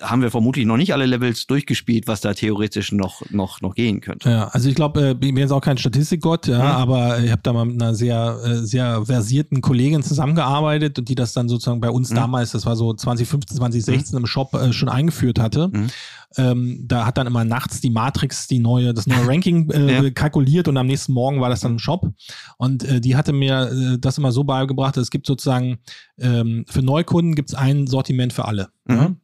haben 0.01 0.21
wir 0.21 0.31
vermutlich 0.31 0.65
noch 0.65 0.77
nicht 0.77 0.93
alle 0.93 1.05
Levels 1.05 1.47
durchgespielt, 1.47 2.07
was 2.07 2.21
da 2.21 2.33
theoretisch 2.33 2.91
noch, 2.91 3.21
noch, 3.31 3.61
noch 3.61 3.73
gehen 3.75 4.01
könnte. 4.01 4.29
Ja, 4.29 4.47
also 4.49 4.69
ich 4.69 4.75
glaube, 4.75 5.01
äh, 5.01 5.11
ich 5.11 5.17
bin 5.19 5.37
jetzt 5.37 5.51
auch 5.51 5.61
kein 5.61 5.77
Statistikgott, 5.77 6.47
ja, 6.47 6.57
Mhm. 6.59 6.63
aber 6.63 7.19
ich 7.19 7.31
habe 7.31 7.41
da 7.43 7.53
mal 7.53 7.65
mit 7.65 7.81
einer 7.81 7.95
sehr, 7.95 8.39
äh, 8.43 8.55
sehr 8.57 9.05
versierten 9.05 9.61
Kollegin 9.61 10.03
zusammengearbeitet 10.03 10.99
und 10.99 11.09
die 11.09 11.15
das 11.15 11.33
dann 11.33 11.47
sozusagen 11.49 11.79
bei 11.79 11.89
uns 11.89 12.11
Mhm. 12.11 12.15
damals, 12.15 12.51
das 12.51 12.65
war 12.65 12.75
so 12.75 12.93
2015, 12.93 13.57
2016 13.57 14.17
im 14.17 14.25
Shop 14.25 14.53
äh, 14.53 14.73
schon 14.73 14.89
eingeführt 14.89 15.39
hatte. 15.39 15.69
Mhm. 15.69 15.87
Ähm, 16.35 16.83
da 16.85 17.05
hat 17.05 17.17
dann 17.17 17.25
immer 17.27 17.45
nachts 17.45 17.79
die 17.79 17.89
Matrix, 17.89 18.47
die 18.47 18.59
neue, 18.59 18.93
das 18.93 19.07
neue 19.07 19.25
Ranking 19.27 19.69
äh, 19.71 20.03
Ja. 20.03 20.09
kalkuliert 20.11 20.67
und 20.67 20.75
am 20.77 20.87
nächsten 20.87 21.13
Morgen 21.13 21.39
war 21.39 21.49
das 21.49 21.61
dann 21.61 21.73
im 21.73 21.79
Shop. 21.79 22.11
Und 22.57 22.83
äh, 22.83 22.99
die 22.99 23.15
hatte 23.15 23.31
mir 23.33 23.71
äh, 23.71 23.97
das 23.99 24.17
immer 24.17 24.31
so 24.31 24.43
beigebracht, 24.43 24.97
es 24.97 25.09
gibt 25.09 25.25
sozusagen 25.25 25.77
ähm, 26.19 26.65
für 26.67 26.81
Neukunden 26.81 27.33
gibt 27.35 27.49
es 27.49 27.55
ein 27.55 27.87
Sortiment 27.87 28.33
für 28.33 28.45
alle. 28.45 28.69
Ja? 28.89 29.15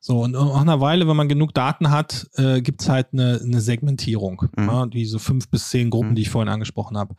So, 0.00 0.20
und 0.22 0.32
nach 0.32 0.60
einer 0.60 0.80
Weile, 0.80 1.08
wenn 1.08 1.16
man 1.16 1.28
genug 1.28 1.54
Daten 1.54 1.90
hat, 1.90 2.28
äh, 2.34 2.60
gibt's 2.60 2.88
halt 2.90 3.08
eine, 3.14 3.40
eine 3.42 3.60
Segmentierung. 3.62 4.42
Mhm. 4.56 4.66
Ja, 4.66 4.86
diese 4.86 5.18
fünf 5.18 5.48
bis 5.48 5.70
zehn 5.70 5.88
Gruppen, 5.88 6.10
Mhm. 6.10 6.14
die 6.16 6.22
ich 6.22 6.28
vorhin 6.30 6.50
angesprochen 6.50 6.98
habe. 6.98 7.14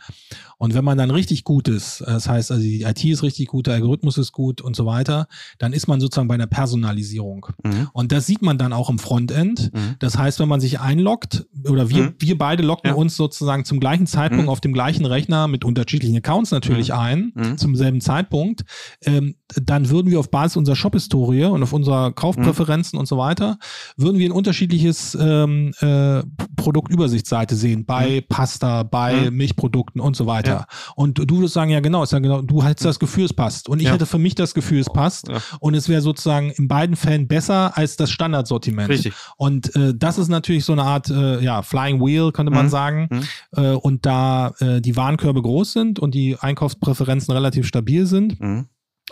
Und 0.59 0.75
wenn 0.75 0.85
man 0.85 0.97
dann 0.97 1.09
richtig 1.09 1.43
gut 1.43 1.67
ist, 1.67 2.01
äh, 2.01 2.05
das 2.05 2.29
heißt, 2.29 2.51
also 2.51 2.61
die 2.63 2.83
IT 2.83 3.03
ist 3.03 3.23
richtig 3.23 3.47
gut, 3.47 3.65
der 3.67 3.73
Algorithmus 3.75 4.17
ist 4.19 4.31
gut 4.31 4.61
und 4.61 4.75
so 4.75 4.85
weiter, 4.85 5.27
dann 5.57 5.73
ist 5.73 5.87
man 5.87 5.99
sozusagen 5.99 6.27
bei 6.27 6.35
einer 6.35 6.45
Personalisierung. 6.45 7.47
Mhm. 7.63 7.89
Und 7.93 8.11
das 8.11 8.27
sieht 8.27 8.43
man 8.43 8.59
dann 8.59 8.73
auch 8.73 8.89
im 8.91 8.99
Frontend. 8.99 9.71
Mhm. 9.73 9.95
Das 9.99 10.17
heißt, 10.17 10.39
wenn 10.39 10.47
man 10.49 10.59
sich 10.61 10.79
einloggt, 10.79 11.47
oder 11.67 11.89
wir, 11.89 12.03
Mhm. 12.03 12.15
wir 12.19 12.37
beide 12.37 12.61
locken 12.61 12.89
Ja. 12.91 12.95
uns 12.95 13.15
sozusagen 13.17 13.65
zum 13.65 13.79
gleichen 13.79 14.05
Zeitpunkt 14.05 14.43
Mhm. 14.45 14.49
auf 14.49 14.61
dem 14.61 14.73
gleichen 14.73 15.05
Rechner 15.05 15.47
mit 15.47 15.65
unterschiedlichen 15.65 16.17
Accounts 16.17 16.51
natürlich 16.51 16.93
ein, 16.93 17.33
zum 17.57 17.75
selben 17.75 18.01
Zeitpunkt, 18.01 18.63
ähm, 19.01 19.35
dann 19.55 19.89
würden 19.89 20.11
wir 20.11 20.19
auf 20.19 20.29
Basis 20.29 20.57
unserer 20.57 20.75
Shop-Historie 20.75 21.45
und 21.45 21.63
auf 21.63 21.73
unserer 21.73 22.11
Kaufpräferenzen 22.35 22.99
und 22.99 23.07
so 23.07 23.17
weiter, 23.17 23.57
würden 23.97 24.17
wir 24.19 24.27
ein 24.29 24.31
unterschiedliches 24.31 25.15
ähm, 25.19 25.73
äh, 25.79 26.21
Produktübersichtsseite 26.55 27.55
sehen 27.55 27.85
bei 27.85 28.23
Pasta, 28.27 28.83
bei 28.83 29.29
Mhm. 29.29 29.37
Milchprodukten 29.37 30.01
und 30.01 30.15
so 30.15 30.25
weiter. 30.25 30.65
Und 30.95 31.17
du 31.19 31.37
würdest 31.37 31.53
sagen, 31.53 31.71
ja 31.71 31.79
genau, 31.79 32.03
ist 32.03 32.11
ja 32.11 32.19
genau, 32.19 32.41
du 32.41 32.63
hättest 32.63 32.85
das 32.85 32.99
Gefühl, 32.99 33.25
es 33.25 33.33
passt. 33.33 33.69
Und 33.69 33.79
ich 33.79 33.85
Ja. 33.87 33.93
hätte 33.93 34.05
für 34.05 34.17
mich 34.19 34.35
das 34.35 34.53
Gefühl, 34.53 34.79
es 34.79 34.87
passt. 34.91 35.27
Ja. 35.27 35.37
Und 35.59 35.73
es 35.75 35.87
wäre 35.89 36.01
sozusagen 36.01 36.51
in 36.51 36.67
beiden 36.67 36.95
Fällen 36.95 37.27
besser 37.27 37.77
als 37.77 37.95
das 37.97 38.09
Standardsortiment. 38.11 38.89
Richtig. 38.89 39.13
Und 39.37 39.75
äh, 39.75 39.93
das 39.95 40.17
ist 40.17 40.27
natürlich 40.29 40.65
so 40.65 40.73
eine 40.73 40.83
Art 40.83 41.09
äh, 41.09 41.39
ja, 41.43 41.61
Flying 41.61 41.99
Wheel, 42.03 42.31
könnte 42.31 42.51
man 42.51 42.65
Mhm. 42.65 42.69
sagen. 42.69 43.07
Mhm. 43.11 43.23
Äh, 43.63 43.71
und 43.73 44.05
da 44.05 44.53
äh, 44.59 44.81
die 44.81 44.95
Warenkörbe 44.95 45.41
groß 45.41 45.71
sind 45.73 45.99
und 45.99 46.13
die 46.15 46.37
Einkaufspräferenzen 46.39 47.33
relativ 47.33 47.67
stabil 47.67 48.05
sind 48.05 48.39
Mhm. 48.39 48.65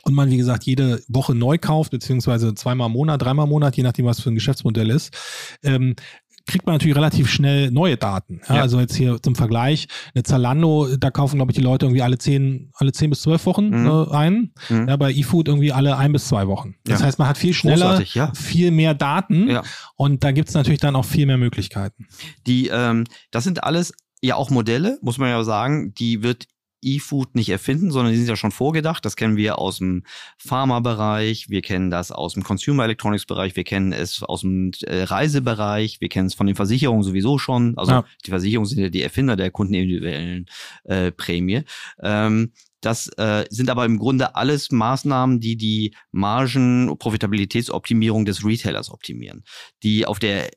Und 0.04 0.14
man, 0.14 0.30
wie 0.30 0.38
gesagt, 0.38 0.64
jede 0.66 1.02
Woche 1.08 1.34
neu 1.34 1.58
kauft, 1.58 1.92
beziehungsweise 1.92 2.54
zweimal 2.56 2.88
im 2.88 2.94
Monat, 2.94 3.22
dreimal 3.22 3.46
im 3.46 3.50
Monat, 3.52 3.76
je 3.78 3.84
nachdem, 3.84 4.06
was 4.06 4.20
für 4.20 4.30
ein 4.30 4.36
Geschäftsmodell 4.36 4.90
ist, 4.90 5.14
ähm, 5.64 5.96
kriegt 6.46 6.66
man 6.66 6.76
natürlich 6.76 6.98
relativ 6.98 7.30
schnell 7.30 7.72
neue 7.72 7.96
Daten. 7.96 8.42
Ja, 8.50 8.56
Ja. 8.56 8.62
Also 8.64 8.78
jetzt 8.82 8.96
hier 8.98 9.22
zum 9.22 9.34
Vergleich, 9.34 9.88
eine 10.14 10.24
Zalando, 10.24 10.90
da 10.98 11.10
kaufen, 11.10 11.38
glaube 11.38 11.54
ich, 11.54 11.56
die 11.58 11.64
Leute 11.64 11.86
irgendwie 11.86 12.02
alle 12.02 12.18
zehn, 12.18 12.70
alle 12.76 12.92
zehn 12.92 13.10
bis 13.10 13.22
zwölf 13.22 13.46
Wochen 13.46 13.70
Mhm. 13.70 13.86
äh, 13.88 14.12
ein. 14.14 14.52
Mhm. 14.68 14.90
Ja, 14.90 14.98
bei 14.98 15.14
eFood 15.14 15.48
irgendwie 15.48 15.72
alle 15.72 15.96
ein 15.96 16.12
bis 16.12 16.28
zwei 16.28 16.48
Wochen. 16.48 16.76
Das 16.84 17.02
heißt, 17.02 17.18
man 17.18 17.30
hat 17.30 17.38
viel 17.38 17.54
schneller, 17.54 18.02
viel 18.34 18.72
mehr 18.72 18.94
Daten 18.94 19.50
Ja. 19.50 19.64
und 19.96 20.26
da 20.26 20.32
gibt's 20.32 20.54
natürlich 20.54 20.82
dann 20.82 20.98
auch 20.98 21.06
viel 21.06 21.26
mehr 21.28 21.38
Möglichkeiten. 21.38 22.08
Die, 22.46 22.68
ähm, 22.68 23.06
das 23.32 23.46
sind 23.46 23.64
alles 23.64 23.94
ja 24.22 24.36
auch 24.36 24.50
Modelle, 24.50 25.00
muss 25.02 25.18
man 25.18 25.30
ja 25.30 25.44
sagen, 25.46 25.94
die 25.94 26.24
wird 26.24 26.46
E-Food 26.84 27.36
nicht 27.36 27.50
erfinden, 27.50 27.92
sondern 27.92 28.12
die 28.12 28.18
sind 28.18 28.28
ja 28.30 28.36
schon 28.36 28.52
vorgedacht. 28.52 29.06
Das 29.06 29.16
kennen 29.16 29.38
wir 29.38 29.58
aus 29.60 29.78
dem 29.78 30.04
Pharma-Bereich, 30.38 31.50
wir 31.50 31.62
kennen 31.62 31.90
das 31.90 32.12
aus 32.12 32.34
dem 32.34 32.44
Consumer 32.44 32.84
Electronics-Bereich, 32.84 33.56
wir 33.56 33.64
kennen 33.64 33.94
es 33.94 34.22
aus 34.24 34.42
dem 34.42 34.72
äh, 34.82 35.04
Reisebereich, 35.04 36.02
wir 36.02 36.10
kennen 36.10 36.28
es 36.28 36.34
von 36.34 36.48
den 36.48 36.56
Versicherungen 36.56 37.04
sowieso 37.04 37.38
schon. 37.38 37.78
Also 37.78 37.92
Ja. 37.92 38.06
die 38.26 38.30
Versicherungen 38.30 38.68
sind 38.68 38.80
ja 38.80 38.90
die 38.90 39.02
Erfinder 39.02 39.36
der 39.36 39.52
kundenindividuellen 39.52 40.46
äh, 40.84 41.12
Prämie. 41.12 41.64
Ähm, 42.02 42.52
das 42.82 43.08
äh, 43.18 43.46
sind 43.50 43.70
aber 43.70 43.86
im 43.86 43.98
Grunde 43.98 44.36
alles 44.36 44.70
Maßnahmen, 44.72 45.40
die 45.40 45.56
die 45.56 45.96
Margen, 46.12 46.94
Profitabilitätsoptimierung 47.00 48.26
des 48.26 48.44
Retailers 48.44 48.92
optimieren, 48.92 49.44
die 49.84 50.06
auf 50.06 50.20
der 50.20 50.50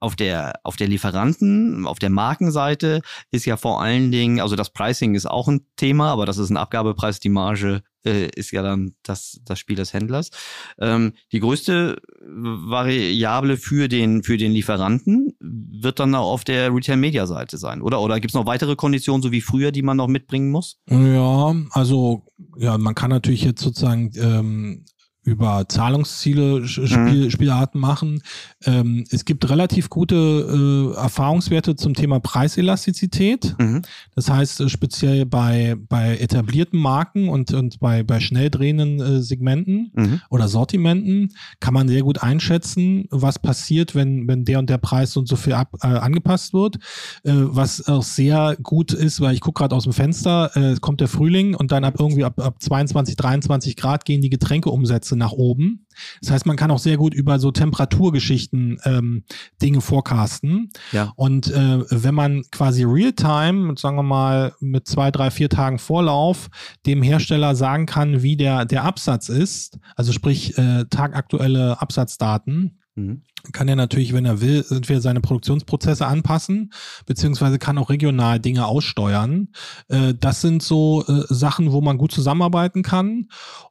auf 0.00 0.16
der, 0.16 0.54
auf 0.64 0.76
der 0.76 0.88
Lieferanten, 0.88 1.86
auf 1.86 1.98
der 1.98 2.10
Markenseite 2.10 3.02
ist 3.30 3.44
ja 3.44 3.56
vor 3.56 3.82
allen 3.82 4.10
Dingen, 4.10 4.40
also 4.40 4.56
das 4.56 4.70
Pricing 4.70 5.14
ist 5.14 5.26
auch 5.26 5.46
ein 5.46 5.66
Thema, 5.76 6.10
aber 6.10 6.26
das 6.26 6.38
ist 6.38 6.50
ein 6.50 6.56
Abgabepreis, 6.56 7.20
die 7.20 7.28
Marge 7.28 7.82
äh, 8.04 8.28
ist 8.34 8.50
ja 8.50 8.62
dann 8.62 8.94
das, 9.02 9.40
das 9.44 9.58
Spiel 9.58 9.76
des 9.76 9.92
Händlers. 9.92 10.30
Ähm, 10.78 11.12
die 11.32 11.40
größte 11.40 12.00
Variable 12.22 13.58
für 13.58 13.88
den, 13.88 14.22
für 14.22 14.38
den 14.38 14.52
Lieferanten 14.52 15.36
wird 15.38 16.00
dann 16.00 16.14
auch 16.14 16.32
auf 16.32 16.44
der 16.44 16.74
Retail-Media-Seite 16.74 17.58
sein, 17.58 17.82
oder? 17.82 18.00
Oder 18.00 18.20
gibt 18.20 18.30
es 18.30 18.34
noch 18.34 18.46
weitere 18.46 18.76
Konditionen, 18.76 19.22
so 19.22 19.32
wie 19.32 19.42
früher, 19.42 19.70
die 19.70 19.82
man 19.82 19.98
noch 19.98 20.08
mitbringen 20.08 20.50
muss? 20.50 20.78
Ja, 20.88 21.54
also 21.72 22.24
ja, 22.56 22.78
man 22.78 22.94
kann 22.94 23.10
natürlich 23.10 23.44
jetzt 23.44 23.60
sozusagen 23.60 24.12
ähm, 24.16 24.84
über 25.30 25.64
Zahlungsziele 25.68 26.66
Spiel, 26.66 27.24
mhm. 27.24 27.30
Spielarten 27.30 27.80
machen. 27.80 28.20
Ähm, 28.66 29.04
es 29.10 29.24
gibt 29.24 29.48
relativ 29.48 29.88
gute 29.88 30.16
äh, 30.16 31.00
Erfahrungswerte 31.00 31.76
zum 31.76 31.94
Thema 31.94 32.18
Preiselastizität. 32.18 33.54
Mhm. 33.58 33.82
Das 34.16 34.28
heißt, 34.28 34.60
äh, 34.60 34.68
speziell 34.68 35.26
bei, 35.26 35.76
bei 35.88 36.18
etablierten 36.18 36.80
Marken 36.80 37.28
und, 37.28 37.52
und 37.52 37.78
bei, 37.78 38.02
bei 38.02 38.18
schnell 38.18 38.50
drehenden 38.50 39.00
äh, 39.00 39.22
Segmenten 39.22 39.92
mhm. 39.94 40.20
oder 40.30 40.48
Sortimenten 40.48 41.32
kann 41.60 41.74
man 41.74 41.88
sehr 41.88 42.02
gut 42.02 42.22
einschätzen, 42.22 43.06
was 43.10 43.38
passiert, 43.38 43.94
wenn, 43.94 44.26
wenn 44.26 44.44
der 44.44 44.58
und 44.58 44.68
der 44.68 44.78
Preis 44.78 45.16
und 45.16 45.28
so 45.28 45.36
viel 45.36 45.52
ab, 45.52 45.76
äh, 45.82 45.86
angepasst 45.86 46.52
wird. 46.52 46.76
Äh, 47.22 47.32
was 47.34 47.86
auch 47.86 48.02
sehr 48.02 48.56
gut 48.60 48.92
ist, 48.92 49.20
weil 49.20 49.34
ich 49.34 49.40
gucke 49.40 49.60
gerade 49.60 49.76
aus 49.76 49.84
dem 49.84 49.92
Fenster, 49.92 50.50
kommt 50.80 51.00
der 51.00 51.08
Frühling 51.08 51.54
und 51.54 51.70
dann 51.70 51.84
ab 51.84 51.94
irgendwie 51.98 52.24
ab, 52.24 52.38
ab 52.40 52.56
22, 52.60 53.16
23 53.16 53.76
Grad 53.76 54.04
gehen 54.04 54.22
die 54.22 54.30
Getränkeumsätze 54.30 54.80
Umsätze 54.80 55.16
nach 55.20 55.32
oben. 55.32 55.86
Das 56.20 56.32
heißt, 56.32 56.46
man 56.46 56.56
kann 56.56 56.70
auch 56.70 56.78
sehr 56.78 56.96
gut 56.96 57.14
über 57.14 57.38
so 57.38 57.52
Temperaturgeschichten 57.52 58.80
ähm, 58.84 59.22
Dinge 59.62 59.80
forecasten. 59.80 60.70
Ja. 60.90 61.12
Und 61.14 61.52
äh, 61.52 61.84
wenn 61.90 62.14
man 62.14 62.42
quasi 62.50 62.82
real-time, 62.84 63.74
sagen 63.78 63.96
wir 63.96 64.02
mal 64.02 64.54
mit 64.58 64.88
zwei, 64.88 65.12
drei, 65.12 65.30
vier 65.30 65.48
Tagen 65.48 65.78
Vorlauf, 65.78 66.48
dem 66.86 67.02
Hersteller 67.02 67.54
sagen 67.54 67.86
kann, 67.86 68.22
wie 68.22 68.36
der, 68.36 68.64
der 68.64 68.84
Absatz 68.84 69.28
ist, 69.28 69.78
also 69.94 70.12
sprich 70.12 70.58
äh, 70.58 70.86
tagaktuelle 70.90 71.80
Absatzdaten, 71.80 72.80
mhm 72.96 73.22
kann 73.52 73.68
er 73.68 73.76
natürlich, 73.76 74.12
wenn 74.12 74.24
er 74.24 74.40
will, 74.40 74.64
entweder 74.70 75.00
seine 75.00 75.20
Produktionsprozesse 75.20 76.06
anpassen, 76.06 76.72
beziehungsweise 77.06 77.58
kann 77.58 77.78
auch 77.78 77.90
regional 77.90 78.40
Dinge 78.40 78.66
aussteuern. 78.66 79.48
Äh, 79.88 80.14
das 80.18 80.40
sind 80.40 80.62
so 80.62 81.04
äh, 81.06 81.22
Sachen, 81.28 81.72
wo 81.72 81.80
man 81.80 81.98
gut 81.98 82.12
zusammenarbeiten 82.12 82.82
kann. 82.82 83.26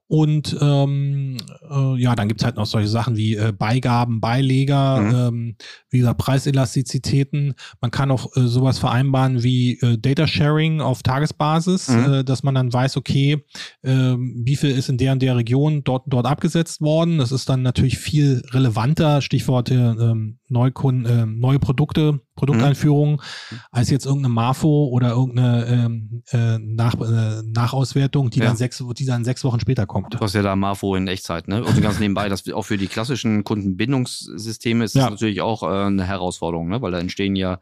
Und 0.10 0.58
ähm, 0.60 1.38
äh, 1.70 2.02
ja, 2.02 2.16
dann 2.16 2.28
gibt's 2.28 2.44
halt 2.44 2.56
noch 2.56 2.66
solche 2.66 2.88
Sachen 2.88 3.16
wie 3.16 3.36
äh, 3.36 3.54
Beigaben, 3.56 4.20
Beileger, 4.20 5.02
mhm. 5.02 5.16
ähm, 5.16 5.56
wie 5.92 6.00
gesagt, 6.00 6.18
Preiselastizitäten. 6.18 7.54
Man 7.80 7.92
kann 7.92 8.10
auch 8.10 8.36
äh, 8.36 8.48
sowas 8.48 8.80
vereinbaren 8.80 9.44
wie 9.44 9.74
äh, 9.82 10.00
Data 10.00 10.26
Sharing 10.26 10.82
auf 10.82 11.04
Tagesbasis, 11.04 11.90
mhm. 11.90 12.14
äh, 12.14 12.24
dass 12.24 12.42
man 12.42 12.56
dann 12.56 12.74
weiß, 12.74 12.98
okay, 12.98 13.46
äh, 13.84 13.92
wie 14.18 14.56
viel 14.56 14.72
ist 14.72 14.90
in 14.90 14.98
der 14.98 15.12
und 15.12 15.22
der 15.22 15.38
Region 15.38 15.84
dort, 15.84 16.06
dort 16.08 16.26
abgesetzt 16.26 16.82
worden. 16.82 17.20
Das 17.20 17.32
ist 17.32 17.48
dann 17.48 17.62
natürlich 17.62 18.00
viel 18.00 18.42
relevanter, 18.50 19.22
Stichwort 19.22 19.59
äh, 19.68 19.74
ähm, 19.76 20.39
Neukunden, 20.50 21.06
äh, 21.06 21.26
neue 21.26 21.60
Produkte, 21.60 22.22
Produkteinführungen, 22.36 23.16
mhm. 23.16 23.60
als 23.72 23.90
jetzt 23.90 24.06
irgendeine 24.06 24.34
Marfo 24.34 24.88
oder 24.88 25.12
irgendeine 25.12 25.66
ähm, 25.66 26.24
äh, 26.32 26.58
Nach, 26.58 26.96
äh, 26.96 27.42
Nachauswertung, 27.44 28.30
die 28.30 28.40
ja. 28.40 28.46
dann 28.46 28.56
sechs, 28.56 28.84
die 28.98 29.06
dann 29.06 29.24
sechs 29.26 29.44
Wochen 29.44 29.60
später 29.60 29.86
kommt. 29.86 30.14
Du 30.14 30.20
hast 30.20 30.36
ja 30.36 30.42
da 30.42 30.56
Marfo 30.56 30.96
in 30.96 31.08
Echtzeit, 31.08 31.48
ne? 31.48 31.64
Und 31.64 31.82
ganz 31.82 32.00
nebenbei, 32.00 32.30
das 32.30 32.50
auch 32.50 32.64
für 32.64 32.78
die 32.78 32.88
klassischen 32.88 33.44
Kundenbindungssysteme 33.44 34.86
ist 34.86 34.96
ja. 34.96 35.04
das 35.04 35.12
natürlich 35.12 35.42
auch 35.42 35.64
äh, 35.64 35.68
eine 35.68 36.06
Herausforderung, 36.06 36.70
ne? 36.70 36.82
Weil 36.82 36.92
da 36.92 37.00
entstehen 37.00 37.36
ja 37.36 37.60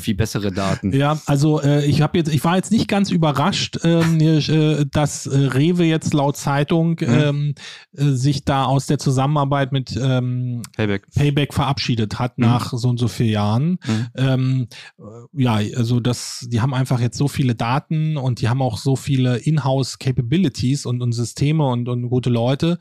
viel 0.00 0.14
bessere 0.14 0.52
Daten. 0.52 0.92
Ja, 0.92 1.20
also 1.26 1.60
äh, 1.60 1.84
ich 1.86 2.00
habe 2.00 2.16
jetzt, 2.18 2.32
ich 2.32 2.44
war 2.44 2.56
jetzt 2.56 2.70
nicht 2.70 2.88
ganz 2.88 3.10
überrascht, 3.10 3.80
ähm, 3.82 4.20
äh, 4.20 4.86
dass 4.90 5.28
Rewe 5.30 5.84
jetzt 5.84 6.14
laut 6.14 6.36
Zeitung 6.36 6.90
mhm. 7.00 7.08
ähm, 7.08 7.54
äh, 7.96 8.04
sich 8.12 8.44
da 8.44 8.64
aus 8.64 8.86
der 8.86 8.98
Zusammenarbeit 8.98 9.72
mit 9.72 9.98
ähm, 10.00 10.62
Payback. 10.76 11.10
Payback 11.14 11.52
verabschiedet 11.52 12.18
hat 12.18 12.29
mhm. 12.38 12.44
nach 12.44 12.72
so 12.72 12.88
und 12.88 12.98
so 12.98 13.08
vielen 13.08 13.30
Jahren. 13.30 13.78
Mhm. 13.86 14.06
Ähm, 14.16 14.68
äh, 14.98 15.42
ja, 15.42 15.54
also 15.76 16.00
das, 16.00 16.46
die 16.48 16.60
haben 16.60 16.74
einfach 16.74 17.00
jetzt 17.00 17.18
so 17.18 17.28
viele 17.28 17.54
Daten 17.54 18.16
und 18.16 18.40
die 18.40 18.48
haben 18.48 18.62
auch 18.62 18.78
so 18.78 18.96
viele 18.96 19.36
Inhouse-Capabilities 19.38 20.86
und, 20.86 21.02
und 21.02 21.12
Systeme 21.12 21.66
und, 21.66 21.88
und 21.88 22.08
gute 22.08 22.30
Leute, 22.30 22.78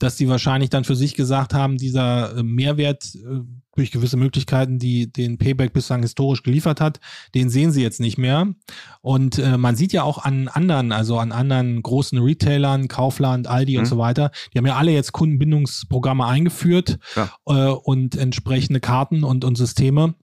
dass 0.00 0.16
die 0.16 0.28
wahrscheinlich 0.28 0.70
dann 0.70 0.84
für 0.84 0.96
sich 0.96 1.14
gesagt 1.14 1.54
haben, 1.54 1.76
dieser 1.76 2.36
äh, 2.36 2.42
Mehrwert 2.42 3.14
äh, 3.14 3.40
durch 3.76 3.92
gewisse 3.92 4.16
Möglichkeiten, 4.16 4.78
die 4.78 5.12
den 5.12 5.38
Payback 5.38 5.72
bislang 5.72 6.02
historisch 6.02 6.42
geliefert 6.42 6.80
hat, 6.80 7.00
den 7.34 7.50
sehen 7.50 7.70
sie 7.70 7.82
jetzt 7.82 8.00
nicht 8.00 8.18
mehr. 8.18 8.48
Und 9.00 9.38
äh, 9.38 9.56
man 9.56 9.76
sieht 9.76 9.92
ja 9.92 10.02
auch 10.02 10.18
an 10.18 10.48
anderen, 10.48 10.90
also 10.90 11.18
an 11.18 11.32
anderen 11.32 11.82
großen 11.82 12.18
Retailern, 12.18 12.88
Kaufland, 12.88 13.46
Aldi 13.46 13.74
mhm. 13.74 13.80
und 13.80 13.86
so 13.86 13.98
weiter, 13.98 14.32
die 14.52 14.58
haben 14.58 14.66
ja 14.66 14.76
alle 14.76 14.90
jetzt 14.90 15.12
Kundenbindungsprogramme 15.12 16.26
eingeführt 16.26 16.98
ja. 17.14 17.30
äh, 17.46 17.70
und 17.70 18.16
entsprechende 18.16 18.80
Karten 18.80 19.22
und, 19.22 19.44
und 19.44 19.56
Systeme 19.56 20.14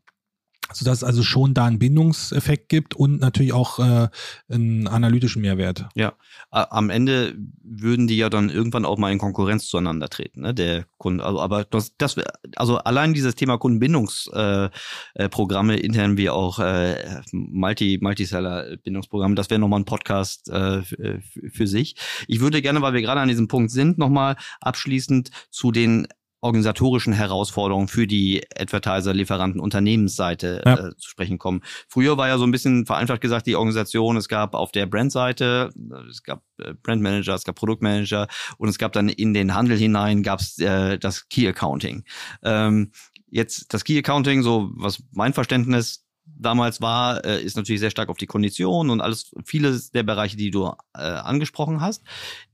sodass 0.73 0.99
es 0.99 1.03
also 1.03 1.23
schon 1.23 1.53
da 1.53 1.65
einen 1.65 1.79
Bindungseffekt 1.79 2.69
gibt 2.69 2.93
und 2.93 3.19
natürlich 3.19 3.53
auch 3.53 3.79
äh, 3.79 4.09
einen 4.49 4.87
analytischen 4.87 5.41
Mehrwert. 5.41 5.87
Ja, 5.95 6.13
am 6.51 6.89
Ende 6.89 7.35
würden 7.63 8.07
die 8.07 8.17
ja 8.17 8.29
dann 8.29 8.49
irgendwann 8.49 8.85
auch 8.85 8.97
mal 8.97 9.11
in 9.11 9.17
Konkurrenz 9.17 9.67
zueinander 9.67 10.09
treten, 10.09 10.41
ne? 10.41 10.53
Der 10.53 10.85
Kunde. 10.97 11.23
Also, 11.23 11.39
aber 11.39 11.63
das, 11.65 11.95
das, 11.97 12.15
also 12.55 12.77
allein 12.77 13.13
dieses 13.13 13.35
Thema 13.35 13.57
Kundenbindungsprogramme, 13.57 15.73
äh, 15.73 15.77
äh, 15.77 15.85
intern 15.85 16.17
wie 16.17 16.29
auch 16.29 16.59
äh, 16.59 17.21
Multi 17.31 17.99
Multiseller-Bindungsprogramme, 18.01 19.35
das 19.35 19.49
wäre 19.49 19.59
nochmal 19.59 19.81
ein 19.81 19.85
Podcast 19.85 20.49
äh, 20.49 20.81
für 20.83 21.67
sich. 21.67 21.95
Ich 22.27 22.39
würde 22.39 22.61
gerne, 22.61 22.81
weil 22.81 22.93
wir 22.93 23.01
gerade 23.01 23.21
an 23.21 23.29
diesem 23.29 23.47
Punkt 23.47 23.71
sind, 23.71 23.97
nochmal 23.97 24.35
abschließend 24.61 25.31
zu 25.49 25.71
den 25.71 26.07
organisatorischen 26.47 27.13
Herausforderungen 27.13 27.87
für 27.87 28.07
die 28.07 28.43
Advertiser, 28.57 29.13
Lieferanten, 29.13 29.61
Unternehmensseite 29.61 30.61
ja. 30.65 30.73
äh, 30.73 30.95
zu 30.95 31.09
sprechen 31.09 31.37
kommen. 31.37 31.61
Früher 31.87 32.17
war 32.17 32.27
ja 32.27 32.37
so 32.37 32.45
ein 32.45 32.51
bisschen 32.51 32.85
vereinfacht 32.85 33.21
gesagt 33.21 33.45
die 33.45 33.55
Organisation, 33.55 34.17
es 34.17 34.27
gab 34.27 34.55
auf 34.55 34.71
der 34.71 34.85
Brandseite, 34.85 35.69
es 36.09 36.23
gab 36.23 36.43
äh, 36.59 36.73
Brandmanager, 36.81 37.35
es 37.35 37.43
gab 37.43 37.55
Produktmanager 37.55 38.27
und 38.57 38.69
es 38.69 38.77
gab 38.77 38.93
dann 38.93 39.09
in 39.09 39.33
den 39.33 39.53
Handel 39.53 39.77
hinein 39.77 40.23
gab 40.23 40.39
es 40.39 40.57
äh, 40.59 40.97
das 40.97 41.29
Key 41.29 41.47
Accounting. 41.47 42.03
Ähm, 42.43 42.91
jetzt 43.29 43.73
das 43.73 43.83
Key 43.83 43.97
Accounting, 43.99 44.41
so 44.41 44.71
was 44.73 45.03
mein 45.11 45.33
Verständnis 45.33 46.07
damals 46.25 46.81
war, 46.81 47.23
äh, 47.25 47.41
ist 47.41 47.57
natürlich 47.57 47.79
sehr 47.79 47.89
stark 47.89 48.09
auf 48.09 48.17
die 48.17 48.25
Kondition 48.25 48.89
und 48.89 49.01
alles, 49.01 49.31
viele 49.45 49.79
der 49.93 50.03
Bereiche, 50.03 50.37
die 50.37 50.51
du 50.51 50.65
äh, 50.93 50.99
angesprochen 50.99 51.81
hast. 51.81 52.03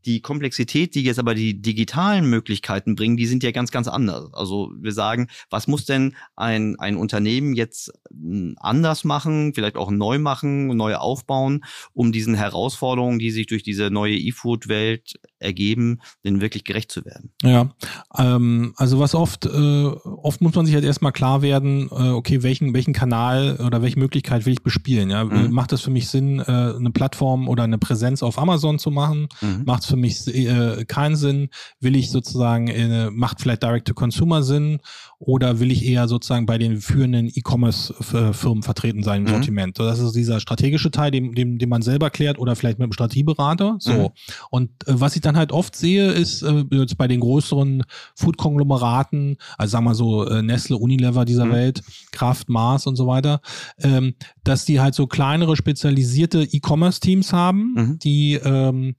Die 0.06 0.22
Komplexität, 0.22 0.96
die 0.96 1.04
jetzt 1.04 1.20
aber 1.20 1.36
die 1.36 1.62
digitalen 1.62 2.30
Möglichkeiten 2.30 2.96
bringen, 2.96 3.18
die 3.18 3.26
sind 3.26 3.44
ja 3.44 3.52
ganz, 3.52 3.72
ganz 3.72 3.88
anders. 3.88 4.34
Also 4.34 4.72
wir 4.80 4.92
sagen, 4.92 5.28
was 5.50 5.68
muss 5.68 5.86
denn 5.86 6.16
ein, 6.36 6.78
ein 6.80 6.98
Unternehmen 6.98 7.54
jetzt 7.54 7.92
hm, 8.10 8.56
anders 8.60 9.04
machen, 9.04 9.54
vielleicht 9.54 9.76
auch 9.76 9.92
neu 9.92 10.20
machen, 10.20 10.68
neu 10.68 10.96
aufbauen, 10.96 11.64
um 11.94 12.12
diesen 12.12 12.36
Herausforderungen, 12.36 13.20
die 13.20 13.32
sich 13.32 13.48
durch 13.48 13.64
diese 13.64 13.90
neue 13.90 14.16
E-Food-Welt 14.16 15.20
ergeben, 15.40 16.00
denn 16.24 16.42
wirklich 16.42 16.64
gerecht 16.64 16.92
zu 16.92 17.06
werden? 17.06 17.32
Ja, 17.44 17.74
ähm, 18.18 18.74
also 18.78 19.00
was 19.00 19.16
oft, 19.16 19.46
äh, 19.46 19.86
oft 19.86 20.42
muss 20.42 20.56
man 20.56 20.66
sich 20.66 20.76
halt 20.76 20.86
erstmal 20.86 21.12
klar 21.12 21.42
werden, 21.42 21.90
äh, 21.92 22.10
okay, 22.10 22.44
welchen, 22.44 22.74
welchen 22.74 22.94
Kanal 22.94 23.60
oder 23.66 23.82
welche 23.82 24.00
Möglichkeit 24.00 24.46
will 24.46 24.54
ich 24.54 24.64
bespielen? 24.64 25.10
Ja? 25.10 25.26
Mhm. 25.26 25.52
Macht 25.52 25.74
es 25.74 25.82
für 25.82 25.92
mich 25.92 26.08
Sinn, 26.08 26.40
äh, 26.40 26.44
eine 26.44 26.92
Plattform 26.92 27.48
oder 27.48 27.64
eine 27.64 27.78
Präsenz 27.78 28.24
auf 28.24 28.40
Amazon 28.40 28.80
zu 28.80 28.92
machen? 28.92 29.28
Mhm. 29.42 29.64
Macht 29.66 29.84
es 29.84 29.93
für 29.94 29.98
mich 29.98 30.28
äh, 30.28 30.86
keinen 30.86 31.16
Sinn? 31.16 31.50
Will 31.80 31.96
ich 31.96 32.10
sozusagen, 32.10 32.68
äh, 32.68 33.12
macht 33.12 33.42
vielleicht 33.42 33.62
Direct-to-Consumer 33.62 34.42
Sinn? 34.42 34.80
Oder 35.20 35.60
will 35.60 35.72
ich 35.72 35.86
eher 35.86 36.08
sozusagen 36.08 36.46
bei 36.46 36.58
den 36.58 36.82
führenden 36.82 37.32
E-Commerce-Firmen 37.34 38.64
vertreten 38.64 39.04
sein 39.04 39.22
im 39.22 39.28
mhm. 39.28 39.36
Sortiment? 39.36 39.80
Das 39.80 40.00
ist 40.00 40.16
dieser 40.16 40.40
strategische 40.40 40.92
Teil, 40.92 41.12
den, 41.12 41.34
den, 41.34 41.60
den 41.60 41.70
man 41.70 41.82
selber 41.82 42.10
klärt 42.10 42.40
oder 42.40 42.56
vielleicht 42.56 42.80
mit 42.80 42.86
einem 42.86 42.94
Strategieberater. 42.94 43.78
So. 43.80 43.94
Mhm. 43.94 44.10
Und 44.50 44.70
äh, 44.88 45.00
was 45.00 45.16
ich 45.16 45.22
dann 45.22 45.38
halt 45.38 45.52
oft 45.52 45.76
sehe, 45.76 46.12
ist 46.12 46.42
äh, 46.42 46.66
jetzt 46.72 46.98
bei 46.98 47.08
den 47.08 47.20
größeren 47.20 47.84
Food-Konglomeraten, 48.16 49.38
also 49.58 49.72
sagen 49.72 49.86
wir 49.86 49.96
so 49.96 50.26
äh, 50.26 50.42
Nestle, 50.42 50.78
Unilever 50.78 51.24
dieser 51.24 51.46
mhm. 51.46 51.52
Welt, 51.52 51.84
Kraft, 52.12 52.50
Mars 52.50 52.88
und 52.88 52.96
so 52.96 53.06
weiter, 53.06 53.42
ähm, 53.80 54.16
dass 54.44 54.66
die 54.66 54.80
halt 54.80 54.96
so 54.96 55.06
kleinere 55.06 55.56
spezialisierte 55.56 56.42
E-Commerce-Teams 56.44 57.32
haben, 57.32 57.74
mhm. 57.76 58.00
die 58.00 58.34
ähm, 58.44 58.96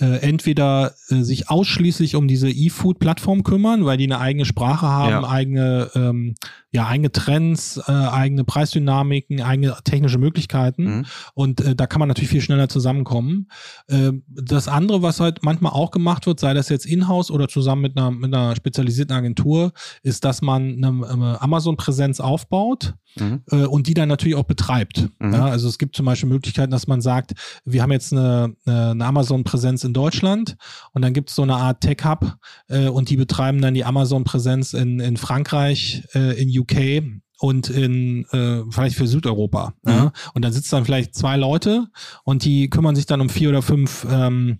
äh, 0.00 0.18
entweder 0.20 0.94
äh, 1.08 1.22
sich 1.22 1.50
ausschließlich 1.50 2.16
um 2.16 2.28
diese 2.28 2.50
E-Food-Plattform 2.50 3.42
kümmern, 3.42 3.84
weil 3.84 3.96
die 3.96 4.04
eine 4.04 4.20
eigene 4.20 4.44
Sprache 4.44 4.86
haben, 4.86 5.10
ja. 5.10 5.28
eigene 5.28 5.90
ähm, 5.94 6.34
ja 6.70 6.86
eigene 6.86 7.10
Trends, 7.10 7.78
äh, 7.86 7.90
eigene 7.92 8.44
Preisdynamiken, 8.44 9.40
eigene 9.40 9.76
technische 9.84 10.18
Möglichkeiten 10.18 10.84
Mhm. 10.98 11.06
und 11.34 11.60
äh, 11.60 11.74
da 11.74 11.86
kann 11.86 11.98
man 12.00 12.08
natürlich 12.08 12.30
viel 12.30 12.40
schneller 12.40 12.68
zusammenkommen. 12.68 13.48
Äh, 13.88 14.12
das 14.28 14.68
andere, 14.68 15.02
was 15.02 15.20
halt 15.20 15.42
manchmal 15.42 15.72
auch 15.72 15.90
gemacht 15.90 16.26
wird, 16.26 16.40
sei 16.40 16.54
das 16.54 16.68
jetzt 16.68 16.86
in-house 16.86 17.30
oder 17.30 17.48
zusammen 17.48 17.82
mit 17.82 17.96
einer, 17.96 18.10
mit 18.10 18.34
einer 18.34 18.54
spezialisierten 18.54 19.16
Agentur, 19.16 19.72
ist, 20.02 20.24
dass 20.24 20.42
man 20.42 20.82
eine, 20.84 21.08
eine 21.08 21.40
Amazon-Präsenz 21.42 22.20
aufbaut 22.20 22.94
Mhm. 23.18 23.42
äh, 23.50 23.64
und 23.64 23.86
die 23.86 23.94
dann 23.94 24.08
natürlich 24.08 24.36
auch 24.36 24.44
betreibt. 24.44 25.08
Mhm. 25.18 25.32
Ja, 25.32 25.46
also 25.46 25.66
es 25.66 25.78
gibt 25.78 25.96
zum 25.96 26.04
Beispiel 26.04 26.28
Möglichkeiten, 26.28 26.70
dass 26.70 26.86
man 26.86 27.00
sagt, 27.00 27.32
wir 27.64 27.82
haben 27.82 27.90
jetzt 27.90 28.12
eine, 28.12 28.54
eine 28.66 29.04
Amazon-Präsenz 29.06 29.82
in 29.82 29.94
Deutschland 29.94 30.56
und 30.92 31.02
dann 31.02 31.14
gibt 31.14 31.30
es 31.30 31.34
so 31.36 31.42
eine 31.42 31.56
Art 31.56 31.80
Tech-Hub 31.80 32.36
äh, 32.68 32.88
und 32.88 33.08
die 33.08 33.16
betreiben 33.16 33.62
dann 33.62 33.72
die 33.74 33.84
Amazon-Präsenz 33.84 34.74
in, 34.74 35.00
in 35.00 35.16
Frankreich, 35.16 36.04
äh, 36.14 36.40
in 36.40 36.48
UK 36.58 37.02
und 37.40 37.70
in 37.70 38.24
äh, 38.32 38.62
vielleicht 38.70 38.96
für 38.96 39.06
Südeuropa. 39.06 39.74
Mhm. 39.82 39.92
Ja? 39.92 40.12
Und 40.34 40.44
dann 40.44 40.52
sitzen 40.52 40.76
dann 40.76 40.84
vielleicht 40.84 41.14
zwei 41.14 41.36
Leute 41.36 41.86
und 42.24 42.44
die 42.44 42.68
kümmern 42.70 42.96
sich 42.96 43.06
dann 43.06 43.20
um 43.20 43.28
vier 43.28 43.48
oder 43.50 43.62
fünf 43.62 44.06
ähm, 44.10 44.58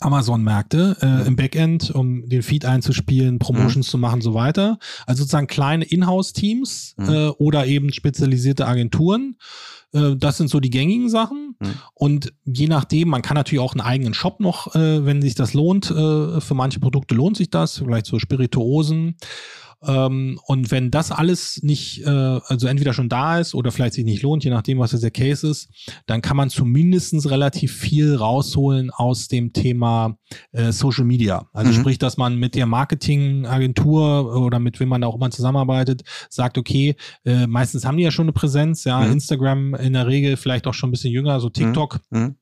Amazon-Märkte 0.00 0.96
äh, 1.00 1.26
im 1.26 1.36
Backend, 1.36 1.90
um 1.90 2.28
den 2.28 2.42
Feed 2.42 2.64
einzuspielen, 2.64 3.38
Promotions 3.38 3.86
zu 3.86 3.96
machen, 3.96 4.20
so 4.20 4.34
weiter. 4.34 4.78
Also 5.06 5.22
sozusagen 5.22 5.46
kleine 5.46 5.84
Inhouse-Teams 5.84 6.94
Mhm. 6.98 7.08
äh, 7.08 7.28
oder 7.28 7.66
eben 7.66 7.92
spezialisierte 7.92 8.66
Agenturen. 8.66 9.36
Äh, 9.92 10.16
das 10.16 10.36
sind 10.36 10.50
so 10.50 10.60
die 10.60 10.70
gängigen 10.70 11.08
Sachen. 11.08 11.56
Mhm. 11.60 11.74
Und 11.94 12.32
je 12.44 12.66
nachdem, 12.66 13.08
man 13.08 13.22
kann 13.22 13.36
natürlich 13.36 13.62
auch 13.62 13.72
einen 13.72 13.80
eigenen 13.80 14.14
Shop 14.14 14.40
noch, 14.40 14.74
äh, 14.74 15.06
wenn 15.06 15.22
sich 15.22 15.36
das 15.36 15.54
lohnt. 15.54 15.90
Äh, 15.90 16.40
für 16.40 16.54
manche 16.54 16.80
Produkte 16.80 17.14
lohnt 17.14 17.36
sich 17.36 17.50
das, 17.50 17.78
vielleicht 17.78 18.06
so 18.06 18.18
Spirituosen. 18.18 19.16
Ähm, 19.86 20.38
und 20.46 20.70
wenn 20.70 20.90
das 20.90 21.10
alles 21.10 21.62
nicht, 21.62 22.02
äh, 22.06 22.08
also 22.08 22.66
entweder 22.66 22.92
schon 22.92 23.08
da 23.08 23.38
ist 23.38 23.54
oder 23.54 23.70
vielleicht 23.72 23.94
sich 23.94 24.04
nicht 24.04 24.22
lohnt, 24.22 24.44
je 24.44 24.50
nachdem, 24.50 24.78
was 24.78 24.92
jetzt 24.92 25.02
der 25.02 25.10
Case 25.10 25.46
ist, 25.48 25.68
dann 26.06 26.22
kann 26.22 26.36
man 26.36 26.50
zumindestens 26.50 27.30
relativ 27.30 27.72
viel 27.76 28.14
rausholen 28.14 28.90
aus 28.90 29.28
dem 29.28 29.52
Thema 29.52 30.16
äh, 30.52 30.72
Social 30.72 31.04
Media. 31.04 31.46
Also 31.52 31.72
Mhm. 31.72 31.76
sprich, 31.76 31.98
dass 31.98 32.16
man 32.16 32.36
mit 32.38 32.54
der 32.54 32.66
Marketingagentur 32.66 34.34
oder 34.36 34.58
mit 34.58 34.80
wem 34.80 34.88
man 34.88 35.00
da 35.00 35.06
auch 35.06 35.16
immer 35.16 35.30
zusammenarbeitet, 35.30 36.02
sagt, 36.30 36.58
okay, 36.58 36.96
äh, 37.24 37.46
meistens 37.46 37.84
haben 37.84 37.96
die 37.96 38.04
ja 38.04 38.10
schon 38.10 38.24
eine 38.26 38.32
Präsenz, 38.32 38.84
ja, 38.84 39.00
Mhm. 39.00 39.12
Instagram 39.12 39.74
in 39.74 39.92
der 39.92 40.06
Regel 40.06 40.36
vielleicht 40.36 40.66
auch 40.66 40.74
schon 40.74 40.88
ein 40.88 40.92
bisschen 40.92 41.12
jünger, 41.12 41.40
so 41.40 41.48
TikTok. 41.50 42.00
Mhm. 42.10 42.36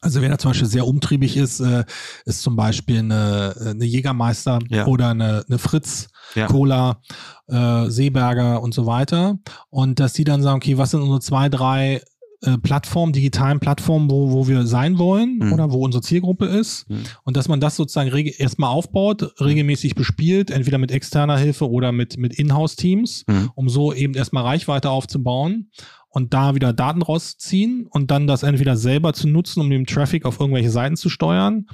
Also 0.00 0.20
wer 0.20 0.28
da 0.28 0.36
zum 0.36 0.50
Beispiel 0.50 0.68
sehr 0.68 0.86
umtriebig 0.86 1.34
ist, 1.38 1.60
äh, 1.60 1.84
ist 2.26 2.42
zum 2.42 2.56
Beispiel 2.56 2.98
eine, 2.98 3.54
eine 3.58 3.84
Jägermeister 3.86 4.58
Ja. 4.68 4.84
oder 4.86 5.08
eine, 5.08 5.44
eine 5.48 5.58
Fritz, 5.58 6.08
Ja. 6.34 6.46
Cola, 6.46 7.00
äh, 7.48 7.88
Seeberger 7.90 8.62
und 8.62 8.74
so 8.74 8.86
weiter. 8.86 9.38
Und 9.70 10.00
dass 10.00 10.12
die 10.14 10.24
dann 10.24 10.42
sagen, 10.42 10.56
okay, 10.56 10.78
was 10.78 10.90
sind 10.92 11.00
unsere 11.00 11.20
zwei, 11.20 11.48
drei 11.48 12.02
äh, 12.42 12.58
Plattformen, 12.58 13.12
digitalen 13.12 13.58
Plattformen, 13.60 14.10
wo, 14.10 14.30
wo 14.30 14.48
wir 14.48 14.66
sein 14.66 14.98
wollen 14.98 15.38
Mhm. 15.38 15.52
oder 15.52 15.72
wo 15.72 15.82
unsere 15.84 16.02
Zielgruppe 16.02 16.44
ist. 16.46 16.88
Mhm. 16.90 17.04
Und 17.22 17.36
dass 17.36 17.48
man 17.48 17.60
das 17.60 17.76
sozusagen 17.76 18.10
erstmal 18.10 18.70
aufbaut, 18.70 19.40
regelmäßig 19.40 19.94
bespielt, 19.94 20.50
entweder 20.50 20.76
mit 20.78 20.90
externer 20.90 21.38
Hilfe 21.38 21.70
oder 21.70 21.92
mit, 21.92 22.18
mit 22.18 22.34
Inhouse-Teams, 22.34 23.24
Mhm. 23.28 23.50
um 23.54 23.68
so 23.68 23.92
eben 23.94 24.14
erstmal 24.14 24.42
Reichweite 24.44 24.90
aufzubauen 24.90 25.70
und 26.10 26.34
da 26.34 26.54
wieder 26.54 26.72
Daten 26.72 27.02
rausziehen 27.02 27.86
und 27.90 28.10
dann 28.10 28.26
das 28.26 28.42
entweder 28.42 28.76
selber 28.76 29.14
zu 29.14 29.26
nutzen, 29.26 29.60
um 29.60 29.70
den 29.70 29.86
Traffic 29.86 30.24
auf 30.26 30.38
irgendwelche 30.38 30.70
Seiten 30.70 30.96
zu 30.96 31.08
steuern 31.08 31.66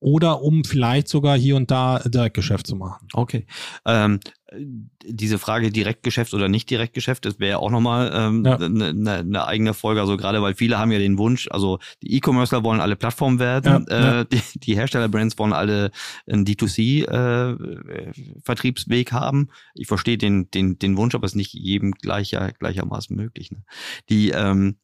oder 0.00 0.42
um 0.42 0.64
vielleicht 0.64 1.08
sogar 1.08 1.36
hier 1.36 1.56
und 1.56 1.70
da 1.70 1.98
Direktgeschäft 2.00 2.66
zu 2.66 2.76
machen. 2.76 3.08
Okay. 3.12 3.46
Ähm, 3.84 4.20
äh, 4.46 4.64
diese 5.04 5.38
Frage 5.38 5.70
Direktgeschäft 5.70 6.32
oder 6.34 6.48
nicht 6.48 6.70
Direktgeschäft, 6.70 7.24
das 7.24 7.40
wäre 7.40 7.58
auch 7.58 7.70
nochmal 7.70 8.10
ähm, 8.14 8.44
Ja. 8.44 8.56
eine 8.56 8.94
ne, 8.94 9.24
ne 9.24 9.46
eigene 9.46 9.74
Folge. 9.74 10.00
Also 10.00 10.16
gerade 10.16 10.40
weil 10.40 10.54
viele 10.54 10.78
haben 10.78 10.92
ja 10.92 10.98
den 10.98 11.18
Wunsch, 11.18 11.48
also 11.50 11.78
die 12.02 12.14
E-Commercer 12.14 12.62
wollen 12.62 12.80
alle 12.80 12.94
Plattformen 12.96 13.38
werden, 13.40 13.86
Ja, 13.88 13.96
äh, 13.96 14.02
ja. 14.18 14.24
Die, 14.24 14.40
die 14.54 14.76
Herstellerbrands 14.76 15.38
wollen 15.38 15.52
alle 15.52 15.90
einen 16.28 16.44
D2C-Vertriebsweg 16.44 19.12
haben. 19.12 19.48
Ich 19.74 19.86
verstehe 19.88 20.18
den, 20.18 20.50
den, 20.50 20.78
den 20.78 20.96
Wunsch, 20.96 21.14
aber 21.14 21.24
es 21.26 21.32
ist 21.32 21.36
nicht 21.36 21.54
jedem 21.54 21.92
gleicher, 21.92 22.52
gleichermaßen 22.52 23.16
möglich. 23.16 23.50
Ne? 23.50 23.64
Die 24.08 24.30
ähm, 24.30 24.76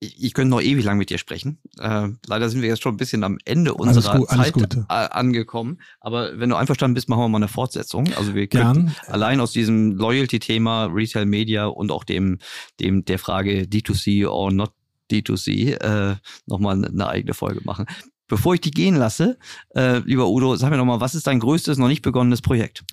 ich, 0.00 0.22
ich 0.22 0.34
könnte 0.34 0.50
noch 0.50 0.60
ewig 0.60 0.84
lang 0.84 0.98
mit 0.98 1.10
dir 1.10 1.18
sprechen. 1.18 1.58
Äh, 1.78 2.08
leider 2.26 2.48
sind 2.48 2.62
wir 2.62 2.68
jetzt 2.68 2.82
schon 2.82 2.94
ein 2.94 2.98
bisschen 2.98 3.24
am 3.24 3.38
Ende 3.44 3.72
Alles 3.78 3.96
unserer 3.96 4.18
gut, 4.18 4.30
alles 4.30 4.52
Zeit 4.52 4.76
äh, 4.76 4.84
angekommen. 4.88 5.80
Aber 6.00 6.38
wenn 6.38 6.50
du 6.50 6.56
einverstanden 6.56 6.94
bist, 6.94 7.08
machen 7.08 7.20
wir 7.20 7.28
mal 7.28 7.38
eine 7.38 7.48
Fortsetzung. 7.48 8.12
Also 8.16 8.34
wir 8.34 8.46
könnten 8.46 8.86
Gern. 8.86 8.96
allein 9.06 9.40
aus 9.40 9.52
diesem 9.52 9.96
Loyalty-Thema, 9.96 10.86
Retail 10.86 11.26
Media 11.26 11.66
und 11.66 11.90
auch 11.90 12.04
dem, 12.04 12.38
dem 12.80 13.04
der 13.04 13.18
Frage 13.18 13.62
D2C 13.62 14.26
or 14.28 14.52
not 14.52 14.72
D2C 15.10 15.80
äh, 15.80 16.16
nochmal 16.46 16.84
eine 16.84 17.08
eigene 17.08 17.34
Folge 17.34 17.60
machen. 17.64 17.86
Bevor 18.28 18.54
ich 18.54 18.60
die 18.60 18.70
gehen 18.70 18.94
lasse, 18.96 19.38
äh, 19.74 19.98
lieber 20.00 20.28
Udo, 20.28 20.54
sag 20.56 20.70
mir 20.70 20.76
noch 20.76 20.84
mal, 20.84 21.00
was 21.00 21.14
ist 21.14 21.26
dein 21.26 21.40
größtes, 21.40 21.78
noch 21.78 21.88
nicht 21.88 22.02
begonnenes 22.02 22.42
Projekt? 22.42 22.84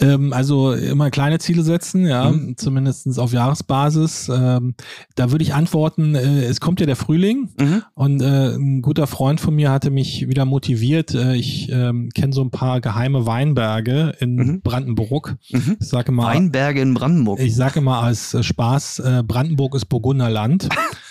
Ähm, 0.00 0.32
also 0.32 0.72
immer 0.72 1.10
kleine 1.10 1.38
Ziele 1.38 1.62
setzen, 1.62 2.06
ja, 2.06 2.30
Mhm. 2.30 2.56
zumindestens 2.56 3.18
auf 3.18 3.32
Jahresbasis. 3.32 4.28
Ähm, 4.34 4.74
da 5.14 5.30
würde 5.30 5.44
ich 5.44 5.54
antworten, 5.54 6.14
äh, 6.14 6.44
es 6.44 6.60
kommt 6.60 6.80
ja 6.80 6.86
der 6.86 6.96
Frühling 6.96 7.50
Mhm. 7.60 7.82
und 7.94 8.22
äh, 8.22 8.54
ein 8.56 8.82
guter 8.82 9.06
Freund 9.06 9.40
von 9.40 9.54
mir 9.54 9.70
hatte 9.70 9.90
mich 9.90 10.28
wieder 10.28 10.44
motiviert. 10.44 11.14
Äh, 11.14 11.36
ich 11.36 11.70
ähm, 11.70 12.08
kenne 12.14 12.32
so 12.32 12.42
ein 12.42 12.50
paar 12.50 12.80
geheime 12.80 13.24
Weinberge 13.26 14.14
in 14.20 14.34
Mhm. 14.36 14.60
Brandenburg. 14.62 15.36
Mhm. 15.50 15.76
Ich 15.80 15.88
sage 15.88 16.10
mal, 16.12 16.26
Weinberge 16.34 16.80
in 16.80 16.94
Brandenburg. 16.94 17.38
ich 17.40 17.54
sage 17.54 17.80
mal 17.80 18.00
als 18.00 18.34
äh, 18.34 18.42
Spaß, 18.42 18.98
äh, 19.00 19.22
Brandenburg 19.26 19.74
ist 19.74 19.86
Burgunderland. 19.86 20.68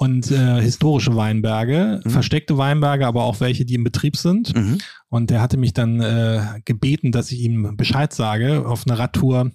Und 0.00 0.30
äh, 0.30 0.60
historische 0.62 1.16
Weinberge, 1.16 2.00
Mhm. 2.04 2.10
versteckte 2.10 2.56
Weinberge, 2.56 3.04
aber 3.04 3.24
auch 3.24 3.40
welche, 3.40 3.64
die 3.64 3.74
im 3.74 3.82
Betrieb 3.82 4.16
sind. 4.16 4.54
Mhm. 4.56 4.78
Und 5.08 5.30
der 5.30 5.40
hatte 5.42 5.56
mich 5.56 5.72
dann 5.72 6.00
äh, 6.00 6.40
gebeten, 6.64 7.10
dass 7.10 7.32
ich 7.32 7.40
ihm 7.40 7.76
Bescheid 7.76 8.12
sage 8.12 8.64
auf 8.66 8.86
einer 8.86 8.96
Radtour 8.98 9.50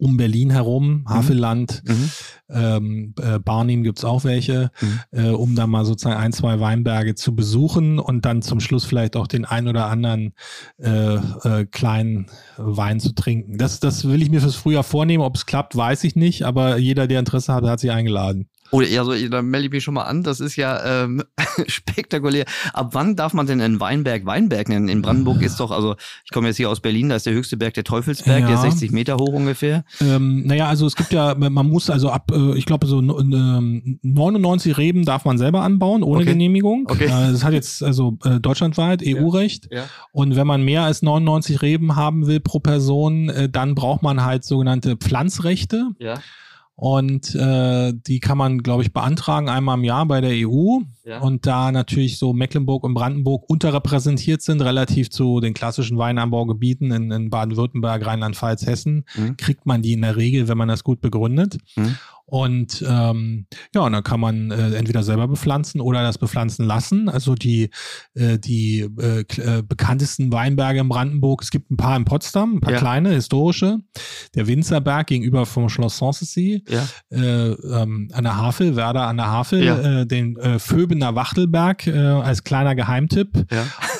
um 0.00 0.16
Berlin 0.16 0.50
herum, 0.50 1.04
Havelland, 1.08 1.82
Mhm. 1.84 2.10
ähm, 2.50 3.14
äh, 3.20 3.38
Barnim 3.40 3.82
gibt's 3.82 4.04
auch 4.04 4.22
welche, 4.22 4.70
Mhm. 4.80 5.00
äh, 5.10 5.28
um 5.30 5.56
da 5.56 5.66
mal 5.66 5.84
sozusagen 5.84 6.20
ein, 6.20 6.32
zwei 6.32 6.60
Weinberge 6.60 7.16
zu 7.16 7.34
besuchen 7.34 7.98
und 7.98 8.24
dann 8.24 8.42
zum 8.42 8.60
Schluss 8.60 8.84
vielleicht 8.84 9.16
auch 9.16 9.26
den 9.26 9.44
ein 9.44 9.66
oder 9.66 9.86
anderen 9.86 10.34
äh, 10.80 11.14
äh, 11.16 11.64
kleinen 11.64 12.26
Wein 12.58 13.00
zu 13.00 13.12
trinken. 13.14 13.58
Das, 13.58 13.80
das 13.80 14.06
will 14.06 14.22
ich 14.22 14.30
mir 14.30 14.40
fürs 14.40 14.54
Frühjahr 14.56 14.84
vornehmen. 14.84 15.24
Ob 15.24 15.34
es 15.34 15.46
klappt, 15.46 15.74
weiß 15.74 16.04
ich 16.04 16.14
nicht, 16.14 16.42
aber 16.44 16.76
jeder, 16.78 17.08
der 17.08 17.18
Interesse 17.18 17.52
hat, 17.52 17.64
hat 17.64 17.80
sich 17.80 17.90
eingeladen. 17.90 18.46
Oder 18.70 18.86
eher 18.86 19.04
so, 19.04 19.12
da 19.28 19.42
melde 19.42 19.66
ich 19.66 19.72
mich 19.72 19.84
schon 19.84 19.94
mal 19.94 20.04
an. 20.04 20.22
Das 20.22 20.40
ist 20.40 20.56
ja 20.56 21.04
ähm, 21.04 21.22
spektakulär. 21.66 22.44
Ab 22.72 22.90
wann 22.92 23.16
darf 23.16 23.32
man 23.34 23.46
denn 23.46 23.60
einen 23.60 23.80
Weinberg 23.80 24.26
Weinberg 24.26 24.68
nennen? 24.68 24.88
In 24.88 25.02
Brandenburg 25.02 25.42
ist 25.42 25.58
doch, 25.60 25.70
also 25.70 25.96
ich 26.24 26.30
komme 26.30 26.48
jetzt 26.48 26.56
hier 26.56 26.68
aus 26.70 26.80
Berlin, 26.80 27.08
da 27.08 27.16
ist 27.16 27.26
der 27.26 27.32
höchste 27.32 27.56
Berg 27.56 27.74
der 27.74 27.84
Teufelsberg, 27.84 28.40
der 28.46 28.50
Ja. 28.50 28.54
ist 28.56 28.62
60 28.72 28.92
Meter 28.92 29.16
hoch 29.16 29.32
ungefähr. 29.32 29.84
Ähm, 30.00 30.46
naja, 30.46 30.66
also 30.68 30.86
es 30.86 30.96
gibt 30.96 31.12
ja, 31.12 31.34
man 31.34 31.66
muss 31.66 31.88
also 31.90 32.10
ab, 32.10 32.30
äh, 32.32 32.56
ich 32.58 32.66
glaube 32.66 32.86
so 32.86 32.98
ähm, 33.00 33.98
99 34.02 34.76
Reben 34.76 35.04
darf 35.04 35.24
man 35.24 35.38
selber 35.38 35.62
anbauen, 35.62 36.02
ohne 36.02 36.22
Okay. 36.22 36.32
Genehmigung. 36.32 36.86
Okay. 36.88 37.04
Äh, 37.06 37.32
das 37.32 37.44
hat 37.44 37.52
jetzt 37.52 37.82
also 37.82 38.18
äh, 38.24 38.40
deutschlandweit 38.40 39.02
EU-Recht. 39.04 39.68
Ja. 39.72 39.84
Und 40.12 40.36
wenn 40.36 40.46
man 40.46 40.62
mehr 40.62 40.82
als 40.82 41.02
99 41.02 41.62
Reben 41.62 41.96
haben 41.96 42.26
will 42.26 42.40
pro 42.40 42.60
Person, 42.60 43.30
dann 43.52 43.74
braucht 43.74 44.02
man 44.02 44.24
halt 44.24 44.44
sogenannte 44.44 44.96
Pflanzrechte. 44.96 45.88
Ja. 45.98 46.14
Und 46.80 47.34
äh, 47.34 47.92
die 47.92 48.20
kann 48.20 48.38
man, 48.38 48.62
glaube 48.62 48.84
ich, 48.84 48.92
beantragen 48.92 49.48
einmal 49.48 49.76
im 49.78 49.82
Jahr 49.82 50.06
bei 50.06 50.20
der 50.20 50.30
EU. 50.48 50.78
Ja. 51.04 51.18
Und 51.18 51.44
da 51.44 51.72
natürlich 51.72 52.18
so 52.20 52.32
Mecklenburg 52.32 52.84
und 52.84 52.94
Brandenburg 52.94 53.50
unterrepräsentiert 53.50 54.42
sind, 54.42 54.60
relativ 54.62 55.10
zu 55.10 55.40
den 55.40 55.54
klassischen 55.54 55.98
Weinanbaugebieten 55.98 56.92
in, 56.92 57.10
in 57.10 57.30
Baden-Württemberg, 57.30 58.06
Rheinland-Pfalz, 58.06 58.64
Hessen, 58.64 59.04
Mhm. 59.16 59.36
kriegt 59.36 59.66
man 59.66 59.82
die 59.82 59.94
in 59.94 60.02
der 60.02 60.14
Regel, 60.16 60.46
wenn 60.46 60.56
man 60.58 60.68
das 60.68 60.84
gut 60.84 61.00
begründet. 61.00 61.58
Mhm. 61.74 61.96
Und 62.30 62.84
ähm, 62.86 63.46
ja, 63.74 63.80
und 63.80 63.92
dann 63.92 64.02
kann 64.02 64.20
man 64.20 64.50
äh, 64.50 64.74
entweder 64.74 65.02
selber 65.02 65.26
bepflanzen 65.28 65.80
oder 65.80 66.02
das 66.02 66.18
bepflanzen 66.18 66.66
lassen. 66.66 67.08
Also 67.08 67.34
die, 67.34 67.70
äh, 68.14 68.38
die 68.38 68.80
äh, 69.00 69.20
äh, 69.20 69.62
bekanntesten 69.62 70.30
Weinberge 70.30 70.80
in 70.80 70.90
Brandenburg, 70.90 71.40
es 71.42 71.50
gibt 71.50 71.70
ein 71.70 71.78
paar 71.78 71.96
in 71.96 72.04
Potsdam, 72.04 72.56
ein 72.56 72.60
paar 72.60 72.72
Ja. 72.74 72.78
kleine, 72.78 73.10
historische. 73.14 73.78
Der 74.34 74.46
Winzerberg 74.46 75.06
gegenüber 75.06 75.46
vom 75.46 75.70
Schloss 75.70 75.96
Sanssouci, 75.96 76.64
Ja. 76.68 76.86
äh, 77.10 77.18
ähm, 77.52 78.10
an 78.12 78.24
der 78.24 78.36
Havel, 78.36 78.76
Werder 78.76 79.06
an 79.06 79.16
der 79.16 79.28
Havel, 79.30 79.64
Ja. 79.64 80.00
äh, 80.00 80.06
den 80.06 80.36
äh, 80.36 80.58
Föbener 80.58 81.14
Wachtelberg 81.14 81.86
äh, 81.86 81.92
als 81.98 82.44
kleiner 82.44 82.74
Geheimtipp. 82.74 83.46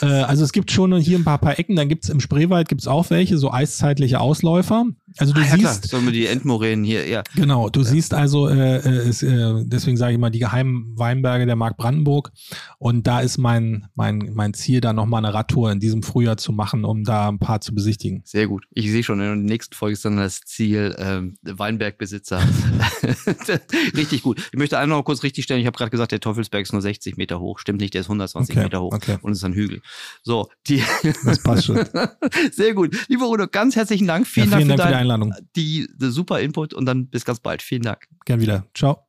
Äh, 0.01 0.07
also 0.07 0.45
es 0.45 0.53
gibt 0.53 0.71
schon 0.71 0.97
hier 0.97 1.19
ein 1.19 1.25
paar, 1.25 1.39
paar 1.39 1.59
Ecken, 1.59 1.77
dann 1.77 1.89
gibt's 1.89 2.09
im 2.09 2.21
Spreewald 2.21 2.69
gibt's 2.69 2.87
auch 2.87 3.11
welche, 3.11 3.39
so 3.39 3.53
eiszeitliche 3.53 4.21
Ausläufer. 4.21 4.87
Also 5.17 5.33
du 5.33 5.41
ah, 5.41 5.45
ja, 5.45 5.57
siehst. 5.57 5.89
Klar. 5.89 6.03
So 6.03 6.11
die 6.11 6.27
Endmoränen 6.27 6.85
hier, 6.85 7.09
ja. 7.09 7.23
Genau, 7.35 7.69
du 7.69 7.81
ja. 7.81 7.87
siehst 7.87 8.15
also, 8.15 8.49
äh, 8.49 8.79
äh, 8.79 9.09
ist, 9.09 9.23
äh, 9.23 9.65
deswegen 9.65 9.97
sage 9.97 10.13
ich 10.13 10.19
mal, 10.19 10.31
die 10.31 10.39
geheimen 10.39 10.93
Weinberge 10.97 11.47
der 11.47 11.57
Mark 11.57 11.77
Brandenburg. 11.77 12.31
Und 12.79 13.07
da 13.07 13.21
ist 13.21 13.39
mein, 13.39 13.87
mein, 13.95 14.31
mein 14.35 14.55
Ziel, 14.55 14.81
da 14.81 14.93
nochmal 14.93 15.25
eine 15.25 15.35
Radtour 15.35 15.73
in 15.73 15.81
diesem 15.81 16.03
Frühjahr 16.03 16.37
zu 16.37 16.53
machen, 16.53 16.85
um 16.85 17.05
da 17.05 17.29
ein 17.29 17.39
paar 17.39 17.61
zu 17.61 17.75
besichtigen. 17.75 18.23
Sehr 18.25 18.47
gut. 18.47 18.67
Ich 18.71 18.91
sehe 18.91 19.03
schon, 19.03 19.21
in 19.21 19.27
der 19.27 19.37
nächsten 19.37 19.75
Folge 19.75 19.95
ist 19.95 20.05
dann 20.05 20.17
das 20.17 20.41
Ziel, 20.43 20.95
ähm, 20.99 21.37
Weinbergbesitzer. 21.43 22.41
richtig 23.97 24.23
gut. 24.23 24.41
Ich 24.53 24.59
möchte 24.59 24.79
einmal 24.79 24.99
noch 24.99 25.05
kurz 25.05 25.23
richtig 25.23 25.45
stellen, 25.45 25.61
ich 25.61 25.67
habe 25.67 25.77
gerade 25.77 25.91
gesagt, 25.91 26.13
der 26.13 26.21
Teufelsberg 26.21 26.63
ist 26.63 26.73
nur 26.73 26.83
60 26.83 27.17
Meter 27.17 27.41
hoch. 27.41 27.59
Stimmt 27.59 27.81
nicht, 27.81 27.95
der 27.95 28.03
ist 28.03 28.07
120 28.07 28.55
okay, 28.55 28.65
Meter 28.65 28.83
hoch 28.83 28.93
okay. 28.93 29.19
und 29.23 29.33
es 29.33 29.39
ist 29.39 29.45
ein 29.45 29.55
Hügel. 29.55 29.81
So, 30.23 30.49
die. 30.67 30.83
das 31.25 31.43
passt 31.43 31.67
schon. 31.67 31.85
Sehr 32.53 32.75
gut. 32.75 32.97
Lieber 33.09 33.29
Udo, 33.29 33.47
ganz 33.47 33.77
herzlichen 33.77 34.07
Dank. 34.07 34.27
Vielen, 34.27 34.51
ja, 34.51 34.57
vielen 34.57 34.69
Dank, 34.69 34.79
Dank 34.79 34.89
für, 34.89 34.95
dein, 34.95 35.07
die 35.07 35.13
Einladung. 35.13 35.35
Die, 35.57 35.89
die 35.95 36.11
super 36.11 36.41
Input 36.41 36.75
und 36.75 36.87
dann 36.87 37.09
bis 37.09 37.25
ganz 37.25 37.41
bald. 37.41 37.63
Vielen 37.63 37.83
Dank. 37.83 38.07
Gern 38.25 38.41
wieder. 38.41 38.67
Ciao. 38.75 39.09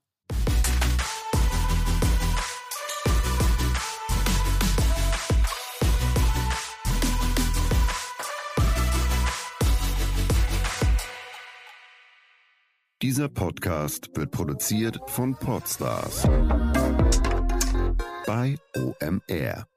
Dieser 13.02 13.30
Podcast 13.30 14.10
wird 14.16 14.32
produziert 14.32 15.00
von 15.08 15.34
Podstars 15.34 16.24
bei 18.28 18.58
OMR. 18.76 19.69